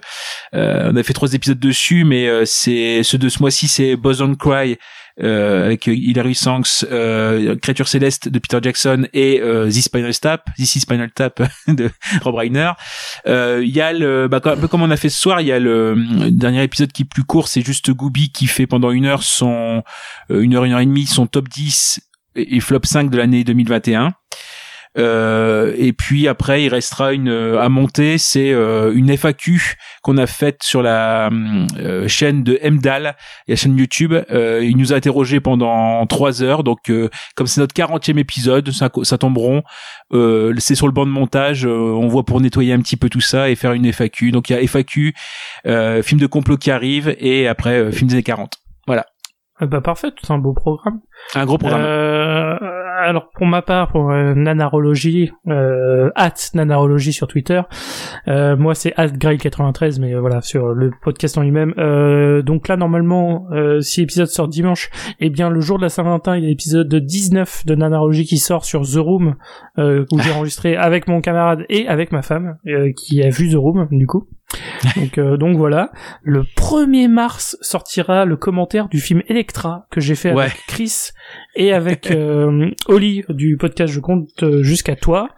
[0.55, 3.95] euh, on a fait trois épisodes dessus, mais euh, c'est ceux de ce mois-ci, c'est
[3.95, 4.77] Buzz on Cry.
[5.23, 10.49] Euh, avec Hilary Swanks, euh, Créature Céleste de Peter Jackson et euh, The Spinal Tap,
[10.57, 11.89] This is Spinal Tap de
[12.21, 12.71] Rob Reiner.
[13.25, 15.53] Il y a le, bah, un peu comme on a fait ce soir, il y
[15.53, 15.95] a le,
[16.31, 19.83] dernier épisode qui est plus court, c'est juste Gooby qui fait pendant une heure son,
[20.29, 22.01] une heure, une heure et demie, son top 10
[22.35, 24.13] et, et flop 5 de l'année 2021.
[24.97, 30.17] Euh, et puis après, il restera une euh, à monter, c'est euh, une FAQ qu'on
[30.17, 31.29] a faite sur la
[31.79, 33.15] euh, chaîne de Mdal,
[33.47, 34.13] la chaîne YouTube.
[34.13, 38.71] Euh, il nous a interrogé pendant trois heures, donc euh, comme c'est notre 40e épisode,
[38.71, 39.63] ça, ça tombe rond.
[40.13, 43.09] Euh, c'est sur le banc de montage, euh, on voit pour nettoyer un petit peu
[43.09, 44.31] tout ça et faire une FAQ.
[44.31, 45.13] Donc il y a FAQ,
[45.67, 48.59] euh, film de complot qui arrive et après euh, film des années 40.
[49.57, 50.99] Ah bah parfait, tout un beau programme.
[51.33, 51.81] Un gros programme.
[51.81, 52.44] Euh,
[53.05, 57.61] alors pour ma part, pour euh, Nanarologie, euh, at Nanarologie sur Twitter,
[58.27, 61.73] euh, moi c'est at Grail93, mais euh, voilà, sur le podcast en lui-même.
[61.77, 65.89] Euh, donc là, normalement, euh, si l'épisode sort dimanche, eh bien le jour de la
[65.89, 69.35] Saint-Valentin, il y a l'épisode 19 de Nanarologie qui sort sur The Room,
[69.77, 73.51] euh, où j'ai enregistré avec mon camarade et avec ma femme, euh, qui a vu
[73.51, 74.27] The Room, du coup.
[74.95, 75.91] Donc, euh, donc voilà.
[76.23, 80.43] Le 1er mars sortira le commentaire du film Electra que j'ai fait Ouais.
[80.43, 81.09] avec Chris
[81.55, 85.29] et avec euh, Oli du podcast Je compte euh, jusqu'à toi.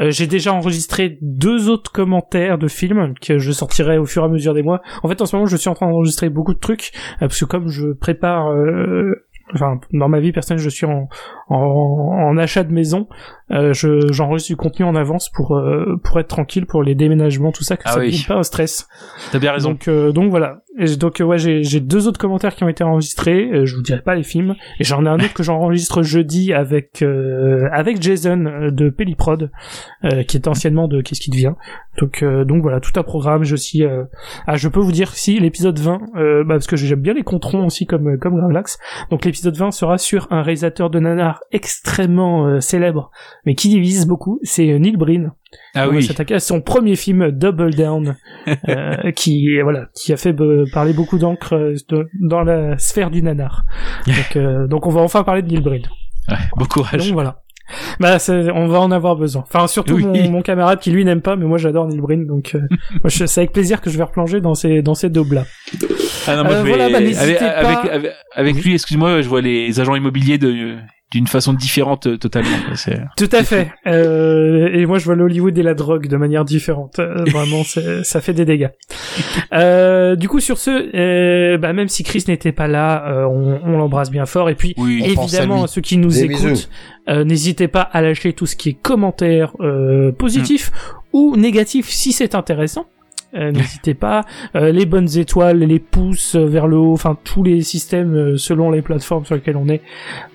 [0.00, 4.26] Euh, j'ai déjà enregistré deux autres commentaires de films que je sortirai au fur et
[4.26, 4.82] à mesure des mois.
[5.02, 6.90] En fait, en ce moment, je suis en train d'enregistrer beaucoup de trucs
[7.22, 9.24] euh, parce que comme je prépare euh,
[9.54, 11.08] Enfin, dans ma vie personnelle, je suis en,
[11.48, 13.08] en, en achat de maison.
[13.50, 17.52] Euh, je, j'enregistre du contenu en avance pour euh, pour être tranquille pour les déménagements,
[17.52, 18.24] tout ça, que Ah ça ne oui.
[18.26, 18.88] pas un stress.
[19.32, 19.70] T'as bien raison.
[19.70, 20.62] Donc, euh, donc voilà.
[20.78, 23.50] Et donc ouais, j'ai j'ai deux autres commentaires qui ont été enregistrés.
[23.52, 24.54] Euh, je vous dirai pas les films.
[24.78, 29.50] Et j'en ai un autre que j'enregistre jeudi avec euh, avec Jason euh, de Pelliprod,
[30.04, 31.54] euh, qui est anciennement de Qu'est-ce qui devient.
[31.98, 33.44] Donc euh, donc voilà, tout un programme.
[33.44, 34.04] Je euh,
[34.46, 37.22] Ah, je peux vous dire si l'épisode 20, euh, bah, parce que j'aime bien les
[37.24, 38.78] controns aussi comme comme Gravelax.
[39.10, 43.10] Donc l'épisode 20 sera sur un réalisateur de nanar extrêmement euh, célèbre,
[43.48, 44.38] mais qui divise beaucoup.
[44.42, 45.32] C'est euh, Neil Breen.
[45.74, 46.02] ah oui.
[46.02, 48.14] s'attaquer à son premier film Double Down,
[48.68, 53.22] euh, qui voilà, qui a fait be- parler beaucoup d'encre euh, dans la sphère du
[53.22, 53.64] nanar.
[54.06, 55.82] Donc, euh, donc on va enfin parler de Neil Breen.
[56.28, 57.06] Ouais, bon courage.
[57.06, 57.40] Donc voilà.
[58.00, 58.18] Bah,
[58.54, 59.44] on va en avoir besoin.
[59.46, 60.04] Enfin, surtout Oui.
[60.04, 62.60] mon, mon camarade qui lui n'aime pas, mais moi j'adore Neil Breen, donc euh,
[63.02, 65.44] moi, c'est avec plaisir que je vais replonger dans ces dans ces daubes là.
[66.26, 67.46] Ah non, moi, Euh, je vais- voilà, bah, avec, n'hésitez pas.
[67.50, 70.76] avec, avec, avec lui, excuse-moi, je vois les agents immobiliers de
[71.10, 72.56] d'une façon différente euh, totalement.
[72.66, 72.76] quoi.
[72.76, 73.70] C'est- Tout à fait.
[73.86, 76.98] Euh, et moi, je vois l'Hollywood et la drogue de manière différente.
[76.98, 78.68] Euh, vraiment, c'est- ça fait des dégâts.
[79.52, 83.60] Euh, du coup, sur ce, euh, bah, même si Chris n'était pas là, euh, on,
[83.64, 84.50] on l'embrasse bien fort.
[84.50, 85.02] Et puis, Oui.
[85.04, 86.68] Évidemment, à ceux qui nous Des écoutent,
[87.08, 90.70] euh, n'hésitez pas à lâcher tout ce qui est commentaires euh, positifs
[91.12, 92.86] ou négatifs si c'est intéressant.
[93.34, 94.24] Euh, N'hésitez pas,
[94.56, 98.70] Euh, les bonnes étoiles, les pouces vers le haut, enfin tous les systèmes euh, selon
[98.70, 99.82] les plateformes sur lesquelles on est.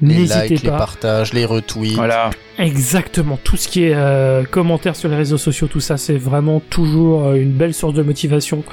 [0.01, 0.77] N'hésitez likes, les pas.
[0.77, 1.95] partages, les retweets.
[1.95, 2.29] Voilà.
[2.59, 6.61] Exactement, tout ce qui est euh, commentaires sur les réseaux sociaux, tout ça, c'est vraiment
[6.69, 8.63] toujours une belle source de motivation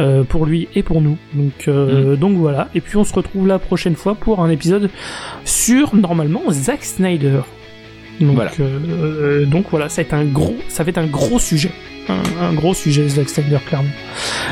[0.00, 1.16] euh, pour lui et pour nous.
[1.34, 2.68] Donc, euh, donc voilà.
[2.74, 4.90] Et puis on se retrouve la prochaine fois pour un épisode
[5.44, 7.42] sur normalement Zack Snyder.
[8.20, 8.50] Donc, Voilà.
[8.60, 11.70] euh, donc voilà, ça va être un gros, ça va être un gros sujet,
[12.08, 13.88] un, un gros sujet Zack Snyder clairement.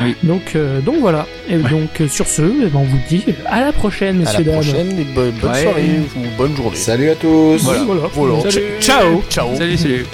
[0.03, 0.15] Oui.
[0.23, 1.27] Donc euh, donc voilà.
[1.47, 4.39] Et donc euh, sur ce, eh ben, on vous dit à la prochaine, À messieurs
[4.45, 4.61] la dames.
[4.61, 5.61] prochaine, et bo- bonne Ouais.
[5.63, 6.75] soirée ou bonne journée.
[6.75, 7.83] Salut à tous Voilà.
[8.13, 8.49] Voilà.
[8.79, 9.21] Ciao.
[9.29, 9.55] Ciao.
[9.55, 10.05] Salut, salut.